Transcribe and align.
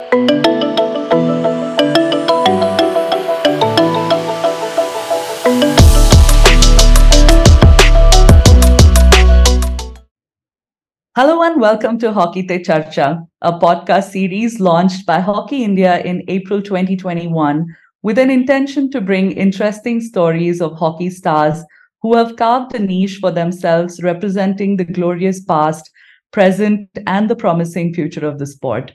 Hello 0.00 0.10
and 11.44 11.60
welcome 11.60 11.96
to 12.00 12.12
Hockey 12.12 12.42
Te 12.42 12.58
Charcha, 12.58 13.24
a 13.42 13.52
podcast 13.52 14.10
series 14.10 14.58
launched 14.58 15.06
by 15.06 15.20
Hockey 15.20 15.62
India 15.62 16.00
in 16.00 16.24
April 16.26 16.60
2021 16.60 17.64
with 18.02 18.18
an 18.18 18.30
intention 18.30 18.90
to 18.90 19.00
bring 19.00 19.30
interesting 19.30 20.00
stories 20.00 20.60
of 20.60 20.76
hockey 20.76 21.08
stars 21.08 21.62
who 22.02 22.16
have 22.16 22.34
carved 22.34 22.74
a 22.74 22.80
niche 22.80 23.18
for 23.20 23.30
themselves 23.30 24.02
representing 24.02 24.76
the 24.76 24.84
glorious 24.84 25.40
past, 25.44 25.88
present, 26.32 26.88
and 27.06 27.30
the 27.30 27.36
promising 27.36 27.94
future 27.94 28.26
of 28.26 28.40
the 28.40 28.46
sport. 28.46 28.90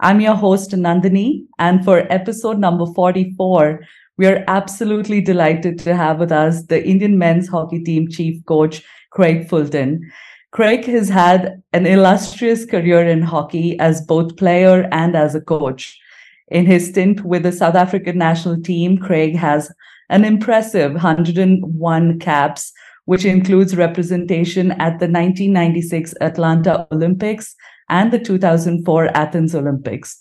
I'm 0.00 0.20
your 0.20 0.36
host, 0.36 0.70
Nandini, 0.70 1.44
and 1.58 1.84
for 1.84 2.06
episode 2.12 2.60
number 2.60 2.86
44, 2.86 3.80
we 4.16 4.26
are 4.26 4.44
absolutely 4.46 5.20
delighted 5.20 5.80
to 5.80 5.96
have 5.96 6.20
with 6.20 6.30
us 6.30 6.62
the 6.66 6.86
Indian 6.86 7.18
men's 7.18 7.48
hockey 7.48 7.82
team 7.82 8.08
chief 8.08 8.44
coach, 8.44 8.84
Craig 9.10 9.48
Fulton. 9.48 10.08
Craig 10.52 10.84
has 10.84 11.08
had 11.08 11.60
an 11.72 11.84
illustrious 11.84 12.64
career 12.64 13.08
in 13.08 13.22
hockey 13.22 13.76
as 13.80 14.00
both 14.00 14.36
player 14.36 14.88
and 14.92 15.16
as 15.16 15.34
a 15.34 15.40
coach. 15.40 15.98
In 16.46 16.64
his 16.64 16.90
stint 16.90 17.24
with 17.24 17.42
the 17.42 17.50
South 17.50 17.74
African 17.74 18.18
national 18.18 18.62
team, 18.62 18.98
Craig 18.98 19.34
has 19.34 19.68
an 20.10 20.24
impressive 20.24 20.92
101 20.92 22.20
caps, 22.20 22.72
which 23.06 23.24
includes 23.24 23.76
representation 23.76 24.70
at 24.70 25.00
the 25.00 25.08
1996 25.10 26.14
Atlanta 26.20 26.86
Olympics 26.92 27.56
and 27.88 28.12
the 28.12 28.18
2004 28.18 29.16
Athens 29.16 29.54
Olympics. 29.54 30.18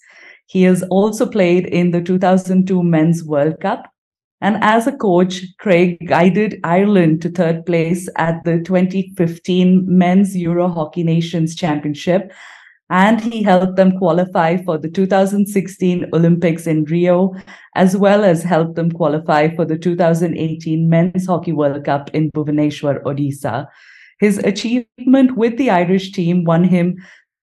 He 0.48 0.64
has 0.64 0.84
also 0.84 1.26
played 1.26 1.66
in 1.68 1.92
the 1.92 2.02
2002 2.02 2.84
Men's 2.84 3.24
World 3.24 3.60
Cup 3.60 3.92
and 4.40 4.58
as 4.62 4.86
a 4.86 4.92
coach, 4.96 5.42
Craig 5.58 5.98
guided 6.08 6.60
Ireland 6.64 7.24
to 7.24 7.30
third 7.30 7.66
place 7.66 8.08
at 8.18 8.44
the 8.44 8.60
2015 8.60 9.86
Men's 9.88 10.38
Euro 10.38 10.68
Hockey 10.68 11.04
Nations 11.04 11.56
Championship. 11.56 12.32
And 12.90 13.20
he 13.20 13.44
helped 13.44 13.76
them 13.76 13.98
qualify 13.98 14.58
for 14.64 14.78
the 14.78 14.90
2016 14.90 16.10
Olympics 16.14 16.68
in 16.68 16.86
Rio, 16.86 17.34
as 17.76 17.98
well 17.98 18.24
as 18.24 18.44
helped 18.44 18.76
them 18.76 18.92
qualify 18.92 19.54
for 19.54 19.66
the 19.66 19.78
2018 19.78 20.88
Men's 20.88 21.26
Hockey 21.26 21.52
World 21.52 21.84
Cup 21.84 22.10
in 22.14 22.32
Bhubaneswar, 22.32 23.02
Odisha. 23.04 23.68
His 24.20 24.38
achievement 24.40 25.36
with 25.36 25.58
the 25.58 25.70
Irish 25.70 26.12
team 26.12 26.44
won 26.44 26.64
him 26.64 26.96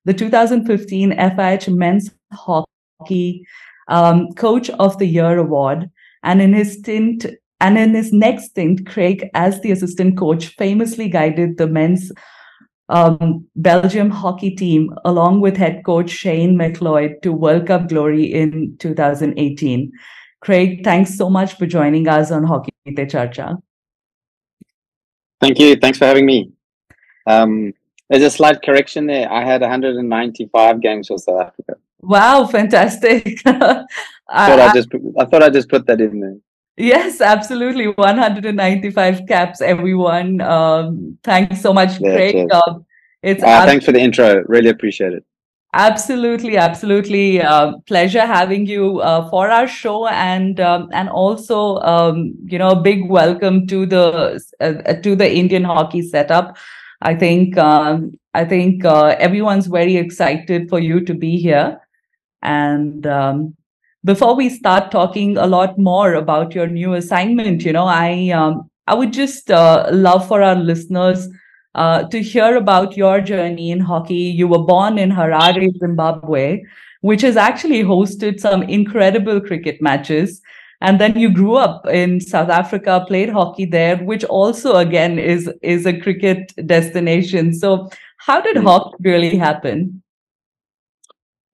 the 0.05 0.15
2015 0.15 1.13
FIH 1.13 1.75
Men's 1.75 2.11
Hockey 2.33 3.47
um, 3.89 4.33
Coach 4.33 4.71
of 4.71 4.99
the 4.99 5.07
Year 5.07 5.39
award. 5.39 5.91
And 6.23 6.41
in 6.41 6.55
his 6.55 6.79
stint, 6.79 7.27
and 7.61 7.79
in 7.79 7.95
his 7.95 8.13
next 8.13 8.51
stint, 8.51 8.87
Craig, 8.87 9.29
as 9.35 9.61
the 9.61 9.73
assistant 9.73 10.19
coach, 10.19 10.49
famously 10.57 11.09
guided 11.09 11.59
the 11.59 11.67
men's 11.67 12.11
um, 12.89 13.47
Belgium 13.57 14.11
hockey 14.11 14.51
team 14.51 14.95
along 15.05 15.41
with 15.41 15.57
head 15.57 15.83
coach 15.85 16.11
Shane 16.11 16.57
McLeod 16.57 17.23
to 17.23 17.33
World 17.33 17.67
Cup 17.67 17.89
glory 17.89 18.25
in 18.25 18.77
2018. 18.79 19.93
Craig, 20.41 20.85
thanks 20.85 21.17
so 21.17 21.31
much 21.31 21.55
for 21.55 21.67
joining 21.67 22.07
us 22.07 22.31
on 22.31 22.45
Hockey 22.45 22.73
Te 22.87 22.93
Charcha. 22.93 23.57
Thank 25.41 25.59
you. 25.59 25.77
Thanks 25.77 25.99
for 25.99 26.05
having 26.05 26.27
me. 26.27 26.53
Um, 27.27 27.73
there's 28.11 28.23
a 28.23 28.31
slight 28.31 28.63
correction 28.63 29.07
there. 29.07 29.31
I 29.31 29.45
had 29.45 29.61
195 29.61 30.81
games 30.81 31.09
for 31.09 31.19
South 31.19 31.41
Africa. 31.41 31.77
Wow, 32.01 32.47
fantastic. 32.47 33.41
I, 33.47 33.85
thought 34.29 34.61
I, 34.61 34.73
just 34.75 34.89
I 35.19 35.25
thought 35.25 35.43
I 35.43 35.51
just 35.51 35.69
put 35.69 35.87
that 35.87 36.01
in 36.01 36.21
there. 36.21 36.37
Yes, 36.77 37.21
absolutely. 37.21 37.87
195 37.89 39.23
caps, 39.29 39.61
everyone. 39.61 40.41
Um, 40.41 41.19
thanks 41.23 41.63
so 41.63 41.73
much, 41.73 42.01
yeah, 42.01 42.15
Craig. 42.15 42.49
Uh, 42.51 42.81
it's 43.23 43.43
uh, 43.43 43.65
thanks 43.65 43.85
for 43.85 43.93
the 43.93 44.01
intro. 44.01 44.43
Really 44.47 44.69
appreciate 44.69 45.13
it. 45.13 45.25
Absolutely, 45.73 46.57
absolutely. 46.57 47.41
Uh, 47.41 47.79
pleasure 47.87 48.27
having 48.27 48.67
you 48.67 49.01
uh, 49.01 49.29
for 49.31 49.51
our 49.51 49.67
show, 49.67 50.07
and 50.09 50.61
um, 50.61 50.89
and 50.93 51.09
also 51.09 51.79
um, 51.79 52.35
you 52.45 52.59
know 52.59 52.71
a 52.71 52.81
big 52.81 53.09
welcome 53.09 53.67
to 53.69 53.87
the 53.87 54.41
uh, 54.61 54.95
to 55.03 55.17
the 55.17 55.33
Indian 55.33 55.65
hockey 55.65 56.03
setup. 56.03 56.57
I 57.05 57.15
think 57.15 57.57
um, 57.59 58.19
I 58.33 58.45
think 58.45 58.85
uh, 58.85 59.15
everyone's 59.19 59.67
very 59.67 59.97
excited 59.97 60.69
for 60.69 60.81
you 60.81 61.01
to 61.05 61.15
be 61.15 61.37
here. 61.37 61.81
And 62.43 63.07
um, 63.07 63.55
before 64.05 64.35
we 64.35 64.49
start 64.49 64.91
talking 64.91 65.37
a 65.37 65.47
lot 65.47 65.79
more 65.79 66.15
about 66.15 66.55
your 66.55 66.67
new 66.67 66.95
assignment, 66.95 67.63
you 67.65 67.73
know, 67.73 67.85
I 67.87 68.31
um, 68.31 68.71
I 68.87 68.95
would 68.95 69.13
just 69.13 69.51
uh, 69.51 69.89
love 69.93 70.27
for 70.27 70.43
our 70.43 70.57
listeners 70.57 71.29
uh, 71.75 72.05
to 72.05 72.23
hear 72.23 72.57
about 72.57 72.97
your 72.97 73.21
journey 73.21 73.71
in 73.71 73.81
hockey. 73.81 74.15
You 74.41 74.49
were 74.49 74.65
born 74.65 74.99
in 74.99 75.11
Harare, 75.11 75.71
Zimbabwe, 75.79 76.63
which 77.03 77.23
has 77.23 77.37
actually 77.37 77.83
hosted 77.83 78.41
some 78.41 78.63
incredible 78.63 79.41
cricket 79.41 79.81
matches. 79.83 80.41
And 80.85 81.01
then 81.01 81.19
you 81.19 81.31
grew 81.33 81.57
up 81.57 81.87
in 81.87 82.21
South 82.21 82.51
Africa, 82.51 83.07
played 83.09 83.31
hockey 83.31 83.65
there, 83.65 83.97
which 83.97 84.23
also 84.25 84.77
again 84.77 85.19
is 85.19 85.51
is 85.63 85.87
a 85.87 85.99
cricket 85.99 86.53
destination. 86.67 87.55
So, 87.55 87.89
how 88.19 88.43
did 88.43 88.59
hmm. 88.59 88.67
hockey 88.67 88.97
really 89.01 89.37
happen? 89.37 90.03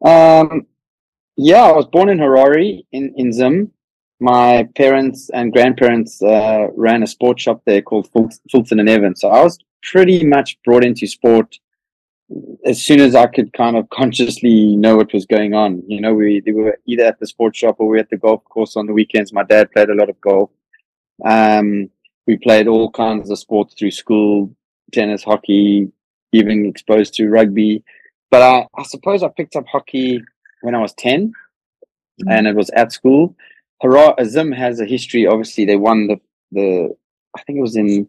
Um, 0.05 0.67
yeah, 1.37 1.63
I 1.63 1.73
was 1.73 1.87
born 1.87 2.09
in 2.09 2.19
Harare 2.19 2.83
in, 2.91 3.15
in 3.17 3.33
Zim. 3.33 3.71
My 4.19 4.69
parents 4.75 5.31
and 5.33 5.53
grandparents 5.53 6.21
uh, 6.21 6.67
ran 6.77 7.05
a 7.05 7.07
sports 7.07 7.43
shop 7.43 7.63
there 7.67 7.83
called 7.83 8.09
Fulton 8.51 8.81
and 8.81 8.89
Evans. 8.89 9.21
So 9.21 9.29
I 9.29 9.45
was 9.45 9.59
pretty 9.85 10.25
much 10.25 10.59
brought 10.65 10.85
into 10.85 11.07
sport 11.07 11.57
as 12.65 12.83
soon 12.83 13.01
as 13.01 13.15
I 13.15 13.27
could 13.27 13.53
kind 13.53 13.77
of 13.77 13.89
consciously 13.91 14.77
know 14.77 14.97
what 14.97 15.13
was 15.13 15.27
going 15.27 15.55
on. 15.55 15.83
You 15.89 16.01
know, 16.01 16.15
we, 16.15 16.43
we 16.45 16.53
were 16.53 16.79
either 16.87 17.05
at 17.05 17.19
the 17.19 17.27
sports 17.27 17.59
shop 17.59 17.77
or 17.79 17.89
we 17.89 17.97
were 17.97 18.01
at 18.01 18.11
the 18.11 18.17
golf 18.17 18.45
course 18.45 18.77
on 18.77 18.87
the 18.87 18.93
weekends. 18.93 19.33
My 19.33 19.43
dad 19.43 19.73
played 19.73 19.91
a 19.91 19.95
lot 19.95 20.09
of 20.09 20.21
golf. 20.21 20.51
Um, 21.25 21.91
we 22.27 22.37
played 22.37 22.69
all 22.69 22.91
kinds 22.91 23.31
of 23.31 23.39
sports 23.39 23.75
through 23.75 23.91
school, 23.91 24.55
tennis, 24.93 25.25
hockey, 25.25 25.91
even 26.33 26.67
exposed 26.67 27.15
to 27.15 27.29
rugby. 27.29 27.83
But 28.31 28.43
I, 28.43 28.67
I 28.79 28.83
suppose 28.85 29.23
I 29.23 29.29
picked 29.29 29.57
up 29.57 29.67
hockey 29.67 30.23
when 30.61 30.75
I 30.75 30.81
was 30.81 30.95
10 30.95 31.29
mm-hmm. 31.29 32.31
and 32.31 32.47
it 32.47 32.55
was 32.55 32.71
at 32.71 32.93
school. 32.93 33.35
Harare 33.83 34.25
Zim 34.25 34.53
has 34.53 34.81
a 34.81 34.87
history. 34.87 35.27
Obviously, 35.27 35.65
they 35.65 35.77
won 35.77 36.07
the, 36.07 36.21
the, 36.53 36.95
I 37.37 37.43
think 37.43 37.59
it 37.59 37.63
was 37.63 37.77
in 37.77 38.07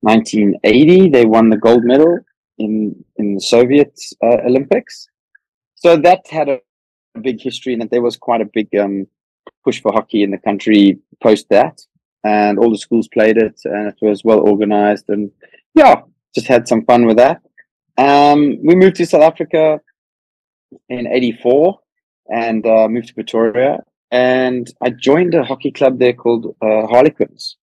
1980, 0.00 1.10
they 1.10 1.24
won 1.24 1.48
the 1.48 1.56
gold 1.56 1.84
medal 1.84 2.18
in, 2.62 3.04
in 3.16 3.34
the 3.34 3.40
Soviet 3.40 3.98
uh, 4.22 4.38
Olympics. 4.46 5.08
So 5.74 5.96
that 5.96 6.20
had 6.30 6.48
a, 6.48 6.58
a 7.14 7.20
big 7.20 7.40
history 7.40 7.74
and 7.74 7.88
there 7.90 8.02
was 8.02 8.16
quite 8.16 8.40
a 8.40 8.50
big 8.52 8.68
um, 8.76 9.06
push 9.64 9.80
for 9.80 9.92
hockey 9.92 10.22
in 10.22 10.30
the 10.30 10.38
country 10.38 10.98
post 11.22 11.48
that. 11.50 11.80
And 12.24 12.58
all 12.58 12.70
the 12.70 12.78
schools 12.78 13.08
played 13.08 13.36
it 13.36 13.60
and 13.64 13.88
it 13.88 13.96
was 14.00 14.22
well 14.24 14.40
organized 14.40 15.08
and 15.08 15.30
yeah, 15.74 16.02
just 16.34 16.46
had 16.46 16.68
some 16.68 16.84
fun 16.84 17.06
with 17.06 17.16
that. 17.16 17.42
Um, 17.98 18.58
we 18.64 18.74
moved 18.74 18.96
to 18.96 19.06
South 19.06 19.22
Africa 19.22 19.80
in 20.88 21.06
84 21.06 21.78
and 22.28 22.64
uh, 22.66 22.88
moved 22.88 23.08
to 23.08 23.14
Pretoria. 23.14 23.80
And 24.10 24.72
I 24.82 24.90
joined 24.90 25.34
a 25.34 25.44
hockey 25.44 25.70
club 25.70 25.98
there 25.98 26.12
called 26.12 26.54
uh, 26.62 26.86
Harlequins 26.86 27.56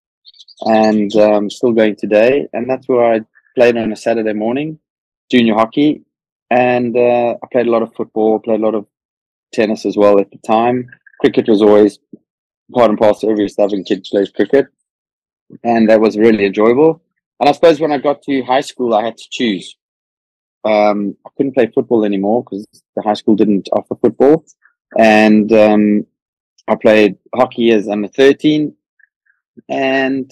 and 0.62 1.16
um, 1.16 1.50
still 1.50 1.72
going 1.72 1.96
today. 1.96 2.48
And 2.54 2.70
that's 2.70 2.88
where 2.88 3.14
I 3.14 3.22
played 3.56 3.78
on 3.78 3.92
a 3.92 3.96
Saturday 3.96 4.34
morning, 4.34 4.80
junior 5.32 5.56
hockey. 5.56 6.04
And 6.52 6.96
uh, 6.98 7.36
I 7.42 7.48
played 7.52 7.68
a 7.68 7.72
lot 7.72 7.84
of 7.84 7.94
football, 7.94 8.40
played 8.40 8.60
a 8.60 8.64
lot 8.64 8.76
of 8.76 8.86
tennis 9.54 9.86
as 9.86 9.98
well 9.98 10.20
at 10.20 10.32
the 10.32 10.40
time. 10.40 10.90
Cricket 11.22 11.48
was 11.48 11.62
always 11.62 12.00
part 12.74 12.90
and 12.90 13.00
parcel. 13.00 13.30
Every 13.30 13.50
Southern 13.50 13.84
kid 13.84 14.04
plays 14.04 14.32
cricket. 14.32 14.68
And 15.64 15.90
that 15.90 16.02
was 16.02 16.18
really 16.18 16.46
enjoyable. 16.46 17.02
And 17.40 17.50
I 17.50 17.52
suppose 17.52 17.80
when 17.80 17.92
I 17.92 17.98
got 17.98 18.22
to 18.24 18.44
high 18.44 18.62
school, 18.62 18.94
I 18.94 19.04
had 19.04 19.18
to 19.18 19.28
choose 19.30 19.76
um, 20.66 21.16
I 21.26 21.30
couldn't 21.38 21.54
play 21.54 21.72
football 21.74 22.04
anymore 22.04 22.44
because 22.44 22.66
the 22.96 23.02
high 23.02 23.14
school 23.14 23.36
didn't 23.36 23.70
offer 23.72 23.96
football. 23.96 24.46
And 24.98 25.52
um, 25.54 26.06
I 26.68 26.76
played 26.76 27.18
hockey 27.34 27.72
as 27.72 27.88
under 27.88 28.08
13. 28.08 28.74
And 29.70 30.32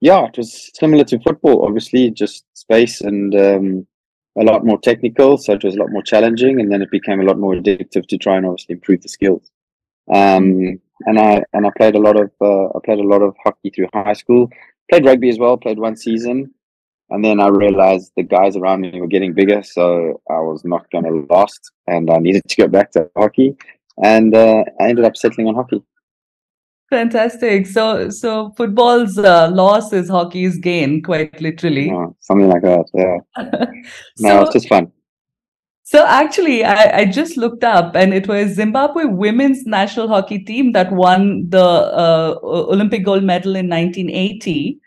yeah, 0.00 0.26
it 0.26 0.36
was 0.36 0.70
similar 0.74 1.04
to 1.04 1.18
football, 1.20 1.64
obviously, 1.64 2.10
just 2.10 2.44
space 2.54 3.00
and 3.00 3.34
um, 3.34 3.86
a 4.38 4.44
lot 4.44 4.64
more 4.64 4.78
technical. 4.80 5.38
So 5.38 5.54
it 5.54 5.64
was 5.64 5.74
a 5.76 5.78
lot 5.78 5.90
more 5.90 6.02
challenging. 6.02 6.60
And 6.60 6.70
then 6.72 6.82
it 6.82 6.90
became 6.90 7.20
a 7.20 7.24
lot 7.24 7.38
more 7.38 7.54
addictive 7.54 8.06
to 8.08 8.18
try 8.18 8.36
and 8.36 8.46
obviously 8.46 8.74
improve 8.74 9.02
the 9.02 9.08
skills. 9.08 9.50
Um, 10.12 10.80
and 11.06 11.18
I 11.18 11.42
and 11.52 11.66
I 11.66 11.70
played 11.76 11.94
a 11.94 12.00
lot 12.00 12.20
of 12.20 12.30
uh, 12.40 12.66
I 12.68 12.78
played 12.84 12.98
a 12.98 13.08
lot 13.08 13.22
of 13.22 13.34
hockey 13.44 13.70
through 13.70 13.88
high 13.94 14.12
school. 14.14 14.50
Played 14.90 15.06
rugby 15.06 15.28
as 15.30 15.38
well. 15.38 15.56
Played 15.56 15.78
one 15.78 15.96
season 15.96 16.52
And 17.10 17.24
then 17.24 17.40
I 17.40 17.48
realized 17.48 18.12
the 18.16 18.22
guys 18.22 18.56
around 18.56 18.82
me 18.82 19.00
were 19.00 19.08
getting 19.08 19.34
bigger, 19.34 19.62
so 19.62 20.20
I 20.30 20.40
was 20.40 20.64
not 20.64 20.90
going 20.90 21.04
to 21.04 21.26
last, 21.34 21.72
and 21.86 22.10
I 22.10 22.18
needed 22.18 22.44
to 22.48 22.56
go 22.62 22.68
back 22.68 22.92
to 22.92 23.10
hockey. 23.16 23.56
And 24.02 24.34
uh, 24.34 24.64
I 24.80 24.88
ended 24.88 25.04
up 25.04 25.16
settling 25.16 25.48
on 25.48 25.56
hockey. 25.56 25.82
Fantastic. 26.90 27.68
So, 27.68 28.10
so 28.10 28.52
football's 28.56 29.16
uh, 29.16 29.48
loss 29.52 29.92
is 29.92 30.08
hockey's 30.08 30.58
gain, 30.58 31.02
quite 31.02 31.40
literally. 31.40 31.90
Oh, 31.92 32.16
something 32.18 32.48
like 32.48 32.62
that. 32.62 32.84
Yeah. 32.92 33.18
so, 34.16 34.28
no, 34.28 34.42
it's 34.42 34.52
just 34.52 34.68
fun. 34.68 34.90
So 35.84 36.04
actually, 36.06 36.64
I, 36.64 36.98
I, 36.98 37.04
just 37.04 37.36
looked 37.36 37.64
up, 37.64 37.96
and 37.96 38.14
it 38.14 38.28
was 38.28 38.54
Zimbabwe 38.54 39.04
women's 39.04 39.66
national 39.66 40.06
hockey 40.06 40.38
team 40.38 40.70
that 40.72 40.92
won 40.92 41.48
the 41.48 41.64
uh, 41.64 42.38
Olympic 42.42 43.04
gold 43.04 43.24
medal 43.24 43.56
in 43.56 43.68
1980, 43.68 44.78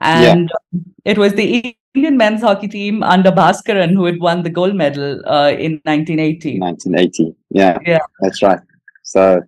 and 0.00 0.50
yeah. 0.72 0.80
it 1.04 1.18
was 1.18 1.34
the 1.34 1.76
Indian 1.94 2.16
men's 2.16 2.40
hockey 2.40 2.68
team 2.68 3.02
under 3.02 3.32
Bhaskaran 3.32 3.94
who 3.94 4.04
had 4.04 4.20
won 4.20 4.44
the 4.44 4.50
gold 4.50 4.76
medal 4.76 5.20
uh, 5.26 5.50
in 5.50 5.80
1980. 5.84 6.60
1980, 6.60 7.34
yeah, 7.50 7.78
yeah, 7.84 7.98
that's 8.20 8.40
right. 8.40 8.60
So 9.02 9.40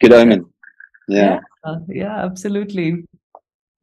good 0.00 0.12
omen. 0.14 0.46
Yeah, 1.08 1.40
yeah, 1.64 1.76
yeah 1.88 2.24
absolutely 2.24 3.04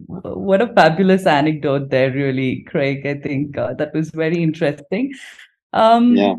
what 0.07 0.62
a 0.62 0.68
fabulous 0.74 1.25
anecdote 1.25 1.89
there 1.89 2.12
really 2.12 2.63
craig 2.63 3.06
i 3.07 3.13
think 3.13 3.57
uh, 3.57 3.74
that 3.75 3.94
was 3.94 4.10
very 4.10 4.44
interesting 4.44 5.13
um 5.72 6.16
yeah 6.18 6.36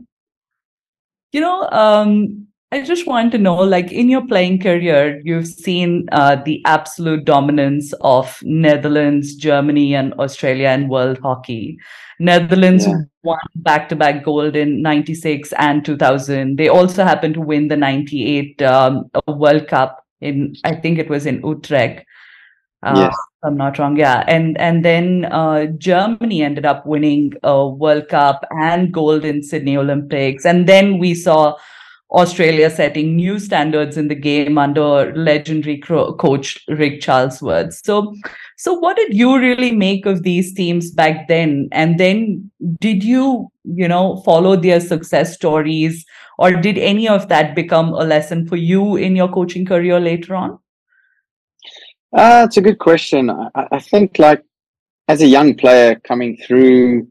you 1.36 1.42
know, 1.42 1.68
um, 1.70 2.46
I 2.72 2.82
just 2.82 3.06
want 3.06 3.30
to 3.32 3.38
know, 3.38 3.56
like 3.56 3.92
in 3.92 4.08
your 4.08 4.26
playing 4.26 4.60
career, 4.60 5.20
you've 5.22 5.46
seen 5.46 6.08
uh, 6.12 6.36
the 6.36 6.62
absolute 6.64 7.26
dominance 7.26 7.92
of 8.00 8.40
Netherlands, 8.42 9.34
Germany, 9.34 9.94
and 9.94 10.14
Australia 10.14 10.70
in 10.70 10.88
world 10.88 11.18
hockey. 11.18 11.78
Netherlands 12.18 12.86
yeah. 12.86 12.94
won 13.22 13.38
back-to-back 13.56 14.24
gold 14.24 14.56
in 14.56 14.80
'96 14.80 15.52
and 15.58 15.84
2000. 15.84 16.56
They 16.56 16.68
also 16.68 17.04
happened 17.04 17.34
to 17.34 17.42
win 17.42 17.68
the 17.68 17.76
'98 17.76 18.62
um, 18.62 19.10
World 19.28 19.68
Cup 19.68 20.05
in, 20.20 20.54
I 20.64 20.74
think 20.74 20.98
it 20.98 21.08
was 21.08 21.26
in 21.26 21.42
Utrecht. 21.44 22.04
Uh, 22.82 22.94
yes. 22.96 23.16
I'm 23.42 23.56
not 23.56 23.78
wrong. 23.78 23.96
Yeah, 23.96 24.24
and 24.26 24.58
and 24.58 24.84
then 24.84 25.26
uh, 25.26 25.66
Germany 25.78 26.42
ended 26.42 26.66
up 26.66 26.84
winning 26.84 27.32
a 27.42 27.66
World 27.66 28.08
Cup 28.08 28.44
and 28.50 28.92
gold 28.92 29.24
in 29.24 29.42
Sydney 29.42 29.76
Olympics, 29.76 30.44
and 30.44 30.68
then 30.68 30.98
we 30.98 31.14
saw 31.14 31.56
Australia 32.12 32.70
setting 32.70 33.16
new 33.16 33.38
standards 33.38 33.96
in 33.96 34.08
the 34.08 34.14
game 34.14 34.58
under 34.58 35.12
legendary 35.16 35.78
cro- 35.78 36.14
coach 36.14 36.64
Rick 36.68 37.00
Charlesworth. 37.00 37.84
So, 37.84 38.14
so 38.56 38.74
what 38.74 38.96
did 38.96 39.14
you 39.14 39.38
really 39.38 39.72
make 39.72 40.06
of 40.06 40.22
these 40.22 40.54
teams 40.54 40.90
back 40.90 41.26
then? 41.28 41.68
And 41.72 41.98
then, 41.98 42.50
did 42.78 43.02
you, 43.02 43.50
you 43.64 43.88
know, 43.88 44.22
follow 44.24 44.54
their 44.54 44.80
success 44.80 45.34
stories, 45.34 46.04
or 46.38 46.52
did 46.52 46.78
any 46.78 47.08
of 47.08 47.28
that 47.28 47.54
become 47.54 47.88
a 47.94 48.04
lesson 48.04 48.46
for 48.46 48.56
you 48.56 48.96
in 48.96 49.16
your 49.16 49.28
coaching 49.28 49.64
career 49.64 49.98
later 49.98 50.34
on? 50.34 50.58
Uh, 52.12 52.44
it's 52.46 52.56
a 52.56 52.62
good 52.62 52.78
question. 52.78 53.30
I, 53.30 53.50
I, 53.72 53.78
think, 53.80 54.18
like, 54.18 54.44
as 55.08 55.22
a 55.22 55.26
young 55.26 55.54
player 55.54 55.96
coming 55.96 56.36
through 56.36 57.08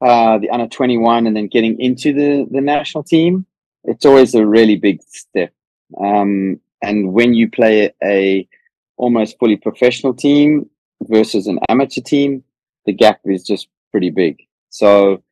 uh, 0.00 0.38
the 0.38 0.50
under 0.50 0.68
21 0.68 1.26
and 1.26 1.36
then 1.36 1.48
getting 1.48 1.80
into 1.80 2.12
the, 2.12 2.46
the 2.50 2.60
national 2.60 3.04
team, 3.04 3.46
it's 3.84 4.04
always 4.04 4.34
a 4.34 4.46
really 4.46 4.76
big 4.76 5.02
step. 5.02 5.52
Um, 6.00 6.60
and 6.82 7.12
when 7.12 7.34
you 7.34 7.50
play 7.50 7.92
a 8.02 8.48
almost 8.96 9.38
fully 9.38 9.56
professional 9.56 10.14
team 10.14 10.68
versus 11.02 11.46
an 11.46 11.58
amateur 11.68 12.00
team, 12.00 12.42
the 12.86 12.92
gap 12.92 13.20
is 13.24 13.44
just 13.44 13.68
pretty 13.90 14.10
big. 14.10 14.38
So 14.70 15.22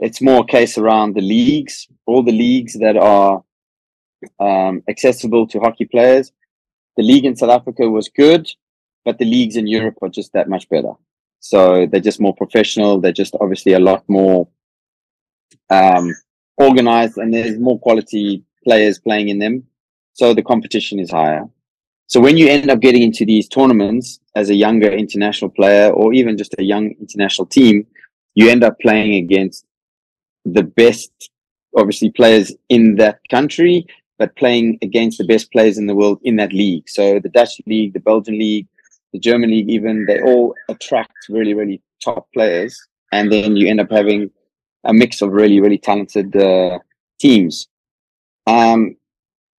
it's 0.00 0.20
more 0.20 0.40
a 0.40 0.46
case 0.46 0.76
around 0.76 1.14
the 1.14 1.20
leagues, 1.22 1.86
all 2.06 2.22
the 2.22 2.32
leagues 2.32 2.74
that 2.74 2.96
are 2.96 3.42
um, 4.38 4.82
accessible 4.88 5.46
to 5.46 5.60
hockey 5.60 5.86
players 5.86 6.32
the 7.00 7.02
league 7.02 7.24
in 7.24 7.34
South 7.34 7.50
Africa 7.50 7.88
was 7.88 8.10
good, 8.10 8.46
but 9.06 9.18
the 9.18 9.24
leagues 9.24 9.56
in 9.56 9.66
Europe 9.66 9.96
are 10.02 10.08
just 10.08 10.34
that 10.34 10.48
much 10.48 10.68
better. 10.68 10.92
So 11.38 11.86
they're 11.86 12.08
just 12.08 12.20
more 12.20 12.34
professional. 12.34 13.00
They're 13.00 13.12
just 13.12 13.34
obviously 13.40 13.72
a 13.72 13.80
lot 13.80 14.04
more 14.06 14.46
um, 15.70 16.14
organized, 16.58 17.16
and 17.16 17.32
there's 17.32 17.58
more 17.58 17.78
quality 17.78 18.44
players 18.64 18.98
playing 18.98 19.30
in 19.30 19.38
them. 19.38 19.64
So 20.12 20.34
the 20.34 20.42
competition 20.42 20.98
is 20.98 21.10
higher. 21.10 21.44
So 22.06 22.20
when 22.20 22.36
you 22.36 22.48
end 22.48 22.70
up 22.70 22.80
getting 22.80 23.02
into 23.02 23.24
these 23.24 23.48
tournaments 23.48 24.20
as 24.34 24.50
a 24.50 24.54
younger 24.54 24.90
international 24.90 25.50
player, 25.52 25.90
or 25.90 26.12
even 26.12 26.36
just 26.36 26.54
a 26.58 26.62
young 26.62 26.90
international 27.00 27.46
team, 27.46 27.86
you 28.34 28.50
end 28.50 28.62
up 28.62 28.78
playing 28.80 29.14
against 29.14 29.64
the 30.44 30.62
best, 30.62 31.10
obviously, 31.76 32.10
players 32.10 32.52
in 32.68 32.96
that 32.96 33.20
country 33.30 33.86
but 34.20 34.36
playing 34.36 34.78
against 34.82 35.16
the 35.16 35.24
best 35.24 35.50
players 35.50 35.78
in 35.78 35.86
the 35.86 35.94
world 35.94 36.20
in 36.22 36.36
that 36.36 36.52
league. 36.52 36.86
So 36.90 37.18
the 37.18 37.30
Dutch 37.30 37.58
league, 37.66 37.94
the 37.94 38.00
Belgian 38.00 38.38
league, 38.38 38.68
the 39.14 39.18
German 39.18 39.48
league, 39.50 39.70
even 39.70 40.04
they 40.04 40.20
all 40.20 40.54
attract 40.68 41.14
really, 41.30 41.54
really 41.54 41.80
top 42.04 42.28
players, 42.34 42.78
and 43.12 43.32
then 43.32 43.56
you 43.56 43.66
end 43.66 43.80
up 43.80 43.90
having 43.90 44.30
a 44.84 44.92
mix 44.92 45.22
of 45.22 45.32
really, 45.32 45.58
really 45.58 45.78
talented 45.78 46.36
uh, 46.36 46.78
teams. 47.18 47.66
Um, 48.46 48.96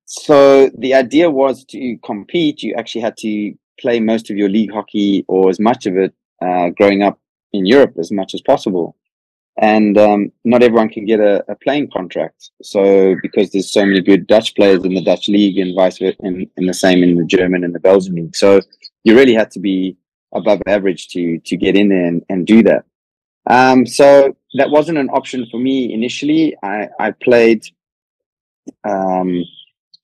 so 0.05 0.69
the 0.77 0.93
idea 0.93 1.31
was 1.31 1.65
to 1.65 1.97
compete. 2.05 2.61
You 2.61 2.75
actually 2.75 3.01
had 3.01 3.17
to 3.17 3.53
play 3.79 3.99
most 3.99 4.29
of 4.29 4.37
your 4.37 4.49
league 4.49 4.71
hockey 4.71 5.25
or 5.27 5.49
as 5.49 5.59
much 5.59 5.87
of 5.87 5.97
it 5.97 6.13
uh, 6.39 6.69
growing 6.69 7.01
up 7.01 7.19
in 7.51 7.65
Europe 7.65 7.95
as 7.97 8.11
much 8.11 8.35
as 8.35 8.41
possible 8.41 8.95
and 9.61 9.95
um, 9.97 10.31
not 10.43 10.63
everyone 10.63 10.89
can 10.89 11.05
get 11.05 11.19
a, 11.19 11.45
a, 11.49 11.55
playing 11.55 11.89
contract. 11.91 12.49
So 12.63 13.15
because 13.21 13.51
there's 13.51 13.71
so 13.71 13.85
many 13.85 14.01
good 14.01 14.25
Dutch 14.25 14.55
players 14.55 14.83
in 14.83 14.95
the 14.95 15.03
Dutch 15.03 15.29
league 15.29 15.59
and 15.59 15.75
vice 15.75 15.99
versa, 15.99 16.17
and, 16.21 16.47
and 16.57 16.67
the 16.67 16.73
same 16.73 17.03
in 17.03 17.15
the 17.15 17.25
German 17.25 17.63
and 17.63 17.73
the 17.73 17.79
Belgian 17.79 18.15
league. 18.15 18.35
So 18.35 18.59
you 19.03 19.15
really 19.15 19.35
had 19.35 19.51
to 19.51 19.59
be 19.59 19.95
above 20.33 20.61
average 20.67 21.09
to 21.09 21.37
to 21.39 21.55
get 21.55 21.75
in 21.75 21.89
there 21.89 22.05
and, 22.05 22.23
and 22.29 22.47
do 22.47 22.63
that. 22.63 22.85
Um, 23.49 23.85
so 23.85 24.35
that 24.55 24.71
wasn't 24.71 24.97
an 24.97 25.09
option 25.09 25.45
for 25.51 25.59
me 25.59 25.93
initially. 25.93 26.55
I, 26.63 26.89
I 26.99 27.11
played 27.11 27.65
um, 28.83 29.43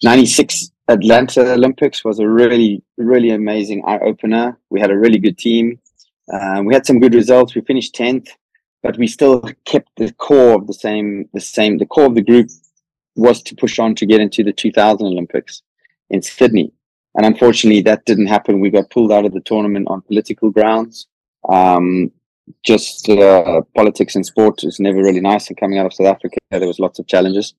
96 0.03 0.71
Atlanta 0.87 1.53
Olympics 1.53 2.03
was 2.05 2.19
a 2.19 2.27
really, 2.27 2.81
really 2.97 3.31
amazing 3.31 3.83
eye 3.85 3.99
opener. 3.99 4.57
We 4.69 4.79
had 4.79 4.91
a 4.91 4.97
really 4.97 5.19
good 5.19 5.37
team. 5.37 5.79
Um, 6.31 6.65
we 6.65 6.73
had 6.73 6.85
some 6.85 6.99
good 6.99 7.13
results. 7.13 7.55
We 7.55 7.61
finished 7.61 7.95
10th 7.95 8.29
but 8.87 8.97
we 8.97 9.05
still 9.05 9.41
kept 9.65 9.89
the 9.97 10.13
core 10.13 10.53
of 10.55 10.65
the 10.65 10.73
same 10.73 11.27
the 11.33 11.41
same 11.41 11.77
the 11.77 11.85
core 11.85 12.05
of 12.05 12.15
the 12.15 12.21
group 12.21 12.47
was 13.17 13.41
to 13.43 13.53
push 13.53 13.79
on 13.79 13.93
to 13.93 14.05
get 14.05 14.21
into 14.21 14.45
the 14.45 14.53
2000 14.53 15.05
olympics 15.05 15.61
in 16.09 16.21
sydney. 16.21 16.71
And 17.15 17.25
unfortunately 17.25 17.81
that 17.81 18.05
didn't 18.05 18.27
happen. 18.27 18.61
We 18.61 18.69
got 18.69 18.89
pulled 18.89 19.11
out 19.11 19.25
of 19.25 19.33
the 19.33 19.41
tournament 19.41 19.89
on 19.89 20.03
political 20.03 20.49
grounds. 20.51 21.07
Um, 21.49 22.11
just 22.63 23.09
uh, 23.09 23.61
politics 23.75 24.15
and 24.15 24.25
sport 24.25 24.63
is 24.63 24.79
never 24.79 24.99
really 24.99 25.19
nice 25.19 25.49
and 25.49 25.57
coming 25.57 25.79
out 25.79 25.87
of 25.87 25.93
south 25.93 26.07
africa. 26.15 26.37
There 26.49 26.73
was 26.73 26.79
lots 26.79 26.97
of 26.97 27.07
challenges. 27.07 27.55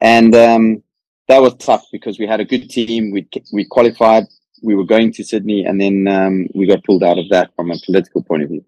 And 0.00 0.34
um, 0.34 0.82
that 1.28 1.40
was 1.40 1.54
tough 1.54 1.86
because 1.92 2.18
we 2.18 2.26
had 2.26 2.40
a 2.40 2.50
good 2.52 2.68
team. 2.68 3.12
We 3.12 3.28
we 3.52 3.64
qualified. 3.64 4.24
We 4.64 4.74
were 4.74 4.90
going 4.94 5.12
to 5.12 5.22
sydney 5.22 5.66
and 5.66 5.80
then 5.80 6.08
um, 6.08 6.48
we 6.52 6.66
got 6.66 6.82
pulled 6.82 7.04
out 7.04 7.18
of 7.18 7.28
that 7.28 7.54
from 7.54 7.70
a 7.70 7.78
political 7.86 8.24
point 8.24 8.42
of 8.42 8.48
view. 8.48 8.64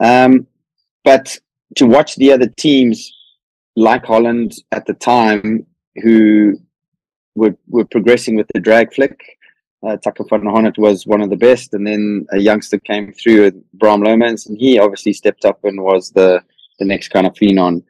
Um, 0.00 0.48
but 1.06 1.38
to 1.74 1.86
watch 1.86 2.16
the 2.16 2.32
other 2.32 2.48
teams 2.56 3.12
like 3.74 4.04
Holland 4.04 4.54
at 4.72 4.86
the 4.86 4.94
time 4.94 5.66
who 6.02 6.58
were, 7.34 7.56
were 7.68 7.84
progressing 7.84 8.36
with 8.36 8.46
the 8.54 8.60
drag 8.60 8.94
flick, 8.94 9.20
uh, 9.86 9.96
Taco 9.96 10.24
van 10.24 10.42
Honert 10.42 10.78
was 10.78 11.06
one 11.06 11.20
of 11.20 11.30
the 11.30 11.36
best. 11.36 11.74
And 11.74 11.86
then 11.86 12.26
a 12.32 12.38
youngster 12.38 12.78
came 12.78 13.12
through, 13.12 13.52
Bram 13.74 14.02
Lomans, 14.02 14.46
and 14.46 14.56
he 14.56 14.78
obviously 14.78 15.12
stepped 15.12 15.44
up 15.44 15.64
and 15.64 15.82
was 15.82 16.10
the, 16.10 16.42
the 16.78 16.84
next 16.84 17.08
kind 17.08 17.26
of 17.26 17.34
phenom. 17.34 17.82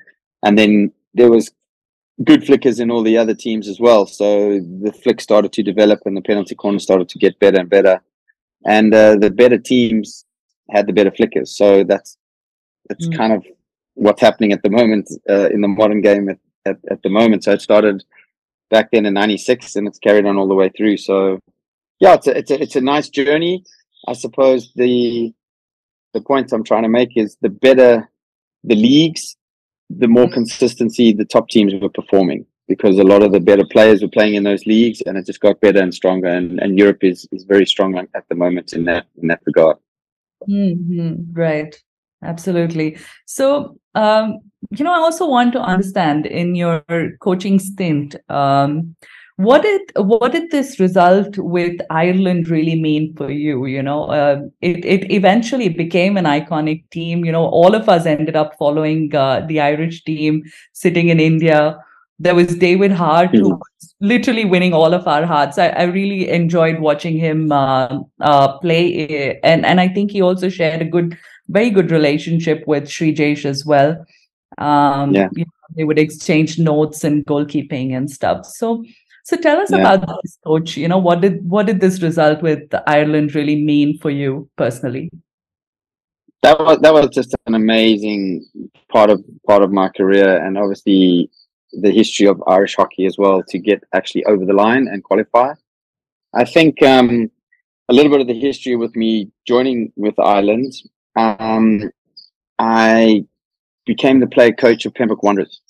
And 0.45 0.59
then 0.59 0.93
there 1.15 1.31
was 1.31 1.51
good 2.25 2.45
flickers 2.45 2.81
in 2.81 2.91
all 2.91 3.03
the 3.03 3.17
other 3.17 3.35
teams 3.35 3.69
as 3.69 3.79
well. 3.79 4.07
So 4.07 4.61
the 4.61 4.93
flick 4.93 5.21
started 5.21 5.53
to 5.53 5.63
develop 5.63 6.01
and 6.05 6.17
the 6.17 6.23
penalty 6.23 6.55
corner 6.55 6.79
started 6.79 7.09
to 7.11 7.19
get 7.19 7.39
better 7.39 7.61
and 7.61 7.71
better. 7.71 8.01
And 8.67 8.93
uh, 8.93 9.17
the 9.17 9.31
better 9.31 9.59
teams 9.59 10.25
had 10.71 10.87
the 10.87 10.93
better 10.93 11.13
flickers. 11.13 11.57
So 11.57 11.85
that's 11.85 12.17
it's 12.91 13.09
mm. 13.09 13.17
kind 13.17 13.33
of 13.33 13.45
what's 13.97 14.21
happening 14.21 14.53
at 14.53 14.63
the 14.63 14.71
moment 14.71 15.11
uh, 15.29 15.49
in 15.51 15.61
the 15.61 15.69
modern 15.69 16.01
game 16.01 16.29
at, 16.29 16.39
at, 16.65 16.77
at, 16.91 17.03
the 17.03 17.11
moment. 17.11 17.45
So 17.45 17.53
it 17.53 17.61
started 17.61 18.05
back 18.71 18.91
then 18.93 19.07
in 19.07 19.15
'96, 19.15 19.77
and 19.77 19.89
it's 19.89 19.99
carried 19.99 20.27
on 20.27 20.37
all 20.37 20.49
the 20.49 20.55
way 20.55 20.71
through. 20.77 20.99
So 20.99 21.41
yeah, 21.99 22.15
it's 22.15 22.27
a, 22.27 22.39
it's 22.39 22.51
a, 22.51 22.63
it's 22.63 22.77
a 22.77 22.81
nice 22.81 23.09
journey. 23.09 23.65
I 24.07 24.13
suppose 24.13 24.73
the 24.77 25.33
the 26.15 26.21
point 26.21 26.53
I'm 26.53 26.65
trying 26.65 26.85
to 26.85 26.89
make 26.89 27.17
is 27.17 27.37
the 27.43 27.51
better 27.51 28.09
the 28.65 28.75
leagues, 28.75 29.37
the 29.91 30.09
more 30.09 30.27
mm. 30.27 30.33
consistency 30.33 31.13
the 31.13 31.25
top 31.25 31.49
teams 31.49 31.73
were 31.75 31.89
performing 31.89 32.47
because 32.69 32.99
a 32.99 33.05
lot 33.05 33.23
of 33.23 33.33
the 33.33 33.41
better 33.41 33.65
players 33.65 34.03
were 34.03 34.09
playing 34.09 34.35
in 34.35 34.43
those 34.43 34.67
leagues 34.67 35.01
and 35.03 35.17
it 35.17 35.25
just 35.25 35.41
got 35.41 35.61
better 35.61 35.81
and 35.81 35.95
stronger 35.95 36.27
and, 36.27 36.59
and 36.61 36.79
Europe 36.79 37.03
is, 37.03 37.29
is 37.31 37.45
very 37.45 37.65
strong 37.65 37.97
at 37.97 38.29
the 38.29 38.35
moment 38.35 38.73
in 38.73 38.85
that 38.85 39.07
in 39.23 39.29
that 39.29 39.41
regard. 39.47 39.77
Mm-hmm. 40.49 41.33
Right. 41.33 41.77
Absolutely. 42.27 42.99
So, 43.25 43.79
um, 43.95 44.39
you 44.71 44.85
know, 44.85 44.93
I 44.93 44.99
also 44.99 45.29
want 45.29 45.53
to 45.53 45.61
understand 45.61 46.27
in 46.27 46.55
your 46.55 46.83
coaching 47.21 47.59
stint, 47.59 48.17
um, 48.29 48.97
what 49.37 49.63
did 49.63 49.83
what 49.97 50.33
did 50.33 50.51
this 50.51 50.81
result 50.81 51.37
with 51.37 51.79
Ireland 51.91 52.49
really 52.49 52.81
mean 52.81 53.15
for 53.17 53.31
you? 53.31 53.67
You 53.67 53.83
know, 53.83 54.05
uh, 54.05 54.41
it 54.63 54.85
it 54.85 55.11
eventually 55.13 55.69
became 55.69 56.17
an 56.17 56.25
iconic 56.25 56.89
team. 56.91 57.25
You 57.25 57.33
know, 57.33 57.45
all 57.45 57.75
of 57.75 57.89
us 57.89 58.07
ended 58.07 58.35
up 58.35 58.57
following 58.59 59.15
uh, 59.15 59.45
the 59.47 59.61
Irish 59.61 60.05
team, 60.05 60.43
sitting 60.73 61.11
in 61.11 61.21
India. 61.21 61.79
There 62.19 62.35
was 62.35 62.57
David 62.57 62.93
Harte, 62.93 63.33
mm-hmm. 63.33 63.43
who 63.43 63.51
was 63.51 63.95
literally 64.01 64.47
winning 64.47 64.73
all 64.73 64.95
of 64.95 65.07
our 65.07 65.27
hearts. 65.27 65.59
I, 65.59 65.69
I 65.69 65.83
really 65.83 66.31
enjoyed 66.31 66.81
watching 66.81 67.19
him 67.19 67.53
uh, 67.53 67.99
uh 68.21 68.59
play, 68.59 69.39
and 69.45 69.67
and 69.67 69.81
I 69.83 69.89
think 69.89 70.13
he 70.13 70.23
also 70.23 70.49
shared 70.49 70.81
a 70.81 70.87
good, 70.87 71.19
very 71.49 71.71
good 71.71 71.91
relationship 71.91 72.65
with 72.67 72.85
Sreejesh 72.85 73.45
as 73.45 73.65
well. 73.65 74.05
Um, 74.59 75.15
yeah. 75.15 75.29
You 75.33 75.45
know, 75.45 75.75
they 75.77 75.85
would 75.85 75.99
exchange 75.99 76.59
notes 76.59 77.05
and 77.05 77.25
goalkeeping 77.27 77.97
and 77.97 78.11
stuff. 78.11 78.47
So 78.47 78.85
so 79.27 79.37
tell 79.37 79.59
us 79.59 79.73
yeah. 79.73 79.79
about 79.79 80.07
this 80.23 80.39
coach. 80.45 80.77
You 80.77 80.87
know, 80.87 80.99
what 80.99 81.21
did 81.21 81.49
what 81.51 81.67
did 81.67 81.81
this 81.81 82.01
result 82.01 82.43
with 82.43 82.73
Ireland 82.87 83.35
really 83.35 83.57
mean 83.57 83.99
for 83.99 84.11
you 84.11 84.49
personally? 84.57 85.11
That 86.43 86.61
was 86.61 86.79
that 86.79 86.95
was 86.95 87.09
just 87.13 87.35
an 87.47 87.55
amazing 87.55 88.47
part 88.89 89.11
of 89.11 89.25
part 89.49 89.63
of 89.63 89.73
my 89.73 89.89
career, 89.89 90.45
and 90.45 90.57
obviously 90.57 91.29
the 91.73 91.91
history 91.91 92.29
of 92.29 92.41
Irish 92.47 92.77
hockey 92.77 93.05
as 93.05 93.19
well 93.19 93.43
to 93.49 93.59
get 93.59 93.83
actually 93.93 94.25
over 94.27 94.45
the 94.45 94.53
line 94.53 94.87
and 94.87 95.03
qualify. 95.03 95.55
I 96.33 96.45
think 96.45 96.81
um, 96.83 97.29
a 97.89 97.93
little 97.93 98.13
bit 98.13 98.21
of 98.21 98.29
the 98.29 98.39
history 98.39 98.77
with 98.77 98.95
me 98.95 99.33
joining 99.45 99.93
with 99.97 100.19
Ireland. 100.21 100.73
Um, 101.17 101.91
I 102.59 103.25
became 103.87 104.21
the 104.21 104.27
player 104.27 104.53
coach 104.53 104.85
of 104.87 104.95
Pembroke 104.95 105.23
Wanderers, 105.23 105.61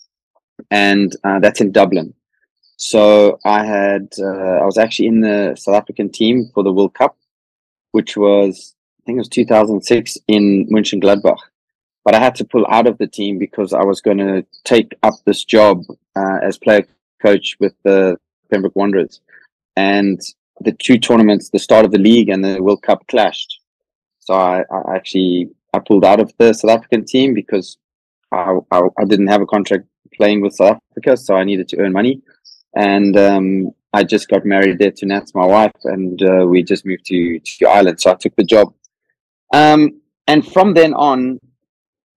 and 0.71 1.15
uh, 1.25 1.39
that's 1.39 1.61
in 1.61 1.73
Dublin. 1.73 2.15
So 2.77 3.39
I 3.45 3.65
had 3.65 4.09
uh, 4.19 4.59
I 4.61 4.65
was 4.65 4.77
actually 4.77 5.09
in 5.09 5.21
the 5.21 5.57
South 5.57 5.77
African 5.77 6.11
team 6.11 6.51
for 6.53 6.63
the 6.63 6.73
World 6.73 6.95
Cup, 6.95 7.17
which 7.93 8.17
was 8.17 8.75
I 9.01 9.03
think 9.07 9.17
it 9.17 9.21
was 9.21 9.29
2006 9.29 10.19
in 10.29 10.69
Mönchengladbach. 10.69 11.39
But 12.05 12.15
I 12.15 12.21
had 12.21 12.35
to 12.37 12.45
pull 12.45 12.67
out 12.69 12.87
of 12.87 12.99
the 12.99 13.07
team 13.07 13.39
because 13.39 13.73
I 13.73 13.83
was 13.83 14.01
going 14.01 14.19
to 14.19 14.45
take 14.65 14.95
up 15.03 15.15
this 15.25 15.45
job 15.45 15.85
uh, 16.15 16.39
as 16.43 16.59
player 16.59 16.87
coach 17.21 17.57
with 17.59 17.75
the 17.83 18.17
Pembroke 18.51 18.77
Wanderers, 18.77 19.21
and 19.77 20.21
the 20.61 20.73
two 20.73 20.99
tournaments, 20.99 21.51
the 21.51 21.59
start 21.59 21.85
of 21.85 21.91
the 21.91 21.99
league 21.99 22.29
and 22.29 22.45
the 22.45 22.63
World 22.63 22.83
Cup, 22.83 23.07
clashed. 23.09 23.61
So 24.27 24.35
I, 24.35 24.65
I 24.71 24.97
actually 24.97 25.51
I 25.73 25.79
pulled 25.79 26.05
out 26.05 26.21
of 26.21 26.33
the 26.39 26.53
South 26.53 26.71
African 26.71 27.05
team 27.05 27.35
because 27.35 27.79
I, 28.33 28.59
I, 28.71 28.81
I 28.99 29.05
didn't 29.05 29.29
have 29.29 29.43
a 29.43 29.47
contract 29.47 29.85
playing 30.15 30.41
with 30.41 30.55
South 30.55 30.79
Africa, 30.91 31.17
so 31.17 31.35
I 31.35 31.45
needed 31.45 31.69
to 31.69 31.79
earn 31.79 31.93
money 31.93 32.23
and 32.77 33.17
um, 33.17 33.71
I 33.93 34.05
just 34.05 34.29
got 34.29 34.45
married 34.45 34.79
there 34.79 34.93
to 34.93 35.07
Nats, 35.07 35.35
my 35.35 35.47
wife, 35.47 35.73
and 35.85 36.23
uh, 36.23 36.47
we 36.47 36.63
just 36.63 36.85
moved 36.85 37.07
to 37.07 37.41
to 37.41 37.67
Ireland. 37.67 38.01
So 38.01 38.13
I 38.13 38.15
took 38.15 38.37
the 38.37 38.45
job, 38.45 38.75
um, 39.53 40.01
and 40.29 40.47
from 40.47 40.75
then 40.75 40.93
on, 40.95 41.41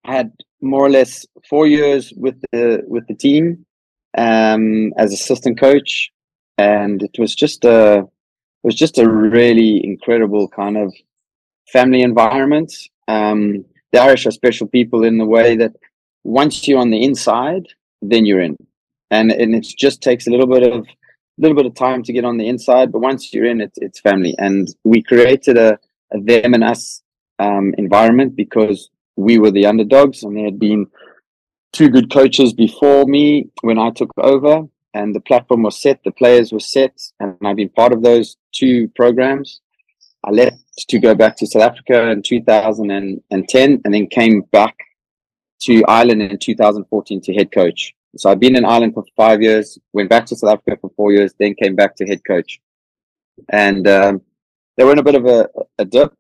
I 0.05 0.17
had 0.17 0.33
more 0.61 0.85
or 0.85 0.91
less 0.91 1.25
four 1.49 1.67
years 1.67 2.13
with 2.17 2.37
the 2.53 2.83
with 2.87 3.07
the 3.07 3.15
team 3.15 3.65
um, 4.19 4.93
as 4.99 5.13
assistant 5.13 5.61
coach, 5.61 6.11
and 6.59 7.03
it 7.03 7.17
was 7.19 7.35
just 7.35 7.65
a 7.65 7.99
it 8.01 8.65
was 8.65 8.75
just 8.75 8.99
a 8.99 9.09
really 9.09 9.85
incredible 9.85 10.49
kind 10.49 10.77
of 10.77 10.93
family 11.73 12.03
environment. 12.03 12.73
Um, 13.07 13.65
the 13.93 14.01
Irish 14.01 14.27
are 14.27 14.31
special 14.31 14.67
people 14.67 15.05
in 15.05 15.19
the 15.19 15.25
way 15.25 15.57
that 15.57 15.73
once 16.25 16.67
you're 16.67 16.81
on 16.81 16.91
the 16.91 17.03
inside, 17.03 17.67
then 18.03 18.27
you're 18.27 18.41
in. 18.41 18.57
And 19.11 19.33
and 19.33 19.55
it 19.55 19.67
just 19.79 20.03
takes 20.03 20.27
a 20.27 20.31
little 20.31 20.47
bit 20.47 20.63
of 20.63 20.85
a 20.85 21.41
little 21.41 21.57
bit 21.57 21.67
of 21.67 21.75
time 21.75 22.03
to 22.03 22.13
get 22.13 22.25
on 22.25 22.37
the 22.37 22.49
inside 22.49 22.91
but 22.91 22.99
once 23.01 23.33
you're 23.33 23.47
in 23.47 23.61
it 23.61 23.73
it's 23.77 24.01
family. 24.01 24.35
And 24.39 24.69
we 24.85 25.03
created 25.03 25.57
a, 25.57 25.79
a 26.13 26.21
them 26.21 26.55
and 26.55 26.65
us 26.65 27.03
um, 27.39 27.75
environment 27.79 28.37
because 28.37 28.91
we 29.17 29.39
were 29.39 29.51
the 29.51 29.67
underdogs 29.67 30.23
and 30.23 30.37
there 30.37 30.45
had 30.45 30.59
been 30.59 30.87
two 31.73 31.89
good 31.89 32.11
coaches 32.11 32.53
before 32.53 33.07
me 33.07 33.49
when 33.63 33.79
I 33.79 33.91
took 33.91 34.11
over 34.19 34.63
and 34.95 35.15
the 35.15 35.21
platform 35.21 35.63
was 35.63 35.81
set 35.81 36.03
the 36.05 36.11
players 36.11 36.53
were 36.53 36.61
set 36.61 37.01
and 37.21 37.37
I've 37.45 37.57
been 37.57 37.69
part 37.71 37.93
of 37.93 38.03
those 38.03 38.37
two 38.53 38.89
programs 38.97 39.61
I 40.29 40.31
left 40.31 40.63
to 40.89 40.99
go 40.99 41.15
back 41.15 41.37
to 41.39 41.47
South 41.47 41.63
Africa 41.63 42.11
in 42.11 42.23
2010 42.23 43.81
and 43.85 43.95
then 43.95 44.07
came 44.09 44.43
back 44.53 44.77
to 45.63 45.83
Ireland 45.89 46.23
in 46.23 46.39
2014 46.39 47.21
to 47.23 47.35
head 47.35 47.51
coach 47.51 47.95
so 48.17 48.31
I've 48.31 48.41
been 48.41 48.57
in 48.57 48.65
Ireland 48.65 48.95
for 48.95 49.05
five 49.17 49.43
years, 49.43 49.79
went 49.93 50.09
back 50.09 50.27
to 50.27 50.37
South 50.37 50.55
Africa 50.55 50.79
for 50.81 50.91
four 50.97 51.13
years, 51.13 51.35
then 51.39 51.55
came 51.55 51.77
back 51.77 51.95
to 51.97 52.07
head 52.07 52.25
coach. 52.25 52.61
And 53.51 53.87
um, 53.87 54.23
they 54.77 54.85
were 54.85 54.93
in 54.93 54.99
a 54.99 55.05
bit 55.05 55.15
of 55.15 55.27
a, 55.27 55.49
a 55.79 55.85
dip 55.85 56.13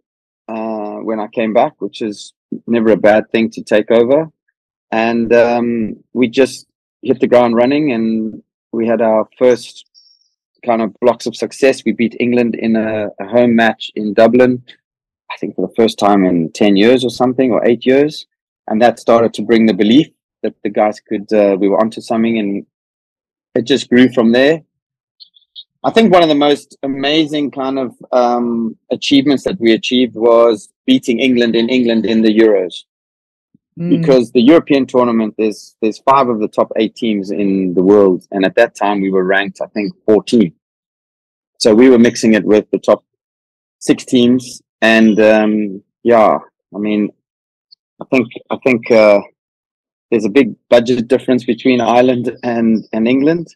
uh, 0.49 0.97
when 0.97 1.19
I 1.19 1.29
came 1.29 1.53
back, 1.53 1.81
which 1.81 2.03
is 2.03 2.35
never 2.67 2.91
a 2.91 2.97
bad 2.97 3.31
thing 3.31 3.51
to 3.51 3.63
take 3.63 3.91
over. 3.91 4.31
And 4.91 5.33
um, 5.33 5.97
we 6.13 6.29
just 6.29 6.67
hit 7.03 7.21
the 7.21 7.27
ground 7.27 7.57
running 7.57 7.93
and 7.93 8.43
we 8.73 8.87
had 8.87 9.01
our 9.01 9.29
first 9.39 9.88
kind 10.65 10.83
of 10.83 10.95
blocks 11.01 11.27
of 11.27 11.37
success. 11.37 11.85
We 11.85 11.93
beat 11.93 12.17
England 12.21 12.55
in 12.55 12.77
a, 12.77 13.09
a 13.21 13.27
home 13.27 13.55
match 13.55 13.91
in 13.95 14.15
Dublin, 14.15 14.63
I 15.31 15.37
think 15.37 15.57
for 15.57 15.67
the 15.67 15.75
first 15.75 15.99
time 15.99 16.25
in 16.25 16.53
10 16.53 16.77
years 16.77 17.05
or 17.05 17.11
something, 17.11 17.53
or 17.53 17.67
eight 17.67 17.87
years. 17.87 18.27
And 18.67 18.81
that 18.83 18.99
started 18.99 19.33
to 19.35 19.43
bring 19.43 19.67
the 19.67 19.75
belief 19.75 20.09
that 20.43 20.55
the 20.63 20.71
guys 20.71 21.01
could 21.01 21.33
uh, 21.33 21.57
we 21.59 21.69
were 21.69 21.81
onto 21.81 22.01
something 22.01 22.39
and 22.39 22.67
it 23.55 23.63
just 23.63 23.89
grew 23.89 24.09
from 24.13 24.33
there 24.33 24.63
i 25.85 25.91
think 25.91 26.13
one 26.13 26.23
of 26.23 26.29
the 26.29 26.35
most 26.35 26.77
amazing 26.83 27.51
kind 27.51 27.79
of 27.79 27.95
um, 28.13 28.77
achievements 28.91 29.45
that 29.45 29.59
we 29.61 29.73
achieved 29.73 30.15
was 30.15 30.69
beating 30.87 31.19
england 31.19 31.57
in 31.57 31.69
england 31.69 32.07
in 32.07 32.23
the 32.23 32.35
euros 32.37 32.85
mm. 33.79 33.91
because 34.01 34.33
the 34.33 34.41
european 34.41 34.87
tournament 34.87 35.35
there's 35.39 35.77
there's 35.81 35.99
five 36.01 36.29
of 36.29 36.41
the 36.41 36.49
top 36.49 36.71
eight 36.77 36.95
teams 36.95 37.31
in 37.31 37.75
the 37.75 37.83
world 37.83 38.27
and 38.33 38.45
at 38.45 38.55
that 38.55 38.75
time 38.75 39.01
we 39.01 39.11
were 39.11 39.25
ranked 39.25 39.61
i 39.63 39.67
think 39.67 39.93
14 40.07 40.53
so 41.59 41.75
we 41.75 41.89
were 41.89 41.99
mixing 41.99 42.35
it 42.35 42.45
with 42.45 42.67
the 42.71 42.79
top 42.79 43.05
six 43.79 44.05
teams 44.05 44.63
and 44.83 45.19
um, 45.21 45.83
yeah 46.03 46.39
i 46.75 46.79
mean 46.79 47.11
i 48.03 48.05
think 48.13 48.29
i 48.51 48.57
think 48.65 48.91
uh, 48.91 49.21
there's 50.11 50.25
a 50.25 50.31
big 50.31 50.55
budget 50.71 51.09
difference 51.09 51.45
between 51.45 51.81
Ireland 51.81 52.37
and, 52.43 52.85
and 52.93 53.07
England. 53.07 53.55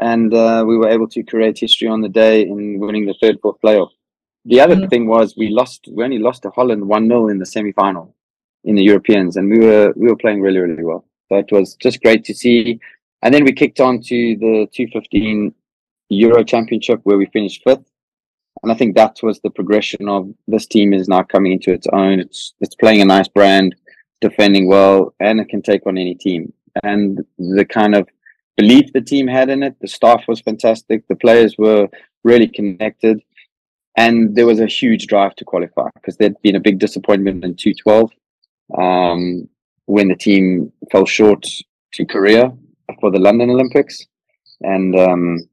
And 0.00 0.32
uh, 0.32 0.64
we 0.66 0.76
were 0.76 0.88
able 0.88 1.08
to 1.08 1.22
create 1.22 1.58
history 1.58 1.88
on 1.88 2.00
the 2.00 2.08
day 2.08 2.42
in 2.42 2.78
winning 2.80 3.06
the 3.06 3.14
third, 3.20 3.38
fourth 3.42 3.60
playoff. 3.62 3.90
The 4.44 4.60
other 4.60 4.74
mm-hmm. 4.74 4.88
thing 4.88 5.06
was 5.06 5.36
we 5.36 5.50
lost, 5.50 5.88
we 5.92 6.02
only 6.02 6.18
lost 6.18 6.42
to 6.42 6.50
Holland 6.50 6.86
1 6.86 7.08
0 7.08 7.28
in 7.28 7.38
the 7.38 7.46
semi 7.46 7.72
final 7.72 8.14
in 8.64 8.74
the 8.74 8.82
Europeans, 8.82 9.36
and 9.36 9.50
we 9.50 9.58
were 9.58 9.92
we 9.96 10.08
were 10.08 10.16
playing 10.16 10.40
really, 10.40 10.58
really 10.58 10.84
well. 10.84 11.04
So 11.28 11.38
it 11.38 11.50
was 11.50 11.74
just 11.76 12.02
great 12.02 12.24
to 12.24 12.34
see. 12.34 12.80
And 13.22 13.32
then 13.32 13.44
we 13.44 13.52
kicked 13.52 13.80
on 13.80 14.00
to 14.02 14.36
the 14.36 14.68
215 14.72 15.54
Euro 16.10 16.42
Championship 16.44 17.00
where 17.04 17.16
we 17.16 17.26
finished 17.26 17.62
fifth. 17.64 17.84
And 18.62 18.70
I 18.70 18.74
think 18.74 18.96
that 18.96 19.18
was 19.22 19.40
the 19.40 19.50
progression 19.50 20.08
of 20.08 20.28
this 20.46 20.66
team 20.66 20.92
is 20.92 21.08
now 21.08 21.22
coming 21.22 21.52
into 21.52 21.72
its 21.72 21.86
own. 21.92 22.20
It's 22.20 22.54
it's 22.60 22.74
playing 22.74 23.00
a 23.00 23.04
nice 23.04 23.28
brand 23.28 23.74
defending 24.20 24.68
well, 24.68 25.14
and 25.20 25.40
it 25.40 25.48
can 25.48 25.62
take 25.62 25.86
on 25.86 25.98
any 25.98 26.14
team. 26.14 26.52
And 26.82 27.20
the 27.38 27.64
kind 27.64 27.94
of 27.94 28.08
belief 28.56 28.92
the 28.92 29.00
team 29.00 29.26
had 29.26 29.48
in 29.48 29.62
it, 29.62 29.76
the 29.80 29.88
staff 29.88 30.24
was 30.28 30.40
fantastic, 30.40 31.06
the 31.08 31.16
players 31.16 31.56
were 31.58 31.88
really 32.22 32.46
connected, 32.48 33.20
and 33.96 34.36
there 34.36 34.46
was 34.46 34.60
a 34.60 34.66
huge 34.66 35.06
drive 35.06 35.34
to 35.36 35.44
qualify 35.44 35.88
because 35.94 36.16
there'd 36.16 36.40
been 36.42 36.56
a 36.56 36.60
big 36.60 36.78
disappointment 36.78 37.44
in 37.44 37.56
212 37.56 38.12
um, 38.78 39.48
when 39.86 40.08
the 40.08 40.16
team 40.16 40.72
fell 40.90 41.06
short 41.06 41.46
to 41.94 42.04
Korea 42.04 42.52
for 43.00 43.10
the 43.10 43.18
London 43.18 43.50
Olympics, 43.50 44.06
and 44.60 44.98
um, 44.98 45.48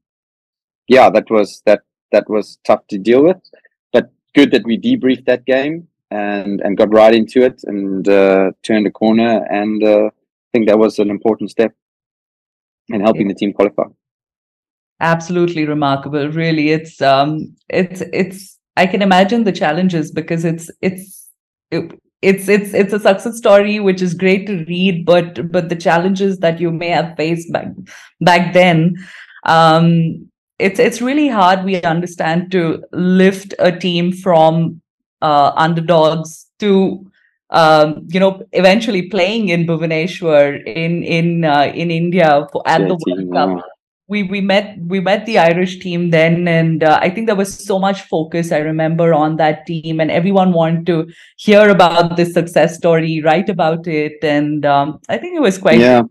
yeah, 0.88 1.10
that 1.10 1.30
was 1.30 1.62
that 1.66 1.82
that 2.12 2.28
was 2.28 2.58
tough 2.64 2.86
to 2.88 2.98
deal 2.98 3.22
with, 3.22 3.38
but 3.92 4.10
good 4.34 4.50
that 4.52 4.64
we 4.64 4.78
debriefed 4.78 5.26
that 5.26 5.44
game 5.44 5.88
and 6.10 6.60
and 6.60 6.76
got 6.76 6.92
right 6.92 7.14
into 7.14 7.42
it 7.42 7.62
and 7.64 8.08
uh, 8.08 8.50
turned 8.62 8.86
a 8.86 8.90
corner. 8.90 9.44
And 9.50 9.82
uh, 9.82 10.06
I 10.06 10.48
think 10.52 10.68
that 10.68 10.78
was 10.78 10.98
an 10.98 11.10
important 11.10 11.50
step 11.50 11.72
in 12.88 13.00
helping 13.00 13.28
the 13.28 13.34
team 13.34 13.52
qualify. 13.52 13.84
Absolutely 15.00 15.64
remarkable. 15.66 16.28
Really, 16.28 16.70
it's 16.70 17.00
um, 17.00 17.56
it's 17.68 18.02
it's. 18.12 18.58
I 18.76 18.86
can 18.86 19.02
imagine 19.02 19.44
the 19.44 19.52
challenges 19.52 20.10
because 20.12 20.44
it's 20.44 20.70
it's. 20.82 21.28
It, 21.70 21.98
it's 22.22 22.48
it's 22.48 22.74
it's 22.74 22.92
a 22.92 23.00
success 23.00 23.36
story 23.36 23.80
which 23.80 24.02
is 24.02 24.14
great 24.14 24.46
to 24.46 24.64
read 24.64 25.04
but 25.06 25.50
but 25.50 25.68
the 25.68 25.76
challenges 25.76 26.38
that 26.38 26.60
you 26.60 26.70
may 26.70 26.88
have 26.88 27.16
faced 27.16 27.50
back 27.52 27.68
back 28.20 28.52
then 28.52 28.94
um 29.44 30.28
it's 30.58 30.78
it's 30.78 31.00
really 31.00 31.28
hard 31.28 31.64
we 31.64 31.80
understand 31.82 32.50
to 32.50 32.82
lift 32.92 33.54
a 33.58 33.72
team 33.72 34.12
from 34.12 34.80
uh, 35.22 35.52
underdogs 35.56 36.46
to 36.58 37.10
um, 37.50 38.06
you 38.08 38.20
know, 38.20 38.44
eventually 38.52 39.08
playing 39.08 39.48
in 39.48 39.66
Bhubaneswar 39.66 40.64
in 40.66 41.02
in 41.02 41.44
uh, 41.44 41.72
in 41.74 41.90
India 41.90 42.46
for, 42.52 42.62
at 42.66 42.86
the 42.86 42.96
World 43.06 43.32
Cup. 43.32 43.64
We 44.10 44.24
we 44.24 44.40
met 44.40 44.76
we 44.86 45.00
met 45.00 45.24
the 45.24 45.38
Irish 45.38 45.78
team 45.78 46.10
then, 46.10 46.46
and 46.48 46.82
uh, 46.82 46.98
I 47.00 47.08
think 47.10 47.26
there 47.26 47.36
was 47.36 47.52
so 47.54 47.78
much 47.78 48.02
focus. 48.02 48.52
I 48.52 48.58
remember 48.58 49.14
on 49.14 49.36
that 49.36 49.66
team, 49.66 50.00
and 50.00 50.10
everyone 50.10 50.52
wanted 50.52 50.86
to 50.86 51.12
hear 51.38 51.70
about 51.70 52.16
this 52.16 52.34
success 52.34 52.76
story, 52.76 53.22
write 53.22 53.48
about 53.48 53.86
it, 53.86 54.18
and 54.22 54.66
um, 54.66 54.98
I 55.08 55.16
think 55.16 55.36
it 55.36 55.40
was 55.40 55.58
quite. 55.58 55.78
Yeah. 55.78 56.02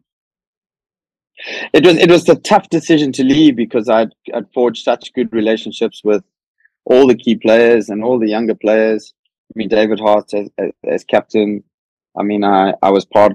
It 1.74 1.86
was 1.86 1.98
it 1.98 2.10
was 2.10 2.28
a 2.28 2.36
tough 2.36 2.70
decision 2.70 3.12
to 3.14 3.24
leave 3.24 3.56
because 3.56 3.90
I'd 3.90 4.14
I'd 4.34 4.52
forged 4.54 4.84
such 4.84 5.14
good 5.14 5.32
relationships 5.32 6.02
with 6.04 6.24
all 6.86 7.08
the 7.08 7.16
key 7.16 7.36
players 7.36 7.90
and 7.90 8.04
all 8.04 8.18
the 8.20 8.28
younger 8.28 8.56
players 8.56 9.14
I 9.50 9.54
mean, 9.56 9.68
David 9.68 10.00
Harte 10.00 10.34
as, 10.34 10.72
as, 10.84 11.04
captain. 11.04 11.64
I 12.18 12.24
mean, 12.24 12.44
I, 12.44 12.74
I 12.84 12.92
was 12.92 13.06
part 13.06 13.34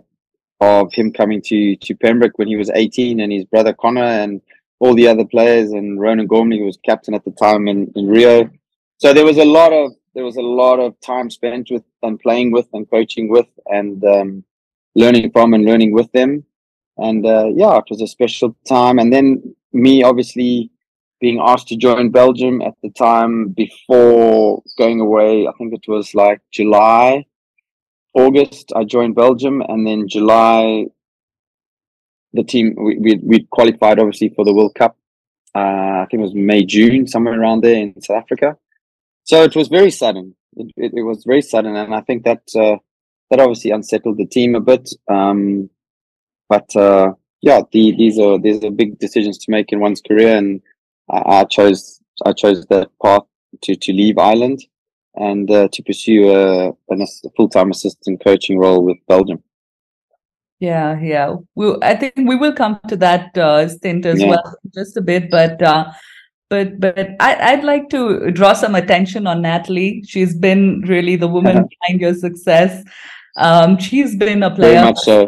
of 0.61 0.93
him 0.93 1.13
coming 1.13 1.43
to, 1.47 1.77
to 1.77 1.97
Pembroke 1.97 2.39
when 2.39 2.49
he 2.49 2.57
was 2.57 2.71
18 2.73 3.21
and 3.21 3.33
his 3.33 3.45
brother 3.45 3.73
Conor 3.73 4.05
and 4.05 4.41
all 4.81 4.95
the 4.95 5.09
other 5.09 5.25
players 5.25 5.73
and 5.73 6.01
Ronan 6.01 6.27
Gormley 6.27 6.59
who 6.59 6.67
was 6.67 6.79
captain 6.85 7.15
at 7.15 7.25
the 7.25 7.31
time 7.33 7.69
in, 7.69 7.93
in 7.95 8.07
Rio. 8.07 8.51
So 8.99 9.13
there 9.13 9.25
was 9.25 9.39
a 9.39 9.45
lot 9.45 9.73
of 9.73 9.93
there 10.15 10.25
was 10.25 10.37
a 10.37 10.43
lot 10.43 10.79
of 10.79 10.99
time 11.01 11.29
spent 11.29 11.69
with 11.71 11.83
and 12.03 12.21
playing 12.21 12.53
with 12.53 12.69
and 12.73 12.89
coaching 12.89 13.29
with 13.29 13.49
and 13.67 14.05
um, 14.05 14.45
learning 14.95 15.31
from 15.33 15.55
and 15.55 15.65
learning 15.65 15.93
with 15.93 16.11
them. 16.13 16.45
And 16.97 17.27
uh, 17.27 17.49
yeah, 17.55 17.77
it 17.79 17.85
was 17.91 18.01
a 18.01 18.07
special 18.07 18.57
time. 18.67 18.99
And 18.99 19.13
then 19.13 19.57
me 19.73 20.05
obviously 20.05 20.71
being 21.21 21.41
asked 21.41 21.69
to 21.69 21.77
join 21.77 22.11
Belgium 22.11 22.63
at 22.63 22.75
the 22.83 22.91
time 22.91 23.49
before 23.49 24.63
going 24.79 25.01
away. 25.01 25.47
I 25.47 25.53
think 25.59 25.73
it 25.73 25.89
was 25.89 26.15
like 26.15 26.41
July, 26.53 27.25
August. 28.15 28.73
I 28.77 28.85
joined 28.85 29.15
Belgium, 29.15 29.63
and 29.63 29.87
then 29.87 30.07
July, 30.07 30.87
the 32.35 32.45
team 32.45 32.75
we 32.77 32.99
we 32.99 33.21
we 33.23 33.47
qualified 33.51 33.99
obviously 33.99 34.29
for 34.31 34.45
the 34.45 34.53
World 34.53 34.75
Cup. 34.75 34.97
Uh, 35.55 36.03
I 36.03 36.07
think 36.11 36.21
it 36.21 36.25
was 36.25 36.35
May 36.35 36.65
June, 36.65 37.07
somewhere 37.07 37.41
around 37.41 37.63
there 37.63 37.77
in 37.77 38.01
South 38.03 38.23
Africa. 38.23 38.57
So 39.23 39.43
it 39.43 39.55
was 39.55 39.69
very 39.69 39.91
sudden. 39.91 40.35
It, 40.57 40.73
it, 40.77 40.93
it 40.97 41.03
was 41.03 41.25
very 41.25 41.43
sudden, 41.43 41.75
and 41.77 41.95
I 41.95 42.01
think 42.03 42.25
that 42.25 42.43
uh, 42.55 42.77
that 43.31 43.41
obviously 43.41 43.71
unsettled 43.71 44.19
the 44.19 44.27
team 44.27 44.55
a 44.55 44.61
bit. 44.61 44.91
Um, 45.09 45.71
but 46.49 46.75
uh, 46.77 47.13
yeah, 47.41 47.63
the, 47.73 47.95
these 47.97 48.19
are 48.19 48.39
these 48.39 48.63
are 48.65 48.71
big 48.71 48.99
decisions 48.99 49.39
to 49.39 49.51
make 49.51 49.73
in 49.73 49.81
one's 49.81 50.03
career, 50.03 50.37
and 50.37 50.61
I, 51.11 51.41
I 51.41 51.45
chose 51.45 52.01
I 52.27 52.33
chose 52.33 52.67
that 52.67 52.91
path 53.03 53.23
to 53.63 53.77
to 53.77 53.93
leave 53.93 54.19
Ireland 54.19 54.61
and 55.15 55.49
uh, 55.51 55.69
to 55.73 55.83
pursue 55.83 56.31
a, 56.31 56.71
a 56.71 57.07
full 57.37 57.49
time 57.49 57.71
assistant 57.71 58.23
coaching 58.25 58.59
role 58.59 58.83
with 58.83 58.99
Belgium. 59.09 59.43
Yeah, 60.65 60.99
yeah. 61.01 61.37
Well, 61.55 61.79
I 61.83 61.95
think 61.95 62.15
we 62.17 62.37
will 62.37 62.55
come 62.55 62.81
to 62.89 62.97
that 62.97 63.37
uh, 63.37 63.69
stint 63.69 64.07
as 64.07 64.21
yeah. 64.21 64.31
well 64.31 64.57
just 64.75 64.97
a 64.97 65.03
bit, 65.03 65.31
but 65.31 65.61
uh, 65.61 65.93
but 66.49 66.81
but 66.81 67.11
I, 67.21 67.55
would 67.55 67.65
like 67.65 67.91
to 67.91 68.31
draw 68.31 68.55
some 68.55 68.75
attention 68.75 69.27
on 69.27 69.43
Natalie. 69.43 70.03
She's 70.07 70.35
been 70.35 70.81
really 70.87 71.17
the 71.17 71.29
woman 71.29 71.59
uh-huh. 71.59 71.69
behind 71.75 72.01
your 72.01 72.15
success. 72.15 72.83
Um, 73.37 73.79
she's 73.79 74.17
been 74.17 74.43
a 74.43 74.55
player. 74.55 74.95
So. 74.97 75.27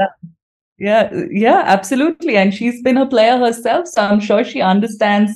Yeah, 0.79 1.11
yeah, 1.31 1.63
absolutely, 1.67 2.37
and 2.37 2.55
she's 2.55 2.83
been 2.83 2.99
a 2.99 3.07
player 3.07 3.39
herself, 3.39 3.89
so 3.89 4.03
I'm 4.03 4.21
sure 4.21 4.45
she 4.45 4.61
understands 4.61 5.33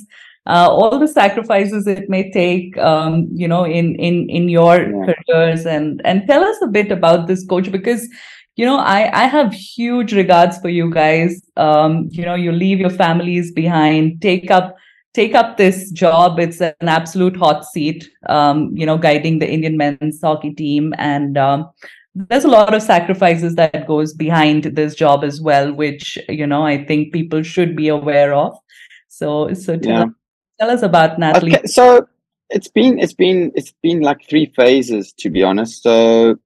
uh, 0.47 0.67
all 0.69 0.99
the 0.99 1.07
sacrifices 1.07 1.87
it 1.87 2.09
may 2.09 2.31
take, 2.31 2.77
um, 2.77 3.27
you 3.33 3.47
know, 3.47 3.65
in 3.65 3.95
in 3.95 4.29
in 4.29 4.49
your 4.49 4.75
yeah. 4.81 5.13
careers, 5.13 5.65
and 5.65 6.01
and 6.05 6.27
tell 6.27 6.43
us 6.43 6.57
a 6.61 6.67
bit 6.67 6.91
about 6.91 7.27
this 7.27 7.45
coach 7.45 7.71
because 7.71 8.07
you 8.61 8.67
know 8.69 8.77
i 8.93 8.99
i 9.21 9.27
have 9.33 9.53
huge 9.53 10.13
regards 10.13 10.59
for 10.65 10.69
you 10.69 10.89
guys 10.95 11.41
um 11.57 11.97
you 12.11 12.25
know 12.25 12.35
you 12.35 12.51
leave 12.51 12.83
your 12.85 12.95
families 13.03 13.51
behind 13.59 14.21
take 14.21 14.51
up 14.51 14.75
take 15.19 15.35
up 15.35 15.57
this 15.57 15.89
job 16.01 16.39
it's 16.39 16.61
an 16.61 16.91
absolute 16.97 17.35
hot 17.45 17.65
seat 17.65 18.09
um 18.29 18.69
you 18.75 18.85
know 18.85 18.97
guiding 19.07 19.39
the 19.39 19.51
indian 19.57 19.77
men's 19.77 20.21
hockey 20.21 20.53
team 20.53 20.93
and 20.97 21.37
um 21.47 21.67
there's 22.13 22.43
a 22.43 22.53
lot 22.53 22.73
of 22.73 22.81
sacrifices 22.81 23.55
that 23.55 23.87
goes 23.87 24.13
behind 24.13 24.65
this 24.79 24.95
job 24.95 25.23
as 25.23 25.41
well 25.41 25.73
which 25.73 26.17
you 26.29 26.45
know 26.45 26.63
i 26.65 26.77
think 26.85 27.13
people 27.13 27.43
should 27.43 27.75
be 27.75 27.87
aware 27.87 28.33
of 28.33 28.57
so 29.07 29.53
so 29.53 29.77
tell 29.77 29.99
yeah. 29.99 30.05
Tell 30.61 30.69
us 30.69 30.83
about 30.83 31.17
Natalie. 31.17 31.55
Okay, 31.55 31.65
so 31.65 32.07
it's 32.51 32.67
been 32.67 32.99
it's 32.99 33.15
been 33.15 33.51
it's 33.55 33.73
been 33.81 34.01
like 34.01 34.19
three 34.29 34.45
phases 34.55 35.11
to 35.13 35.31
be 35.31 35.41
honest. 35.41 35.81
So 35.81 36.37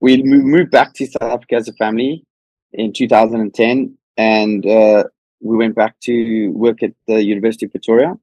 we 0.00 0.22
moved 0.22 0.70
back 0.70 0.94
to 0.94 1.06
South 1.06 1.32
Africa 1.32 1.56
as 1.56 1.68
a 1.68 1.72
family 1.74 2.24
in 2.72 2.92
2010, 2.92 3.96
and 4.16 4.66
uh, 4.66 5.04
we 5.40 5.56
went 5.56 5.74
back 5.74 5.98
to 6.00 6.48
work 6.50 6.82
at 6.82 6.92
the 7.06 7.22
University 7.22 7.66
of 7.66 7.72
Pretoria. 7.72 8.14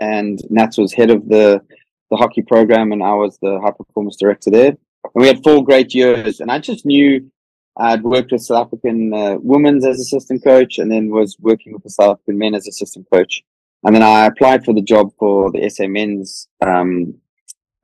And 0.00 0.38
Nats 0.48 0.78
was 0.78 0.92
head 0.92 1.10
of 1.10 1.28
the 1.28 1.62
the 2.10 2.16
hockey 2.16 2.42
program, 2.42 2.92
and 2.92 3.02
I 3.02 3.12
was 3.14 3.38
the 3.42 3.60
high 3.60 3.72
performance 3.72 4.16
director 4.16 4.50
there. 4.50 4.68
And 4.68 5.22
we 5.22 5.26
had 5.26 5.42
four 5.42 5.62
great 5.64 5.94
years, 5.94 6.40
and 6.40 6.50
I 6.50 6.58
just 6.58 6.86
knew 6.86 7.30
I'd 7.76 8.02
worked 8.02 8.32
with 8.32 8.42
South 8.42 8.66
African 8.66 9.12
uh, 9.12 9.36
women's 9.40 9.84
as 9.84 10.00
assistant 10.00 10.42
coach, 10.42 10.78
and 10.78 10.90
then 10.90 11.10
was 11.10 11.36
working 11.40 11.72
with 11.72 11.82
the 11.82 11.90
South 11.90 12.12
African 12.12 12.38
men 12.38 12.54
as 12.54 12.66
assistant 12.66 13.06
coach. 13.12 13.42
And 13.84 13.94
then 13.94 14.02
I 14.02 14.26
applied 14.26 14.64
for 14.64 14.74
the 14.74 14.82
job 14.82 15.12
for 15.18 15.50
the 15.52 15.68
SA 15.68 15.86
men's 15.86 16.48
um, 16.60 17.14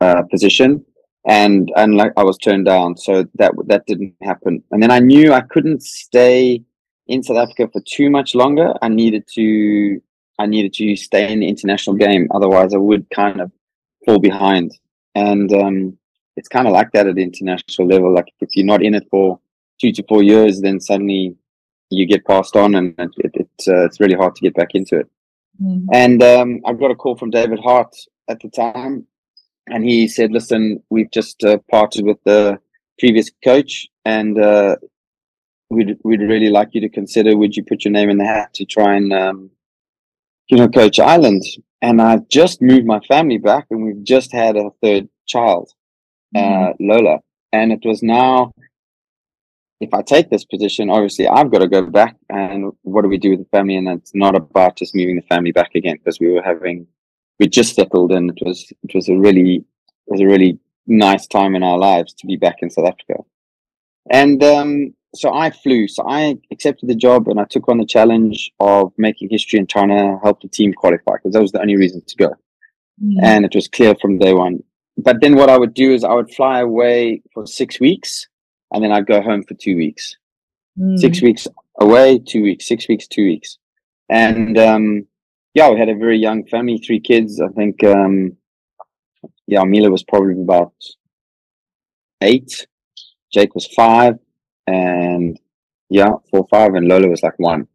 uh, 0.00 0.22
position, 0.30 0.84
and 1.26 1.72
and 1.76 1.96
like 1.96 2.12
I 2.16 2.22
was 2.22 2.38
turned 2.38 2.66
down, 2.66 2.96
so 2.96 3.24
that 3.36 3.52
that 3.66 3.86
didn't 3.86 4.14
happen. 4.22 4.62
And 4.70 4.82
then 4.82 4.90
I 4.90 4.98
knew 4.98 5.32
I 5.32 5.40
couldn't 5.40 5.82
stay 5.82 6.62
in 7.06 7.22
South 7.22 7.36
Africa 7.36 7.68
for 7.72 7.82
too 7.86 8.10
much 8.10 8.34
longer. 8.34 8.74
I 8.82 8.88
needed 8.88 9.24
to 9.34 10.00
I 10.38 10.46
needed 10.46 10.74
to 10.74 10.96
stay 10.96 11.32
in 11.32 11.40
the 11.40 11.48
international 11.48 11.96
game, 11.96 12.28
otherwise 12.34 12.74
I 12.74 12.78
would 12.78 13.08
kind 13.10 13.40
of 13.40 13.52
fall 14.04 14.18
behind. 14.18 14.76
And 15.14 15.52
um, 15.52 15.98
it's 16.36 16.48
kind 16.48 16.66
of 16.66 16.72
like 16.72 16.90
that 16.92 17.06
at 17.06 17.14
the 17.14 17.22
international 17.22 17.88
level. 17.88 18.12
Like 18.12 18.32
if 18.40 18.50
you're 18.54 18.66
not 18.66 18.82
in 18.82 18.94
it 18.94 19.06
for 19.10 19.38
two 19.80 19.92
to 19.92 20.04
four 20.08 20.22
years, 20.22 20.60
then 20.60 20.80
suddenly 20.80 21.36
you 21.90 22.06
get 22.06 22.24
passed 22.24 22.56
on, 22.56 22.74
and 22.74 22.94
it, 22.98 23.10
it, 23.18 23.30
it's 23.34 23.68
uh, 23.68 23.84
it's 23.84 24.00
really 24.00 24.16
hard 24.16 24.34
to 24.34 24.42
get 24.42 24.54
back 24.54 24.74
into 24.74 24.98
it. 24.98 25.08
Mm. 25.62 25.86
And 25.92 26.22
um, 26.22 26.60
I 26.66 26.72
got 26.72 26.90
a 26.90 26.96
call 26.96 27.16
from 27.16 27.30
David 27.30 27.60
Harte 27.60 27.96
at 28.28 28.40
the 28.40 28.48
time, 28.48 29.06
and 29.68 29.84
he 29.84 30.08
said, 30.08 30.32
"Listen, 30.32 30.82
we've 30.90 31.10
just 31.10 31.42
uh, 31.44 31.58
parted 31.70 32.04
with 32.04 32.22
the 32.24 32.58
previous 32.98 33.30
coach, 33.42 33.86
and 34.04 34.38
uh, 34.38 34.76
we'd 35.70 35.96
we'd 36.04 36.20
really 36.20 36.50
like 36.50 36.70
you 36.72 36.80
to 36.80 36.88
consider. 36.88 37.36
Would 37.36 37.56
you 37.56 37.64
put 37.64 37.84
your 37.84 37.92
name 37.92 38.10
in 38.10 38.18
the 38.18 38.26
hat 38.26 38.54
to 38.54 38.64
try 38.64 38.96
and 38.96 39.12
um, 39.12 39.50
you 40.48 40.58
know 40.58 40.68
coach 40.68 40.98
Ireland?" 40.98 41.42
And 41.82 42.00
I've 42.00 42.28
just 42.28 42.62
moved 42.62 42.86
my 42.86 43.00
family 43.00 43.38
back, 43.38 43.66
and 43.70 43.84
we've 43.84 44.04
just 44.04 44.32
had 44.32 44.56
a 44.56 44.70
third 44.82 45.08
child, 45.26 45.70
mm. 46.34 46.70
uh, 46.70 46.72
Lola, 46.80 47.18
and 47.52 47.72
it 47.72 47.80
was 47.84 48.02
now 48.02 48.52
if 49.80 49.94
I 49.94 50.02
take 50.02 50.30
this 50.30 50.44
position, 50.44 50.90
obviously 50.90 51.28
I've 51.28 51.50
got 51.50 51.60
to 51.60 51.68
go 51.68 51.82
back 51.82 52.16
and 52.28 52.72
what 52.82 53.02
do 53.02 53.08
we 53.08 53.18
do 53.18 53.30
with 53.30 53.40
the 53.40 53.56
family? 53.56 53.76
And 53.76 53.88
it's 53.88 54.14
not 54.14 54.34
about 54.34 54.76
just 54.76 54.94
moving 54.94 55.16
the 55.16 55.22
family 55.22 55.52
back 55.52 55.74
again 55.74 55.96
because 55.96 56.18
we 56.20 56.30
were 56.30 56.42
having, 56.42 56.86
we 57.38 57.48
just 57.48 57.74
settled 57.74 58.12
and 58.12 58.30
it 58.30 58.38
was, 58.44 58.70
it 58.82 58.94
was 58.94 59.08
a 59.08 59.16
really, 59.16 59.56
it 59.56 60.10
was 60.10 60.20
a 60.20 60.26
really 60.26 60.58
nice 60.86 61.26
time 61.26 61.54
in 61.54 61.62
our 61.62 61.78
lives 61.78 62.12
to 62.14 62.26
be 62.26 62.36
back 62.36 62.56
in 62.62 62.70
South 62.70 62.86
Africa. 62.86 63.22
And, 64.10 64.42
um, 64.42 64.94
so 65.14 65.32
I 65.32 65.50
flew. 65.50 65.86
So 65.88 66.04
I 66.08 66.36
accepted 66.50 66.88
the 66.88 66.94
job 66.94 67.28
and 67.28 67.40
I 67.40 67.44
took 67.44 67.68
on 67.68 67.78
the 67.78 67.86
challenge 67.86 68.52
of 68.60 68.92
making 68.98 69.28
history 69.30 69.58
and 69.58 69.68
trying 69.68 69.88
to 69.88 70.18
help 70.22 70.42
the 70.42 70.48
team 70.48 70.72
qualify 70.72 71.14
because 71.14 71.32
that 71.32 71.42
was 71.42 71.52
the 71.52 71.60
only 71.60 71.76
reason 71.76 72.02
to 72.06 72.16
go. 72.16 72.34
Mm. 73.02 73.22
And 73.22 73.44
it 73.44 73.54
was 73.54 73.68
clear 73.68 73.94
from 74.00 74.18
day 74.18 74.34
one. 74.34 74.62
But 74.96 75.20
then 75.20 75.36
what 75.36 75.48
I 75.48 75.58
would 75.58 75.74
do 75.74 75.92
is 75.92 76.04
I 76.04 76.12
would 76.14 76.32
fly 76.32 76.60
away 76.60 77.22
for 77.32 77.46
six 77.46 77.80
weeks 77.80 78.28
and 78.72 78.82
then 78.82 78.92
I'd 78.92 79.06
go 79.06 79.20
home 79.20 79.44
for 79.44 79.54
two 79.54 79.76
weeks. 79.76 80.16
Mm. 80.78 80.98
Six 80.98 81.22
weeks 81.22 81.46
away, 81.80 82.18
two 82.18 82.42
weeks, 82.42 82.66
six 82.66 82.88
weeks, 82.88 83.06
two 83.06 83.24
weeks. 83.24 83.58
And 84.08 84.58
um, 84.58 85.06
yeah, 85.54 85.70
we 85.70 85.78
had 85.78 85.88
a 85.88 85.94
very 85.94 86.18
young 86.18 86.44
family, 86.46 86.78
three 86.78 87.00
kids. 87.00 87.40
I 87.40 87.48
think, 87.48 87.82
um, 87.84 88.36
yeah, 89.46 89.62
Mila 89.62 89.90
was 89.90 90.02
probably 90.04 90.40
about 90.40 90.74
eight, 92.20 92.66
Jake 93.32 93.54
was 93.54 93.66
five, 93.68 94.18
and 94.66 95.38
yeah, 95.90 96.12
four, 96.30 96.46
five, 96.50 96.74
and 96.74 96.88
Lola 96.88 97.08
was 97.08 97.22
like 97.22 97.38
one. 97.38 97.62
Mm. 97.62 97.66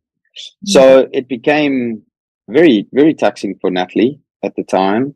So 0.65 1.09
it 1.13 1.27
became 1.27 2.03
very, 2.49 2.87
very 2.91 3.13
taxing 3.13 3.57
for 3.61 3.69
Natalie 3.69 4.19
at 4.43 4.55
the 4.55 4.63
time. 4.63 5.15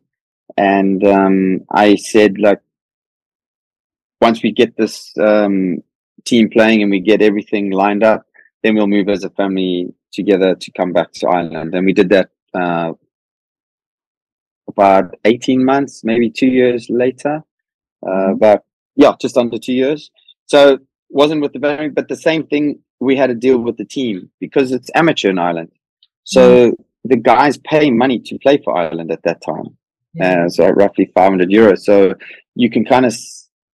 And 0.56 1.04
um, 1.06 1.60
I 1.70 1.96
said, 1.96 2.38
like, 2.38 2.60
once 4.20 4.42
we 4.42 4.52
get 4.52 4.76
this 4.76 5.12
um, 5.18 5.82
team 6.24 6.48
playing 6.48 6.82
and 6.82 6.90
we 6.90 7.00
get 7.00 7.22
everything 7.22 7.70
lined 7.70 8.04
up, 8.04 8.24
then 8.62 8.74
we'll 8.74 8.86
move 8.86 9.08
as 9.08 9.24
a 9.24 9.30
family 9.30 9.92
together 10.12 10.54
to 10.54 10.70
come 10.72 10.92
back 10.92 11.12
to 11.12 11.28
Ireland. 11.28 11.74
And 11.74 11.84
we 11.84 11.92
did 11.92 12.08
that 12.10 12.30
uh, 12.54 12.92
about 14.68 15.14
18 15.24 15.64
months, 15.64 16.02
maybe 16.04 16.30
two 16.30 16.46
years 16.46 16.88
later. 16.90 17.42
Uh, 18.06 18.10
mm-hmm. 18.10 18.38
but 18.38 18.64
yeah, 18.96 19.12
just 19.20 19.36
under 19.36 19.58
two 19.58 19.72
years. 19.72 20.10
So 20.46 20.78
wasn't 21.10 21.40
with 21.40 21.52
the 21.52 21.60
family, 21.60 21.88
but 21.88 22.08
the 22.08 22.16
same 22.16 22.46
thing 22.46 22.80
we 23.00 23.16
had 23.16 23.28
to 23.28 23.34
deal 23.34 23.58
with 23.58 23.76
the 23.76 23.84
team 23.84 24.30
because 24.40 24.72
it's 24.72 24.90
amateur 24.94 25.30
in 25.30 25.38
Ireland. 25.38 25.70
So 26.24 26.70
mm. 26.70 26.76
the 27.04 27.16
guys 27.16 27.58
pay 27.58 27.90
money 27.90 28.18
to 28.20 28.38
play 28.38 28.60
for 28.62 28.76
Ireland 28.76 29.10
at 29.10 29.22
that 29.24 29.42
time. 29.42 29.76
Yeah. 30.14 30.44
Uh, 30.44 30.48
so 30.48 30.68
roughly 30.70 31.10
500 31.14 31.50
euros. 31.50 31.80
So 31.80 32.14
you 32.54 32.70
can 32.70 32.84
kind 32.84 33.06
of 33.06 33.14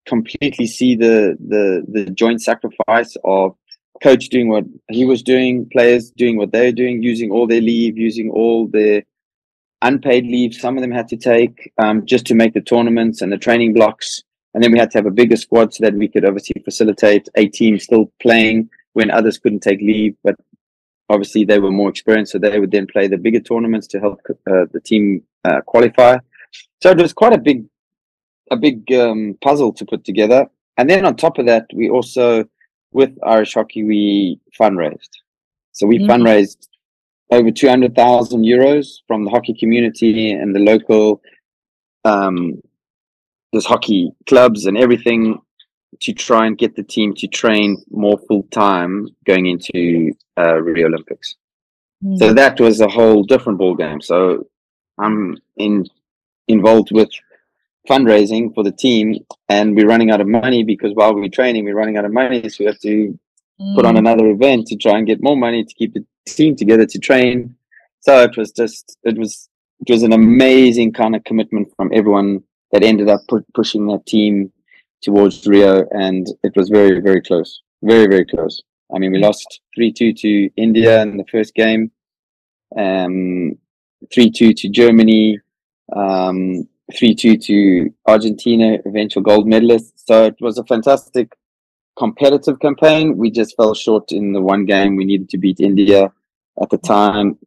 completely 0.07 0.67
see 0.67 0.95
the, 0.97 1.37
the, 1.47 1.85
the 1.91 2.11
joint 2.11 2.43
sacrifice 2.43 3.17
of 3.25 3.57
coach 4.03 4.29
doing 4.29 4.49
what 4.49 4.65
he 4.91 5.05
was 5.05 5.23
doing, 5.23 5.69
players 5.71 6.11
doing 6.11 6.37
what 6.37 6.53
they're 6.53 6.73
doing, 6.73 7.03
using 7.03 7.31
all 7.31 7.47
their 7.47 7.61
leave, 7.61 7.97
using 7.97 8.31
all 8.31 8.67
their 8.69 9.03
unpaid 9.83 10.25
leave. 10.25 10.55
Some 10.55 10.77
of 10.77 10.83
them 10.83 10.91
had 10.91 11.09
to 11.09 11.17
take 11.17 11.73
um, 11.79 12.05
just 12.07 12.27
to 12.27 12.35
make 12.35 12.55
the 12.55 12.61
tournaments 12.61 13.23
and 13.23 13.33
the 13.33 13.39
training 13.39 13.75
blocks. 13.75 14.23
And 14.55 14.63
then 14.63 14.73
we 14.73 14.79
had 14.79 14.91
to 14.93 14.99
have 14.99 15.07
a 15.07 15.11
bigger 15.11 15.37
squad 15.37 15.75
so 15.75 15.85
that 15.85 15.95
we 15.95 16.09
could 16.09 16.25
obviously 16.25 16.61
facilitate 16.65 17.29
a 17.37 17.47
team 17.49 17.79
still 17.79 18.11
playing 18.21 18.71
when 18.95 19.11
others 19.11 19.39
couldn't 19.39 19.61
take 19.61 19.81
leave. 19.81 20.17
But 20.25 20.37
obviously 21.09 21.45
they 21.45 21.59
were 21.59 21.71
more 21.71 21.91
experienced, 21.91 22.33
so 22.33 22.39
they 22.39 22.59
would 22.59 22.71
then 22.71 22.87
play 22.87 23.09
the 23.09 23.19
bigger 23.19 23.41
tournaments 23.41 23.87
to 23.89 24.01
help 24.01 24.21
uh, 24.31 24.67
the 24.73 24.81
team 24.85 25.23
uh, 25.45 25.61
qualify. 25.63 26.17
So 26.83 26.91
it 26.91 26.99
was 26.99 27.13
quite 27.13 27.33
a 27.33 27.39
big, 27.39 27.65
a 28.51 28.57
big 28.57 28.91
um, 28.93 29.37
puzzle 29.43 29.73
to 29.75 29.85
put 29.85 30.05
together. 30.05 30.47
And 30.77 30.89
then 30.89 31.05
on 31.05 31.17
top 31.17 31.39
of 31.39 31.47
that, 31.47 31.67
we 31.75 31.91
also, 31.91 32.45
with 32.93 33.11
Irish 33.25 33.55
Hockey, 33.55 33.85
we 33.85 34.41
fundraised. 34.59 35.11
So 35.73 35.87
we 35.87 35.99
mm-hmm. 35.99 36.11
fundraised 36.11 36.69
over 37.31 37.51
200,000 37.51 38.43
euros 38.43 38.99
from 39.07 39.25
the 39.25 39.31
hockey 39.31 39.55
community 39.55 40.33
and 40.33 40.55
the 40.55 40.61
local 40.61 41.21
um, 42.05 42.61
there's 43.53 43.67
hockey 43.67 44.13
clubs 44.27 44.67
and 44.67 44.77
everything 44.77 45.41
to 46.01 46.13
try 46.13 46.47
and 46.47 46.59
get 46.59 46.77
the 46.77 46.83
team 46.83 47.15
to 47.15 47.27
train 47.27 47.83
more 47.91 48.19
full 48.29 48.45
time 48.51 49.09
going 49.25 49.47
into 49.47 50.13
uh, 50.39 50.61
Rio 50.61 50.87
Olympics. 50.87 51.37
Mm. 52.05 52.19
So 52.19 52.33
that 52.35 52.61
was 52.61 52.81
a 52.81 52.89
whole 52.89 53.23
different 53.25 53.59
ball 53.59 53.75
game. 53.75 54.01
So 54.01 54.47
I'm 54.99 55.37
in 55.57 55.87
involved 56.47 56.91
with 56.93 57.11
fundraising 57.89 58.55
for 58.55 58.63
the 58.63 58.73
team, 58.73 59.17
and 59.49 59.75
we're 59.75 59.89
running 59.89 60.11
out 60.11 60.21
of 60.21 60.29
money 60.29 60.63
because 60.63 60.93
while 60.95 61.15
we're 61.15 61.29
training, 61.29 61.65
we're 61.65 61.75
running 61.75 61.97
out 61.97 62.05
of 62.05 62.13
money, 62.13 62.49
so 62.49 62.57
we 62.61 62.67
have 62.67 62.79
to 62.81 63.19
mm. 63.61 63.75
put 63.75 63.85
on 63.85 63.95
hmm. 63.95 63.99
another 63.99 64.29
event 64.31 64.67
to 64.67 64.77
try 64.77 64.99
and 64.99 65.07
get 65.07 65.23
more 65.23 65.37
money 65.37 65.65
to 65.65 65.75
keep 65.75 65.95
the 65.95 66.05
team 66.27 66.55
together 66.55 66.87
to 66.87 66.99
train. 66.99 67.55
So 68.01 68.23
it 68.23 68.37
was 68.37 68.53
just 68.53 68.97
it 69.05 69.19
was 69.19 69.49
it 69.81 69.91
was 69.91 70.03
an 70.03 70.13
amazing 70.13 70.93
kind 70.93 71.15
of 71.17 71.25
commitment 71.25 71.69
from 71.77 71.91
everyone 71.93 72.43
that 72.73 72.83
ended 72.83 73.09
up 73.09 73.21
pu- 73.29 73.47
pushing 73.55 73.87
that 73.87 74.07
team 74.07 74.53
towards 75.03 75.47
Rio, 75.47 75.87
and 75.91 76.27
it 76.43 76.53
was 76.57 76.69
very, 76.69 77.01
very 77.01 77.23
close, 77.23 77.63
very, 77.83 78.07
very 78.07 78.27
close. 78.27 78.63
I 78.95 78.99
mean, 78.99 79.13
we 79.13 79.19
lost 79.19 79.61
three 79.75 79.93
two 79.93 80.13
to 80.15 80.51
India 80.57 81.03
in 81.03 81.17
the 81.17 81.25
first 81.31 81.55
game, 81.55 81.91
um, 82.77 83.57
three 84.13 84.31
two 84.31 84.53
to 84.55 84.69
Germany, 84.69 85.39
um, 85.95 86.69
three 86.97 87.15
two 87.15 87.37
to 87.37 87.95
Argentina, 88.07 88.79
eventual 88.87 89.23
gold 89.23 89.47
medalists. 89.47 89.93
So 90.07 90.25
it 90.25 90.37
was 90.41 90.59
a 90.59 90.65
fantastic 90.65 91.37
competitive 91.99 92.61
campaign. 92.61 93.17
We 93.17 93.31
just 93.31 93.57
fell 93.57 93.75
short 93.75 94.13
in 94.13 94.33
the 94.33 94.41
one 94.41 94.65
game. 94.65 94.97
We 94.97 95.05
needed 95.05 95.29
to 95.31 95.39
beat 95.39 95.61
India 95.61 96.13
at 96.61 96.71
the 96.71 96.79
time, 96.79 97.39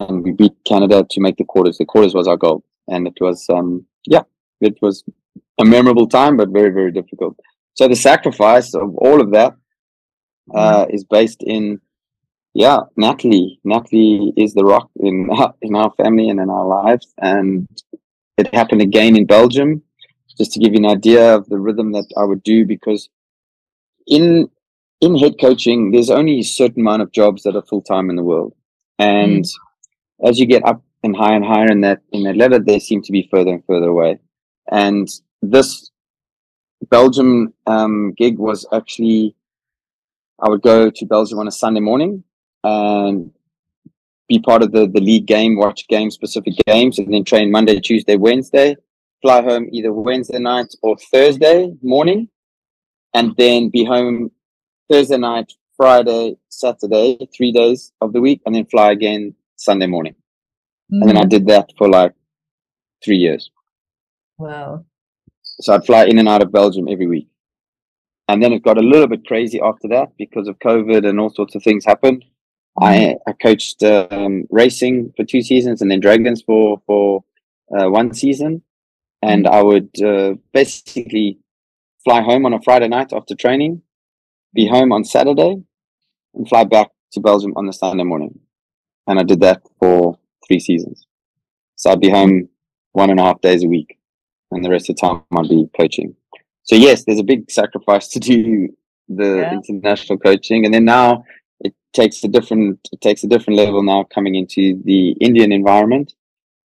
and 0.00 0.24
we 0.24 0.32
beat 0.32 0.52
Canada 0.66 1.06
to 1.10 1.20
make 1.20 1.36
the 1.36 1.44
quarters. 1.44 1.78
The 1.78 1.84
quarters 1.84 2.14
was 2.14 2.26
our 2.26 2.36
goal, 2.36 2.64
and 2.88 3.06
it 3.06 3.18
was 3.20 3.46
um, 3.50 3.86
yeah, 4.06 4.22
it 4.60 4.76
was 4.80 5.04
a 5.58 5.64
memorable 5.64 6.08
time, 6.08 6.36
but 6.36 6.48
very, 6.50 6.70
very 6.70 6.92
difficult. 6.92 7.38
So 7.74 7.88
the 7.88 7.96
sacrifice 7.96 8.74
of 8.74 8.94
all 8.96 9.20
of 9.20 9.32
that 9.32 9.54
uh, 10.54 10.86
is 10.90 11.04
based 11.04 11.42
in, 11.42 11.80
yeah, 12.54 12.80
Natalie. 12.96 13.60
Natalie 13.64 14.32
is 14.36 14.54
the 14.54 14.64
rock 14.64 14.90
in 14.96 15.28
our, 15.30 15.54
in 15.62 15.74
our 15.74 15.92
family 15.92 16.28
and 16.28 16.40
in 16.40 16.50
our 16.50 16.66
lives, 16.66 17.12
and 17.18 17.68
it 18.38 18.54
happened 18.54 18.82
again 18.82 19.16
in 19.16 19.26
Belgium. 19.26 19.82
Just 20.38 20.52
to 20.52 20.60
give 20.60 20.72
you 20.72 20.78
an 20.78 20.86
idea 20.86 21.34
of 21.34 21.46
the 21.48 21.58
rhythm 21.58 21.92
that 21.92 22.06
I 22.16 22.24
would 22.24 22.42
do, 22.42 22.64
because 22.64 23.08
in 24.06 24.50
in 25.00 25.18
head 25.18 25.34
coaching, 25.40 25.90
there's 25.90 26.10
only 26.10 26.38
a 26.38 26.42
certain 26.42 26.80
amount 26.80 27.02
of 27.02 27.12
jobs 27.12 27.42
that 27.42 27.56
are 27.56 27.62
full 27.62 27.82
time 27.82 28.08
in 28.08 28.16
the 28.16 28.22
world, 28.22 28.54
and 28.98 29.44
mm. 29.44 30.28
as 30.28 30.40
you 30.40 30.46
get 30.46 30.64
up 30.64 30.82
and 31.02 31.14
higher 31.16 31.36
and 31.36 31.44
higher 31.44 31.70
in 31.70 31.82
that 31.82 32.00
in 32.12 32.22
that 32.22 32.36
ladder, 32.36 32.58
they 32.58 32.78
seem 32.78 33.02
to 33.02 33.12
be 33.12 33.28
further 33.30 33.50
and 33.50 33.64
further 33.66 33.88
away. 33.88 34.18
And 34.70 35.08
this 35.42 35.90
Belgium 36.88 37.52
um, 37.66 38.12
gig 38.16 38.38
was 38.38 38.66
actually, 38.72 39.34
I 40.40 40.48
would 40.48 40.62
go 40.62 40.90
to 40.90 41.06
Belgium 41.06 41.38
on 41.38 41.48
a 41.48 41.52
Sunday 41.52 41.80
morning 41.80 42.24
and 42.64 43.32
be 44.32 44.38
part 44.40 44.62
of 44.62 44.72
the, 44.72 44.86
the 44.86 45.00
league 45.00 45.26
game, 45.26 45.56
watch 45.56 45.86
game 45.88 46.10
specific 46.10 46.54
games, 46.66 46.98
and 46.98 47.12
then 47.12 47.22
train 47.22 47.50
Monday, 47.50 47.78
Tuesday, 47.78 48.16
Wednesday, 48.16 48.74
fly 49.20 49.42
home 49.42 49.68
either 49.72 49.92
Wednesday 49.92 50.38
night 50.38 50.70
or 50.82 50.96
Thursday 51.12 51.58
morning, 51.82 52.28
and 53.12 53.34
then 53.36 53.68
be 53.68 53.84
home 53.84 54.30
Thursday 54.90 55.18
night, 55.18 55.52
Friday, 55.76 56.36
Saturday, 56.48 57.28
three 57.36 57.52
days 57.52 57.92
of 58.00 58.14
the 58.14 58.22
week, 58.22 58.40
and 58.46 58.54
then 58.54 58.64
fly 58.64 58.92
again 58.92 59.34
Sunday 59.56 59.86
morning. 59.86 60.14
Mm-hmm. 60.14 61.02
And 61.02 61.08
then 61.08 61.16
I 61.18 61.20
mm-hmm. 61.20 61.28
did 61.28 61.46
that 61.48 61.66
for 61.76 61.88
like 61.90 62.14
three 63.04 63.18
years. 63.18 63.50
Wow. 64.38 64.86
So 65.42 65.74
I'd 65.74 65.84
fly 65.84 66.06
in 66.06 66.18
and 66.18 66.28
out 66.28 66.42
of 66.42 66.50
Belgium 66.50 66.88
every 66.88 67.06
week. 67.06 67.28
And 68.28 68.42
then 68.42 68.54
it 68.54 68.62
got 68.62 68.78
a 68.78 68.88
little 68.92 69.08
bit 69.08 69.26
crazy 69.26 69.60
after 69.60 69.88
that 69.88 70.08
because 70.16 70.48
of 70.48 70.58
COVID 70.60 71.06
and 71.06 71.20
all 71.20 71.28
sorts 71.28 71.54
of 71.54 71.62
things 71.62 71.84
happened. 71.84 72.24
I, 72.80 72.96
mm-hmm. 72.96 73.30
I 73.30 73.32
coached 73.32 73.82
um, 73.82 74.44
racing 74.50 75.12
for 75.16 75.24
two 75.24 75.42
seasons 75.42 75.82
and 75.82 75.90
then 75.90 76.00
dragons 76.00 76.42
for 76.42 76.80
for 76.86 77.24
uh, 77.76 77.88
one 77.88 78.14
season, 78.14 78.62
and 79.22 79.46
I 79.46 79.62
would 79.62 79.90
uh, 80.02 80.34
basically 80.52 81.38
fly 82.04 82.22
home 82.22 82.46
on 82.46 82.54
a 82.54 82.62
Friday 82.62 82.88
night 82.88 83.12
after 83.12 83.34
training, 83.34 83.82
be 84.54 84.66
home 84.66 84.92
on 84.92 85.04
Saturday, 85.04 85.62
and 86.34 86.48
fly 86.48 86.64
back 86.64 86.88
to 87.12 87.20
Belgium 87.20 87.52
on 87.56 87.66
the 87.66 87.72
Sunday 87.72 88.04
morning. 88.04 88.38
And 89.06 89.18
I 89.18 89.22
did 89.22 89.40
that 89.40 89.62
for 89.78 90.18
three 90.46 90.60
seasons. 90.60 91.06
So 91.76 91.90
I'd 91.90 92.00
be 92.00 92.10
home 92.10 92.48
one 92.92 93.10
and 93.10 93.18
a 93.18 93.24
half 93.24 93.40
days 93.40 93.64
a 93.64 93.68
week 93.68 93.98
and 94.50 94.64
the 94.64 94.70
rest 94.70 94.88
of 94.88 94.96
the 94.96 95.00
time 95.00 95.22
I'd 95.36 95.48
be 95.48 95.68
coaching. 95.76 96.14
So 96.64 96.76
yes, 96.76 97.04
there's 97.04 97.18
a 97.18 97.24
big 97.24 97.50
sacrifice 97.50 98.08
to 98.14 98.20
do 98.20 98.68
the 99.08 99.38
yeah. 99.38 99.52
international 99.52 100.18
coaching, 100.18 100.64
and 100.64 100.72
then 100.72 100.84
now 100.84 101.24
takes 101.92 102.22
a 102.24 102.28
different 102.28 102.88
it 102.92 103.00
takes 103.00 103.24
a 103.24 103.28
different 103.28 103.58
level 103.58 103.82
now 103.82 104.04
coming 104.04 104.34
into 104.34 104.80
the 104.84 105.10
Indian 105.20 105.52
environment 105.52 106.14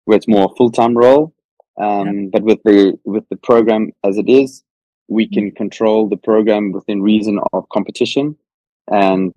where 0.06 0.18
it's 0.18 0.28
more 0.28 0.54
full 0.56 0.72
time 0.72 0.98
role. 0.98 1.34
Um, 1.80 2.08
yeah. 2.08 2.30
But 2.34 2.44
with 2.44 2.63
the 2.63 2.98
with 3.04 3.28
the 3.30 3.38
program 3.38 3.92
as 4.04 4.18
it 4.18 4.30
is, 4.30 4.63
we 5.08 5.26
mm-hmm. 5.26 5.34
can 5.34 5.52
control 5.52 6.10
the 6.10 6.18
program 6.18 6.72
within 6.72 7.02
reason 7.02 7.40
of 7.54 7.70
competition 7.70 8.38
and 8.90 9.34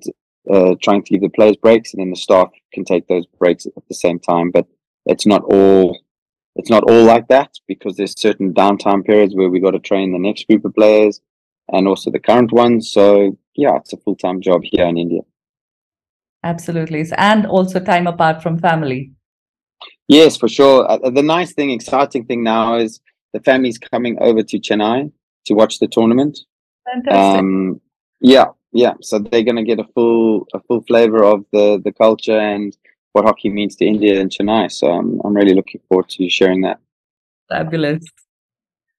uh, 0.51 0.75
trying 0.83 1.03
to 1.03 1.13
give 1.13 1.23
the 1.23 1.29
players 1.29 1.57
breaks, 1.57 1.93
and 1.93 2.01
then 2.01 2.11
the 2.11 2.17
staff 2.17 2.51
can 2.73 2.85
take 2.85 3.07
those 3.09 3.27
breaks 3.39 3.67
at 3.67 3.87
the 3.89 3.95
same 3.95 4.19
time. 4.19 4.51
But 4.51 4.67
it's 5.07 5.27
not 5.27 5.43
all 5.45 5.99
it's 6.57 6.71
not 6.71 6.85
all 6.85 7.05
like 7.05 7.29
that 7.29 7.51
because 7.67 7.97
there's 7.97 8.21
certain 8.21 8.53
downtime 8.53 9.05
periods 9.05 9.35
where 9.35 9.49
we 9.49 9.61
got 9.61 9.73
to 9.73 9.79
train 9.79 10.13
the 10.13 10.19
next 10.19 10.47
group 10.47 10.65
of 10.65 10.75
players 10.75 11.21
and 11.73 11.87
also 11.87 12.11
the 12.11 12.19
current 12.19 12.53
ones. 12.53 12.91
So 12.91 13.37
yeah, 13.55 13.77
it's 13.77 13.93
a 13.93 13.97
full 13.99 14.17
time 14.17 14.41
job 14.41 14.63
here 14.65 14.87
in 14.87 14.99
India. 14.99 15.21
Absolutely, 16.43 17.05
and 17.17 17.47
also 17.47 17.81
time 17.81 18.07
apart 18.07 18.43
from 18.43 18.59
family. 18.59 19.13
Yes, 20.09 20.37
for 20.37 20.49
sure. 20.49 20.91
Uh, 20.91 21.11
the 21.11 21.23
nice 21.23 21.53
thing, 21.53 21.71
exciting 21.71 22.25
thing 22.25 22.43
now 22.43 22.77
is 22.77 23.01
the 23.33 23.41
family's 23.41 23.79
coming 23.79 24.17
over 24.21 24.43
to 24.43 24.59
Chennai 24.59 25.13
to 25.47 25.55
watch 25.55 25.79
the 25.79 25.87
tournament. 25.87 26.39
Fantastic. 26.85 27.39
Um, 27.39 27.81
yeah, 28.21 28.47
yeah. 28.73 28.95
So 29.03 29.19
they're 29.19 29.43
going 29.43 29.57
to 29.57 29.65
get 29.65 29.79
a 29.79 29.87
full 29.95 30.47
a 30.55 30.61
full 30.61 30.83
flavor 30.83 31.23
of 31.25 31.45
the 31.53 31.81
the 31.85 31.93
culture 31.93 32.39
and 32.39 32.77
what 33.13 33.25
hockey 33.25 33.51
means 33.51 33.77
to 33.77 33.85
India 33.87 34.21
and 34.21 34.31
Chennai. 34.31 34.71
So 34.71 34.91
I'm, 34.91 35.21
I'm 35.25 35.35
really 35.35 35.55
looking 35.55 35.81
forward 35.89 36.09
to 36.11 36.29
sharing 36.29 36.63
that. 36.63 36.79
Fabulous. 37.49 38.05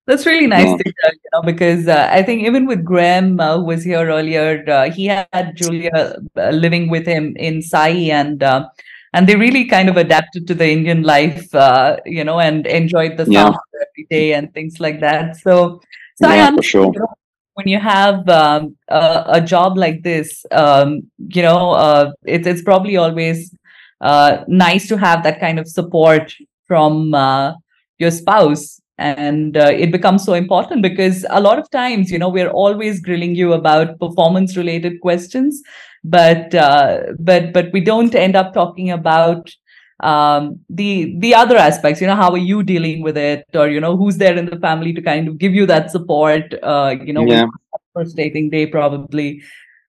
That's 0.08 0.26
really 0.26 0.48
nice 0.48 0.68
yeah. 0.68 0.78
to 0.78 0.84
hear, 0.84 1.12
you 1.14 1.30
know, 1.34 1.42
because 1.44 1.88
uh, 1.88 2.10
I 2.12 2.24
think 2.24 2.44
even 2.44 2.66
with 2.66 2.84
Graham, 2.84 3.40
uh, 3.40 3.58
who 3.58 3.66
was 3.66 3.84
here 3.84 4.10
earlier, 4.10 4.64
uh, 4.68 4.90
he 4.90 5.06
had 5.06 5.54
Julia 5.56 6.18
uh, 6.36 6.50
living 6.50 6.90
with 6.90 7.06
him 7.06 7.36
in 7.38 7.62
Sai, 7.62 7.90
and 7.90 8.42
uh, 8.42 8.68
and 9.14 9.30
they 9.30 9.36
really 9.36 9.66
kind 9.66 9.90
of 9.90 9.98
adapted 9.98 10.48
to 10.48 10.56
the 10.56 10.68
Indian 10.68 11.04
life, 11.04 11.54
uh, 11.54 11.98
you 12.06 12.24
know, 12.24 12.40
and 12.40 12.66
enjoyed 12.66 13.18
the 13.18 13.26
yeah. 13.30 13.54
every 13.76 14.08
day 14.10 14.34
and 14.34 14.52
things 14.54 14.80
like 14.80 15.00
that. 15.02 15.38
So, 15.38 15.82
so 16.16 16.28
yeah, 16.28 16.34
I 16.34 16.48
understand, 16.48 16.64
sure. 16.66 16.94
you 16.94 17.00
know, 17.00 17.14
when 17.54 17.68
you 17.68 17.80
have 17.80 18.28
um, 18.28 18.76
a, 18.88 19.24
a, 19.28 19.42
job 19.42 19.78
like 19.78 20.02
this, 20.02 20.46
um, 20.52 21.04
you 21.20 21.44
know, 21.44 22.12
it's 22.24 22.48
it's 22.48 22.64
probably 22.64 22.98
always 22.98 23.54
uh, 24.02 24.44
nice 24.48 24.88
to 24.88 24.98
have 24.98 25.24
that 25.24 25.40
kind 25.40 25.60
of 25.60 25.68
support 25.68 26.34
from 26.66 27.14
uh, 27.14 27.54
your 28.00 28.10
spouse 28.10 28.81
and 28.98 29.58
uh, 29.58 29.72
it 29.72 29.92
becomes 29.92 30.24
so 30.24 30.34
important 30.34 30.82
because 30.82 31.26
a 31.30 31.42
lot 31.42 31.58
of 31.58 31.70
times 31.72 32.12
you 32.12 32.20
know 32.20 32.30
we're 32.30 32.50
always 32.50 33.00
grilling 33.00 33.36
you 33.36 33.54
about 33.54 34.00
performance 34.00 34.56
related 34.56 35.00
questions 35.02 35.62
but 36.04 36.54
uh, 36.56 37.02
but 37.20 37.54
but 37.54 37.72
we 37.74 37.82
don't 37.82 38.16
end 38.16 38.36
up 38.36 38.54
talking 38.54 38.92
about 38.92 39.50
um, 40.02 40.60
the 40.70 41.16
the 41.20 41.34
other 41.36 41.58
aspects 41.58 42.02
you 42.02 42.08
know 42.08 42.16
how 42.16 42.32
are 42.32 42.38
you 42.38 42.64
dealing 42.64 43.02
with 43.02 43.18
it 43.18 43.46
or 43.54 43.68
you 43.70 43.80
know 43.80 43.96
who's 43.96 44.18
there 44.18 44.36
in 44.36 44.46
the 44.46 44.60
family 44.60 44.94
to 44.94 45.02
kind 45.02 45.28
of 45.28 45.38
give 45.38 45.54
you 45.54 45.66
that 45.66 45.92
support 45.92 46.54
uh, 46.64 46.96
you 47.04 47.14
know 47.14 47.26
yeah. 47.26 47.46
first 47.94 48.16
dating 48.16 48.50
day 48.50 48.66
probably. 48.66 49.42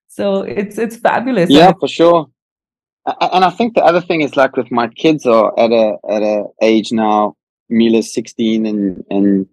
So 0.09 0.43
it's 0.43 0.77
it's 0.77 0.97
fabulous. 0.97 1.49
Yeah 1.51 1.73
for 1.79 1.89
sure. 1.89 2.27
And 3.07 3.45
i 3.45 3.51
think 3.51 3.75
the 3.75 3.83
other 3.83 4.01
thing 4.01 4.21
is 4.21 4.37
like 4.37 4.57
with 4.57 4.71
my 4.71 4.87
kids 4.87 5.27
are 5.27 5.59
at 5.59 5.73
a 5.73 5.97
at 6.09 6.23
a 6.23 6.45
age 6.61 6.93
now 6.93 7.35
mila's 7.73 8.13
16 8.13 8.67
and 8.67 9.05
and 9.11 9.47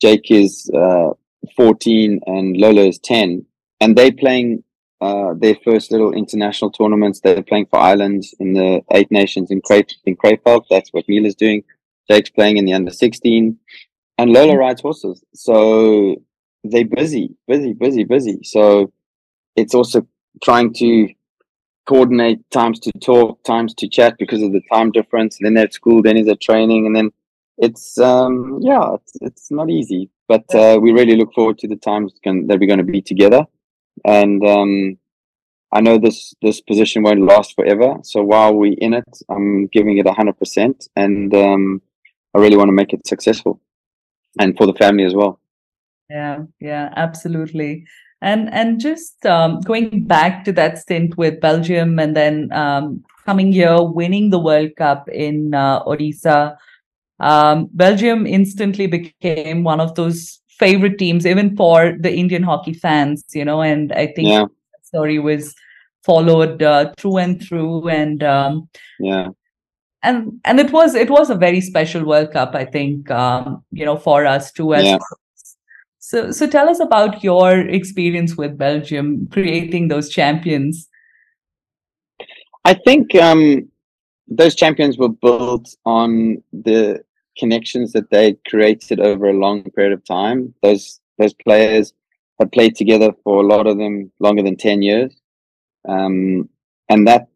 jake 0.00 0.30
is 0.30 0.70
uh, 0.74 1.10
14 1.56 2.20
and 2.26 2.56
lola 2.56 2.82
is 2.82 2.98
10 2.98 3.44
and 3.80 3.96
they're 3.96 4.12
playing 4.12 4.62
uh, 5.02 5.34
their 5.34 5.56
first 5.64 5.90
little 5.90 6.12
international 6.12 6.70
tournaments. 6.70 7.18
They're 7.18 7.42
playing 7.42 7.66
for 7.66 7.80
Ireland 7.80 8.22
in 8.38 8.52
the 8.52 8.82
Eight 8.92 9.10
Nations 9.10 9.50
in 9.50 9.60
Cray 9.60 9.84
in 10.04 10.16
Krefeld. 10.16 10.66
That's 10.70 10.90
what 10.90 11.08
Mila's 11.08 11.34
doing. 11.34 11.64
Jake's 12.08 12.30
playing 12.30 12.58
in 12.58 12.66
the 12.66 12.72
under 12.72 12.92
16, 12.92 13.58
and 14.18 14.32
Lola 14.32 14.56
rides 14.56 14.80
horses. 14.80 15.24
So 15.34 16.22
they're 16.62 16.84
busy, 16.84 17.34
busy, 17.48 17.72
busy, 17.72 18.04
busy. 18.04 18.38
So 18.44 18.92
it's 19.56 19.74
also 19.74 20.06
trying 20.44 20.72
to 20.74 21.08
coordinate 21.86 22.48
times 22.52 22.78
to 22.80 22.92
talk, 23.00 23.42
times 23.42 23.74
to 23.74 23.88
chat 23.88 24.14
because 24.20 24.40
of 24.40 24.52
the 24.52 24.62
time 24.72 24.92
difference. 24.92 25.36
And 25.36 25.46
then 25.46 25.54
they're 25.54 25.64
at 25.64 25.74
school, 25.74 26.00
then 26.00 26.16
he's 26.16 26.28
at 26.28 26.40
training, 26.40 26.86
and 26.86 26.94
then 26.94 27.10
it's 27.58 27.98
um 27.98 28.58
yeah, 28.60 28.94
it's, 28.94 29.12
it's 29.20 29.50
not 29.50 29.70
easy. 29.70 30.10
But 30.28 30.54
uh, 30.54 30.78
we 30.80 30.92
really 30.92 31.16
look 31.16 31.34
forward 31.34 31.58
to 31.58 31.68
the 31.68 31.76
times 31.76 32.14
can, 32.24 32.46
that 32.46 32.58
we're 32.58 32.66
going 32.66 32.78
to 32.78 32.84
be 32.84 33.02
together 33.02 33.46
and 34.04 34.44
um, 34.46 34.98
I 35.72 35.80
know 35.80 35.98
this 35.98 36.34
this 36.42 36.60
position 36.60 37.02
won't 37.02 37.22
last 37.22 37.54
forever. 37.54 37.96
So 38.02 38.22
while 38.22 38.54
we're 38.54 38.76
in 38.78 38.94
it, 38.94 39.08
I'm 39.28 39.66
giving 39.68 39.98
it 39.98 40.06
hundred 40.06 40.38
percent, 40.38 40.88
and 40.96 41.34
um, 41.34 41.82
I 42.34 42.38
really 42.38 42.56
want 42.56 42.68
to 42.68 42.72
make 42.72 42.92
it 42.92 43.06
successful, 43.06 43.60
and 44.38 44.56
for 44.56 44.66
the 44.66 44.74
family 44.74 45.04
as 45.04 45.14
well. 45.14 45.40
Yeah, 46.10 46.44
yeah, 46.60 46.92
absolutely. 46.96 47.86
And 48.20 48.52
and 48.52 48.80
just 48.80 49.24
um, 49.26 49.60
going 49.60 50.04
back 50.04 50.44
to 50.44 50.52
that 50.52 50.78
stint 50.78 51.16
with 51.16 51.40
Belgium, 51.40 51.98
and 51.98 52.16
then 52.16 52.52
um, 52.52 53.04
coming 53.24 53.52
here, 53.52 53.82
winning 53.82 54.30
the 54.30 54.38
World 54.38 54.76
Cup 54.76 55.08
in 55.08 55.54
uh, 55.54 55.82
Odisha. 55.84 56.56
Um, 57.22 57.68
Belgium 57.72 58.26
instantly 58.26 58.86
became 58.86 59.64
one 59.64 59.80
of 59.80 59.94
those 59.94 60.40
favorite 60.58 60.98
teams, 60.98 61.26
even 61.26 61.56
for 61.56 61.96
the 61.98 62.12
Indian 62.12 62.42
hockey 62.42 62.74
fans, 62.74 63.24
you 63.32 63.44
know, 63.44 63.62
and 63.62 63.92
I 63.92 64.06
think 64.06 64.28
yeah. 64.28 64.44
story 64.82 65.18
was 65.18 65.54
followed 66.04 66.62
uh, 66.62 66.92
through 66.98 67.18
and 67.18 67.42
through 67.42 67.88
and 67.88 68.22
um, 68.22 68.68
yeah 68.98 69.28
and 70.02 70.40
and 70.44 70.58
it 70.58 70.72
was 70.72 70.94
it 70.94 71.10
was 71.10 71.30
a 71.30 71.34
very 71.34 71.60
special 71.60 72.04
world 72.04 72.32
cup 72.32 72.54
i 72.54 72.64
think 72.64 73.10
um, 73.10 73.64
you 73.70 73.84
know 73.84 73.96
for 73.96 74.26
us 74.26 74.52
too 74.52 74.74
as 74.74 74.84
yeah. 74.84 74.98
so 75.98 76.30
so 76.30 76.46
tell 76.46 76.68
us 76.68 76.80
about 76.80 77.22
your 77.22 77.60
experience 77.60 78.36
with 78.36 78.58
belgium 78.58 79.28
creating 79.28 79.88
those 79.88 80.08
champions 80.08 80.88
i 82.64 82.74
think 82.74 83.14
um, 83.14 83.68
those 84.28 84.54
champions 84.54 84.98
were 84.98 85.08
built 85.08 85.74
on 85.84 86.42
the 86.52 87.02
connections 87.38 87.92
that 87.92 88.10
they 88.10 88.36
created 88.48 89.00
over 89.00 89.28
a 89.28 89.32
long 89.32 89.62
period 89.70 89.92
of 89.92 90.04
time. 90.04 90.54
Those 90.62 91.00
those 91.18 91.34
players 91.34 91.92
had 92.38 92.52
played 92.52 92.76
together 92.76 93.12
for 93.24 93.42
a 93.42 93.46
lot 93.46 93.66
of 93.66 93.78
them 93.78 94.10
longer 94.20 94.42
than 94.42 94.56
ten 94.56 94.82
years, 94.82 95.14
um, 95.88 96.48
and 96.88 97.06
that 97.06 97.28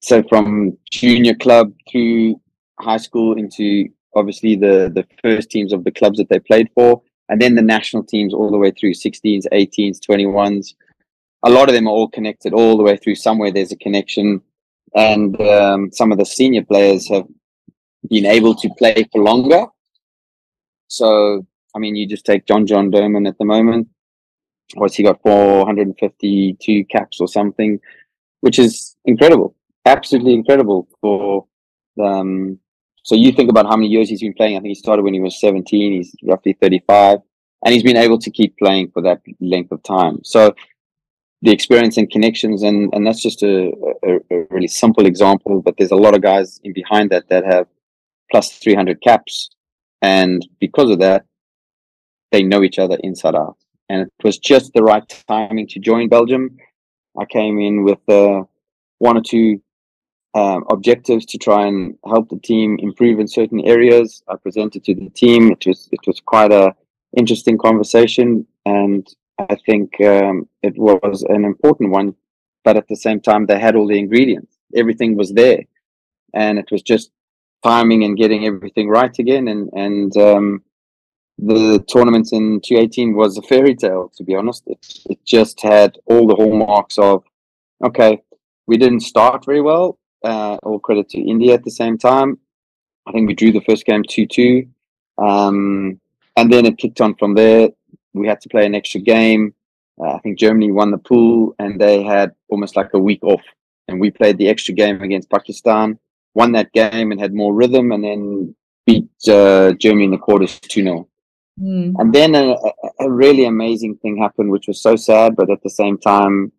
so 0.00 0.22
from 0.28 0.78
junior 0.90 1.34
club 1.34 1.72
through 1.90 2.40
high 2.80 2.98
school 2.98 3.36
into 3.36 3.88
obviously 4.14 4.54
the 4.56 4.90
the 4.94 5.06
first 5.22 5.50
teams 5.50 5.72
of 5.72 5.84
the 5.84 5.90
clubs 5.90 6.18
that 6.18 6.28
they 6.28 6.38
played 6.38 6.68
for, 6.74 7.02
and 7.28 7.40
then 7.40 7.54
the 7.54 7.62
national 7.62 8.04
teams 8.04 8.34
all 8.34 8.50
the 8.50 8.58
way 8.58 8.70
through 8.70 8.94
16s, 8.94 9.44
18s, 9.52 9.98
21s. 9.98 10.74
A 11.44 11.50
lot 11.50 11.68
of 11.68 11.74
them 11.74 11.86
are 11.86 11.90
all 11.92 12.08
connected 12.08 12.52
all 12.52 12.76
the 12.76 12.82
way 12.82 12.96
through. 12.96 13.14
Somewhere 13.14 13.52
there's 13.52 13.72
a 13.72 13.76
connection, 13.76 14.40
and 14.94 15.40
um, 15.40 15.90
some 15.92 16.12
of 16.12 16.18
the 16.18 16.26
senior 16.26 16.64
players 16.64 17.08
have 17.08 17.26
been 18.08 18.26
able 18.26 18.54
to 18.54 18.68
play 18.78 19.06
for 19.12 19.22
longer. 19.22 19.66
So, 20.88 21.46
I 21.74 21.78
mean, 21.78 21.96
you 21.96 22.06
just 22.06 22.24
take 22.24 22.46
John 22.46 22.66
John 22.66 22.90
Dohmen 22.90 23.28
at 23.28 23.38
the 23.38 23.44
moment. 23.44 23.88
What's 24.74 24.96
he 24.96 25.02
got? 25.02 25.22
452 25.22 26.84
caps 26.86 27.20
or 27.20 27.28
something, 27.28 27.80
which 28.40 28.58
is 28.58 28.96
incredible. 29.04 29.54
Absolutely 29.86 30.34
incredible 30.34 30.88
for 31.00 31.46
um, 32.00 32.58
so 33.02 33.14
you 33.14 33.32
think 33.32 33.50
about 33.50 33.66
how 33.66 33.76
many 33.76 33.88
years 33.88 34.08
he's 34.08 34.20
been 34.20 34.34
playing. 34.34 34.56
I 34.56 34.60
think 34.60 34.68
he 34.68 34.74
started 34.74 35.02
when 35.02 35.14
he 35.14 35.20
was 35.20 35.40
17. 35.40 35.92
He's 35.92 36.14
roughly 36.22 36.52
35, 36.60 37.18
and 37.64 37.72
he's 37.72 37.82
been 37.82 37.96
able 37.96 38.18
to 38.18 38.30
keep 38.30 38.56
playing 38.58 38.90
for 38.90 39.00
that 39.02 39.22
length 39.40 39.72
of 39.72 39.82
time. 39.82 40.20
So 40.24 40.54
the 41.40 41.50
experience 41.50 41.96
and 41.96 42.10
connections, 42.10 42.62
and 42.62 42.92
and 42.92 43.06
that's 43.06 43.22
just 43.22 43.42
a, 43.42 43.72
a, 44.04 44.16
a 44.30 44.46
really 44.50 44.68
simple 44.68 45.06
example. 45.06 45.62
But 45.62 45.76
there's 45.78 45.92
a 45.92 45.96
lot 45.96 46.14
of 46.14 46.20
guys 46.20 46.60
in 46.64 46.72
behind 46.72 47.10
that 47.10 47.28
that 47.30 47.44
have 47.44 47.66
plus 48.30 48.52
300 48.52 49.00
caps. 49.02 49.50
And 50.02 50.46
because 50.60 50.90
of 50.90 51.00
that, 51.00 51.24
they 52.30 52.42
know 52.42 52.62
each 52.62 52.78
other 52.78 52.98
inside 53.02 53.34
out. 53.34 53.56
And 53.88 54.02
it 54.02 54.12
was 54.22 54.38
just 54.38 54.72
the 54.74 54.82
right 54.82 55.02
timing 55.26 55.66
to 55.68 55.78
join 55.78 56.08
Belgium. 56.08 56.56
I 57.18 57.24
came 57.24 57.58
in 57.58 57.84
with 57.84 58.06
uh, 58.08 58.42
one 58.98 59.16
or 59.16 59.22
two 59.22 59.60
um, 60.34 60.64
objectives 60.70 61.24
to 61.26 61.38
try 61.38 61.66
and 61.66 61.96
help 62.06 62.28
the 62.28 62.38
team 62.38 62.76
improve 62.80 63.18
in 63.18 63.26
certain 63.26 63.60
areas. 63.60 64.22
I 64.28 64.36
presented 64.36 64.84
to 64.84 64.94
the 64.94 65.10
team. 65.10 65.50
It 65.52 65.66
was 65.66 65.88
it 65.90 66.00
was 66.06 66.20
quite 66.20 66.52
a 66.52 66.74
interesting 67.16 67.56
conversation, 67.58 68.46
and 68.66 69.06
I 69.38 69.56
think 69.66 70.00
um, 70.02 70.48
it 70.62 70.76
was 70.76 71.22
an 71.22 71.44
important 71.44 71.90
one. 71.90 72.14
But 72.64 72.76
at 72.76 72.88
the 72.88 72.96
same 72.96 73.20
time, 73.20 73.46
they 73.46 73.58
had 73.58 73.74
all 73.74 73.86
the 73.86 73.98
ingredients. 73.98 74.58
Everything 74.74 75.16
was 75.16 75.32
there, 75.32 75.62
and 76.34 76.58
it 76.58 76.68
was 76.70 76.82
just 76.82 77.10
timing 77.62 78.04
and 78.04 78.16
getting 78.16 78.46
everything 78.46 78.88
right 78.88 79.16
again. 79.18 79.48
And 79.48 79.70
and 79.72 80.16
um, 80.16 80.62
the 81.38 81.84
tournament 81.88 82.32
in 82.32 82.60
2018 82.60 83.14
was 83.14 83.36
a 83.36 83.42
fairy 83.42 83.74
tale. 83.74 84.10
To 84.16 84.24
be 84.24 84.34
honest, 84.34 84.64
it 84.66 84.78
it 85.06 85.24
just 85.24 85.60
had 85.60 85.98
all 86.06 86.26
the 86.26 86.34
hallmarks 86.34 86.98
of 86.98 87.24
okay, 87.82 88.22
we 88.66 88.76
didn't 88.76 89.00
start 89.00 89.44
very 89.44 89.60
well. 89.60 89.98
Uh, 90.24 90.56
all 90.64 90.80
credit 90.80 91.08
to 91.10 91.20
India 91.20 91.54
at 91.54 91.64
the 91.64 91.70
same 91.70 91.96
time. 91.96 92.38
I 93.06 93.12
think 93.12 93.28
we 93.28 93.34
drew 93.34 93.52
the 93.52 93.60
first 93.62 93.86
game 93.86 94.02
two 94.08 94.26
two, 94.26 94.68
um, 95.18 96.00
and 96.36 96.52
then 96.52 96.66
it 96.66 96.78
kicked 96.78 97.00
on 97.00 97.14
from 97.14 97.34
there. 97.34 97.70
We 98.14 98.26
had 98.26 98.40
to 98.42 98.48
play 98.48 98.66
an 98.66 98.74
extra 98.74 99.00
game. 99.00 99.54
Uh, 100.00 100.14
I 100.14 100.18
think 100.18 100.38
Germany 100.38 100.70
won 100.70 100.90
the 100.90 100.98
pool, 100.98 101.54
and 101.58 101.80
they 101.80 102.02
had 102.02 102.34
almost 102.48 102.76
like 102.76 102.90
a 102.94 102.98
week 102.98 103.22
off. 103.22 103.42
And 103.88 104.00
we 104.00 104.10
played 104.10 104.36
the 104.36 104.48
extra 104.48 104.74
game 104.74 105.00
against 105.02 105.30
Pakistan 105.30 105.98
won 106.38 106.52
that 106.52 106.72
game 106.72 107.10
and 107.10 107.20
had 107.20 107.34
more 107.34 107.52
rhythm, 107.52 107.90
and 107.92 108.02
then 108.04 108.54
beat 108.86 109.10
uh, 109.28 109.72
Germany 109.72 110.04
in 110.04 110.12
the 110.12 110.24
quarters 110.26 110.60
2 110.60 110.82
0. 110.82 111.08
Mm. 111.60 111.94
And 111.98 112.14
then 112.14 112.36
a, 112.36 112.54
a, 113.00 113.10
really 113.10 113.44
amazing 113.44 113.96
thing 113.96 114.16
happened, 114.16 114.50
which 114.50 114.68
was 114.68 114.80
so 114.80 114.94
sad, 114.94 115.34
but 115.34 115.50
at 115.50 115.62
the 115.64 115.74
same 115.80 115.98
time, 115.98 116.52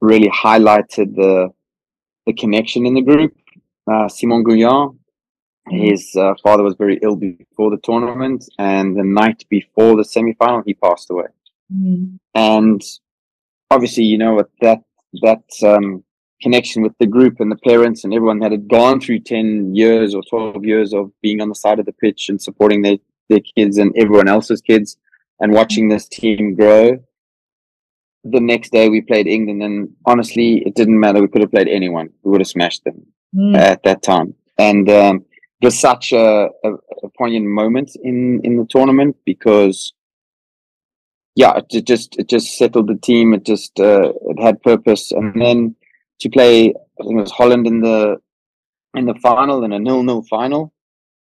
really 0.00 0.30
highlighted 0.30 1.14
the 1.14 1.50
the 2.26 2.32
connection 2.32 2.86
in 2.86 2.94
the 2.94 3.02
group. 3.10 3.34
Uh, 3.90 4.08
Simon 4.08 4.42
Gougnard, 4.44 4.96
mm. 5.70 5.90
his 5.90 6.16
uh, 6.16 6.34
father 6.42 6.62
was 6.62 6.76
very 6.76 6.98
ill 7.02 7.16
before 7.16 7.70
the 7.70 7.82
tournament, 7.88 8.40
and 8.58 8.96
the 8.96 9.08
night 9.22 9.44
before 9.50 9.96
the 9.96 10.04
semi 10.04 10.34
final, 10.34 10.62
he 10.64 10.72
passed 10.72 11.10
away. 11.10 11.30
Mm. 11.70 12.18
And 12.34 12.80
obviously, 13.70 14.04
you 14.04 14.16
know 14.16 14.34
what 14.38 14.50
that 14.62 14.82
that 15.26 15.48
um, 15.72 16.04
connection 16.40 16.82
with 16.82 16.92
the 16.98 17.06
group 17.06 17.40
and 17.40 17.50
the 17.50 17.56
parents 17.56 18.04
and 18.04 18.14
everyone 18.14 18.38
that 18.40 18.52
had 18.52 18.68
gone 18.68 19.00
through 19.00 19.20
10 19.20 19.74
years 19.74 20.14
or 20.14 20.22
12 20.28 20.64
years 20.64 20.92
of 20.94 21.10
being 21.20 21.40
on 21.40 21.48
the 21.48 21.54
side 21.54 21.78
of 21.78 21.86
the 21.86 21.92
pitch 21.92 22.28
and 22.28 22.40
supporting 22.40 22.82
their, 22.82 22.96
their 23.28 23.40
kids 23.40 23.78
and 23.78 23.92
everyone 23.96 24.28
else's 24.28 24.60
kids 24.60 24.96
and 25.40 25.52
watching 25.52 25.88
this 25.88 26.08
team 26.08 26.54
grow. 26.54 26.98
The 28.24 28.40
next 28.40 28.72
day 28.72 28.88
we 28.88 29.00
played 29.00 29.26
England 29.26 29.62
and 29.62 29.90
honestly, 30.06 30.62
it 30.66 30.74
didn't 30.74 30.98
matter. 30.98 31.20
We 31.20 31.28
could 31.28 31.42
have 31.42 31.50
played 31.50 31.68
anyone. 31.68 32.10
We 32.22 32.30
would 32.30 32.40
have 32.40 32.48
smashed 32.48 32.84
them 32.84 33.06
mm. 33.34 33.56
at 33.56 33.82
that 33.84 34.02
time. 34.02 34.34
And 34.58 34.88
um, 34.90 35.24
it 35.60 35.66
was 35.66 35.78
such 35.78 36.12
a, 36.12 36.48
a, 36.64 36.72
a, 37.02 37.08
poignant 37.16 37.46
moment 37.46 37.92
in, 38.02 38.40
in 38.44 38.56
the 38.56 38.66
tournament 38.68 39.16
because 39.24 39.92
yeah, 41.38 41.60
it 41.70 41.86
just 41.86 42.18
it 42.18 42.28
just 42.28 42.58
settled 42.58 42.88
the 42.88 42.96
team. 42.96 43.32
It 43.32 43.44
just 43.44 43.78
uh, 43.78 44.12
it 44.22 44.42
had 44.42 44.60
purpose, 44.60 45.12
and 45.12 45.40
then 45.40 45.76
to 46.20 46.28
play. 46.28 46.68
I 46.68 47.04
think 47.04 47.18
it 47.18 47.22
was 47.22 47.32
Holland 47.32 47.66
in 47.66 47.80
the 47.80 48.20
in 48.94 49.06
the 49.06 49.14
final 49.16 49.64
in 49.64 49.72
a 49.72 49.78
nil-nil 49.78 50.22
final. 50.22 50.72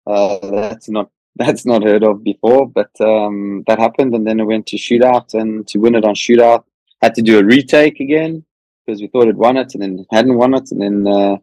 Uh, 0.07 0.37
that's 0.51 0.89
not 0.89 1.09
that's 1.35 1.65
not 1.65 1.83
heard 1.83 2.03
of 2.03 2.23
before, 2.23 2.67
but 2.67 2.89
um, 3.01 3.63
that 3.67 3.79
happened, 3.79 4.15
and 4.15 4.25
then 4.25 4.39
it 4.39 4.45
went 4.45 4.67
to 4.67 4.77
shootout, 4.77 5.33
and 5.33 5.67
to 5.67 5.79
win 5.79 5.95
it 5.95 6.05
on 6.05 6.15
shootout, 6.15 6.63
had 7.01 7.13
to 7.15 7.21
do 7.21 7.39
a 7.39 7.43
retake 7.43 7.99
again 7.99 8.43
because 8.85 9.01
we 9.01 9.07
thought 9.07 9.27
it 9.27 9.35
won 9.35 9.57
it, 9.57 9.73
and 9.73 9.83
then 9.83 10.05
hadn't 10.11 10.37
won 10.37 10.53
it, 10.53 10.71
and 10.71 10.81
then 10.81 11.07
uh, 11.07 11.37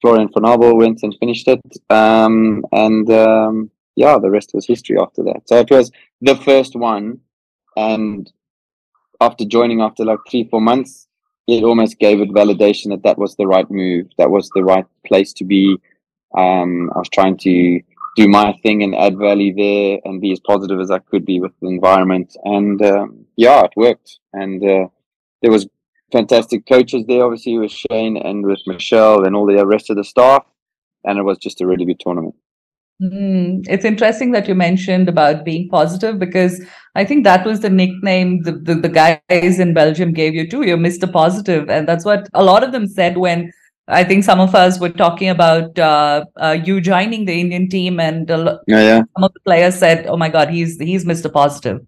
Florian 0.00 0.28
von 0.28 0.76
went 0.76 1.02
and 1.02 1.14
finished 1.20 1.46
it, 1.46 1.60
um, 1.90 2.64
and 2.72 3.08
um, 3.10 3.70
yeah, 3.94 4.18
the 4.18 4.30
rest 4.30 4.50
was 4.54 4.66
history 4.66 4.98
after 4.98 5.22
that. 5.22 5.42
So 5.46 5.58
it 5.58 5.70
was 5.70 5.92
the 6.20 6.36
first 6.36 6.74
one, 6.74 7.20
and 7.76 8.30
after 9.20 9.44
joining 9.44 9.80
after 9.80 10.04
like 10.04 10.18
three 10.28 10.48
four 10.50 10.60
months, 10.60 11.05
it 11.46 11.62
almost 11.62 11.98
gave 11.98 12.20
it 12.20 12.30
validation 12.30 12.90
that 12.90 13.02
that 13.04 13.18
was 13.18 13.36
the 13.36 13.46
right 13.46 13.70
move, 13.70 14.08
that 14.18 14.30
was 14.30 14.50
the 14.54 14.64
right 14.64 14.86
place 15.06 15.32
to 15.34 15.44
be. 15.44 15.78
Um, 16.36 16.90
I 16.94 16.98
was 16.98 17.08
trying 17.08 17.36
to 17.38 17.80
do 18.16 18.28
my 18.28 18.52
thing 18.62 18.82
and 18.82 18.94
add 18.94 19.18
value 19.18 19.54
there 19.54 19.98
and 20.04 20.20
be 20.20 20.32
as 20.32 20.40
positive 20.40 20.80
as 20.80 20.90
I 20.90 20.98
could 20.98 21.24
be 21.24 21.38
with 21.38 21.52
the 21.60 21.68
environment. 21.68 22.36
And 22.44 22.82
um, 22.82 23.26
yeah, 23.36 23.62
it 23.62 23.72
worked. 23.76 24.18
And 24.32 24.62
uh, 24.62 24.88
there 25.42 25.52
was 25.52 25.68
fantastic 26.10 26.66
coaches 26.66 27.04
there, 27.06 27.24
obviously 27.24 27.58
with 27.58 27.70
Shane 27.70 28.16
and 28.16 28.44
with 28.44 28.60
Michel 28.66 29.24
and 29.24 29.36
all 29.36 29.46
the 29.46 29.64
rest 29.66 29.90
of 29.90 29.96
the 29.96 30.04
staff. 30.04 30.44
And 31.04 31.18
it 31.18 31.22
was 31.22 31.38
just 31.38 31.60
a 31.60 31.66
really 31.66 31.84
good 31.84 32.00
tournament. 32.00 32.34
Mm, 33.02 33.66
it's 33.68 33.84
interesting 33.84 34.32
that 34.32 34.48
you 34.48 34.54
mentioned 34.54 35.08
about 35.08 35.44
being 35.44 35.68
positive 35.68 36.18
because 36.18 36.64
I 36.94 37.04
think 37.04 37.24
that 37.24 37.44
was 37.44 37.60
the 37.60 37.68
nickname 37.68 38.42
the, 38.42 38.52
the, 38.52 38.74
the 38.74 38.88
guys 38.88 39.58
in 39.58 39.74
Belgium 39.74 40.12
gave 40.12 40.34
you 40.34 40.48
too. 40.48 40.62
You're 40.62 40.78
Mr. 40.78 41.10
Positive. 41.10 41.68
And 41.68 41.86
that's 41.86 42.06
what 42.06 42.28
a 42.32 42.42
lot 42.42 42.64
of 42.64 42.72
them 42.72 42.86
said 42.86 43.18
when 43.18 43.52
I 43.88 44.02
think 44.02 44.24
some 44.24 44.40
of 44.40 44.54
us 44.54 44.80
were 44.80 44.90
talking 44.90 45.28
about 45.28 45.78
uh, 45.78 46.24
uh, 46.36 46.56
you 46.64 46.80
joining 46.80 47.24
the 47.24 47.40
Indian 47.40 47.68
team, 47.68 48.00
and 48.00 48.28
uh, 48.30 48.58
yeah, 48.66 48.80
yeah. 48.80 49.02
some 49.14 49.24
of 49.24 49.32
the 49.32 49.40
players 49.40 49.76
said, 49.76 50.06
"Oh 50.06 50.16
my 50.16 50.28
God, 50.28 50.50
he's 50.50 50.76
he's 50.80 51.04
Mr. 51.04 51.32
Positive." 51.32 51.80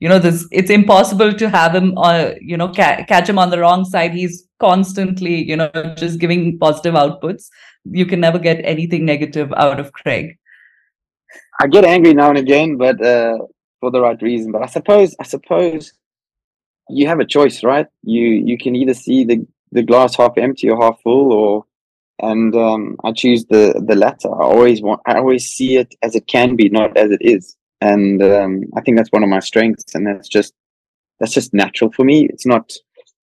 You 0.00 0.08
know, 0.10 0.18
this 0.18 0.46
it's 0.52 0.70
impossible 0.70 1.32
to 1.32 1.48
have 1.48 1.74
him, 1.74 1.96
uh, 1.96 2.32
you 2.42 2.58
know, 2.58 2.68
ca- 2.68 3.04
catch 3.08 3.28
him 3.28 3.38
on 3.38 3.48
the 3.48 3.58
wrong 3.58 3.86
side. 3.86 4.12
He's 4.12 4.46
constantly, 4.58 5.42
you 5.42 5.56
know, 5.56 5.70
just 5.96 6.18
giving 6.18 6.58
positive 6.58 6.94
outputs. 6.94 7.48
You 7.84 8.04
can 8.04 8.20
never 8.20 8.38
get 8.38 8.60
anything 8.62 9.06
negative 9.06 9.50
out 9.56 9.80
of 9.80 9.92
Craig. 9.92 10.36
I 11.60 11.66
get 11.66 11.84
angry 11.84 12.14
now 12.14 12.30
and 12.30 12.38
again, 12.38 12.76
but 12.78 13.04
uh, 13.04 13.36
for 13.80 13.90
the 13.90 14.00
right 14.00 14.20
reason. 14.22 14.50
But 14.50 14.62
I 14.62 14.66
suppose, 14.66 15.14
I 15.20 15.24
suppose, 15.24 15.92
you 16.88 17.06
have 17.06 17.20
a 17.20 17.26
choice, 17.26 17.62
right? 17.62 17.86
You 18.02 18.26
you 18.28 18.56
can 18.56 18.74
either 18.74 18.94
see 18.94 19.24
the 19.24 19.46
the 19.70 19.82
glass 19.82 20.16
half 20.16 20.38
empty 20.38 20.70
or 20.70 20.80
half 20.82 21.00
full 21.02 21.32
or 21.32 21.66
and 22.22 22.54
um, 22.54 22.96
I 23.04 23.12
choose 23.12 23.44
the 23.44 23.82
the 23.86 23.94
latter. 23.94 24.28
I 24.28 24.44
always 24.44 24.80
want 24.80 25.00
I 25.06 25.16
always 25.16 25.46
see 25.46 25.76
it 25.76 25.94
as 26.02 26.14
it 26.14 26.26
can 26.26 26.56
be, 26.56 26.70
not 26.70 26.96
as 26.96 27.10
it 27.10 27.20
is. 27.20 27.56
And 27.82 28.22
um, 28.22 28.64
I 28.76 28.80
think 28.80 28.96
that's 28.96 29.12
one 29.12 29.22
of 29.22 29.28
my 29.28 29.40
strengths, 29.40 29.94
and 29.94 30.06
that's 30.06 30.28
just 30.28 30.54
that's 31.18 31.32
just 31.32 31.52
natural 31.52 31.92
for 31.92 32.04
me. 32.04 32.26
It's 32.26 32.46
not 32.46 32.72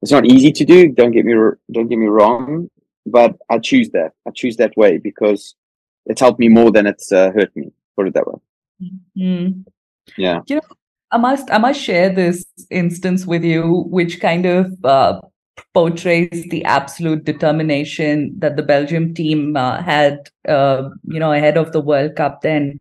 it's 0.03 0.13
not 0.13 0.27
easy 0.27 0.53
to 0.53 0.65
do. 0.65 0.89
Don't 0.89 1.13
get 1.13 1.25
me 1.25 1.35
don't 1.73 1.89
get 1.89 1.99
me 1.99 2.07
wrong, 2.07 2.69
but 3.07 3.37
I 3.49 3.59
choose 3.59 3.91
that. 3.91 4.13
I 4.27 4.31
choose 4.31 4.57
that 4.57 4.77
way 4.77 4.99
because 4.99 5.55
it's 6.05 6.21
helped 6.21 6.39
me 6.39 6.49
more 6.49 6.71
than 6.71 6.87
it's 6.87 7.13
uh, 7.13 7.31
hurt 7.33 7.55
me. 7.57 7.73
Put 7.97 8.09
it 8.09 8.15
that 8.15 8.27
way. 8.27 8.41
Mm. 9.17 9.65
Yeah. 10.17 10.41
You 10.47 10.57
know, 10.57 10.63
I 11.11 11.19
must 11.19 11.51
I 11.51 11.59
must 11.59 11.81
share 11.81 12.11
this 12.11 12.45
instance 12.71 13.27
with 13.27 13.45
you, 13.45 13.85
which 13.89 14.21
kind 14.21 14.47
of 14.47 14.73
uh, 14.85 15.21
portrays 15.73 16.47
the 16.51 16.65
absolute 16.65 17.25
determination 17.25 18.35
that 18.39 18.57
the 18.57 18.63
Belgium 18.63 19.15
team 19.15 19.57
uh, 19.57 19.83
had, 19.83 20.31
uh, 20.49 20.89
you 21.05 21.21
know, 21.21 21.33
ahead 21.33 21.57
of 21.57 21.73
the 21.73 21.81
World 21.81 22.17
Cup. 22.17 22.43
Then 22.43 22.81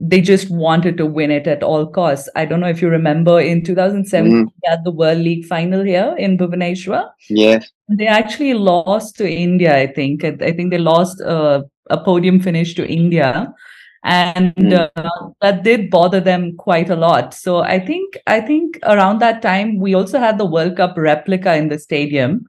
they 0.00 0.20
just 0.20 0.50
wanted 0.50 0.96
to 0.96 1.04
win 1.04 1.30
it 1.30 1.46
at 1.46 1.62
all 1.62 1.86
costs. 1.86 2.28
I 2.34 2.46
don't 2.46 2.60
know 2.60 2.68
if 2.68 2.80
you 2.80 2.88
remember 2.88 3.38
in 3.38 3.62
2007 3.62 4.30
mm. 4.30 4.44
we 4.46 4.52
had 4.64 4.84
the 4.84 4.90
World 4.90 5.18
League 5.18 5.44
final 5.44 5.84
here 5.84 6.14
in 6.18 6.38
Bhubaneswar. 6.38 7.10
Yes, 7.28 7.70
they 7.88 8.06
actually 8.06 8.54
lost 8.54 9.16
to 9.16 9.30
India. 9.30 9.76
I 9.76 9.86
think. 9.86 10.24
I 10.24 10.52
think 10.52 10.70
they 10.70 10.78
lost 10.78 11.20
uh, 11.20 11.62
a 11.90 12.02
podium 12.02 12.40
finish 12.40 12.74
to 12.76 12.88
India 12.88 13.52
and 14.02 14.54
mm. 14.54 14.90
uh, 14.96 15.28
that 15.42 15.62
did 15.62 15.90
bother 15.90 16.20
them 16.20 16.56
quite 16.56 16.88
a 16.88 16.96
lot 16.96 17.34
so 17.34 17.58
i 17.58 17.78
think 17.78 18.16
i 18.26 18.40
think 18.40 18.78
around 18.84 19.18
that 19.18 19.42
time 19.42 19.78
we 19.78 19.94
also 19.94 20.18
had 20.18 20.38
the 20.38 20.44
world 20.44 20.76
cup 20.76 20.96
replica 20.96 21.54
in 21.54 21.68
the 21.68 21.78
stadium 21.78 22.46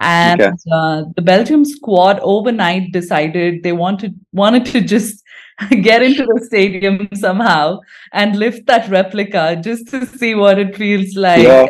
and 0.00 0.40
okay. 0.40 0.52
uh, 0.72 1.02
the 1.16 1.22
belgium 1.22 1.64
squad 1.64 2.20
overnight 2.20 2.92
decided 2.92 3.62
they 3.62 3.72
wanted 3.72 4.18
wanted 4.32 4.64
to 4.66 4.80
just 4.80 5.22
get 5.82 6.02
into 6.02 6.24
the 6.26 6.44
stadium 6.44 7.08
somehow 7.14 7.78
and 8.12 8.36
lift 8.36 8.66
that 8.66 8.88
replica 8.88 9.60
just 9.62 9.88
to 9.88 10.04
see 10.06 10.34
what 10.34 10.58
it 10.58 10.76
feels 10.76 11.14
like 11.16 11.42
yeah. 11.42 11.66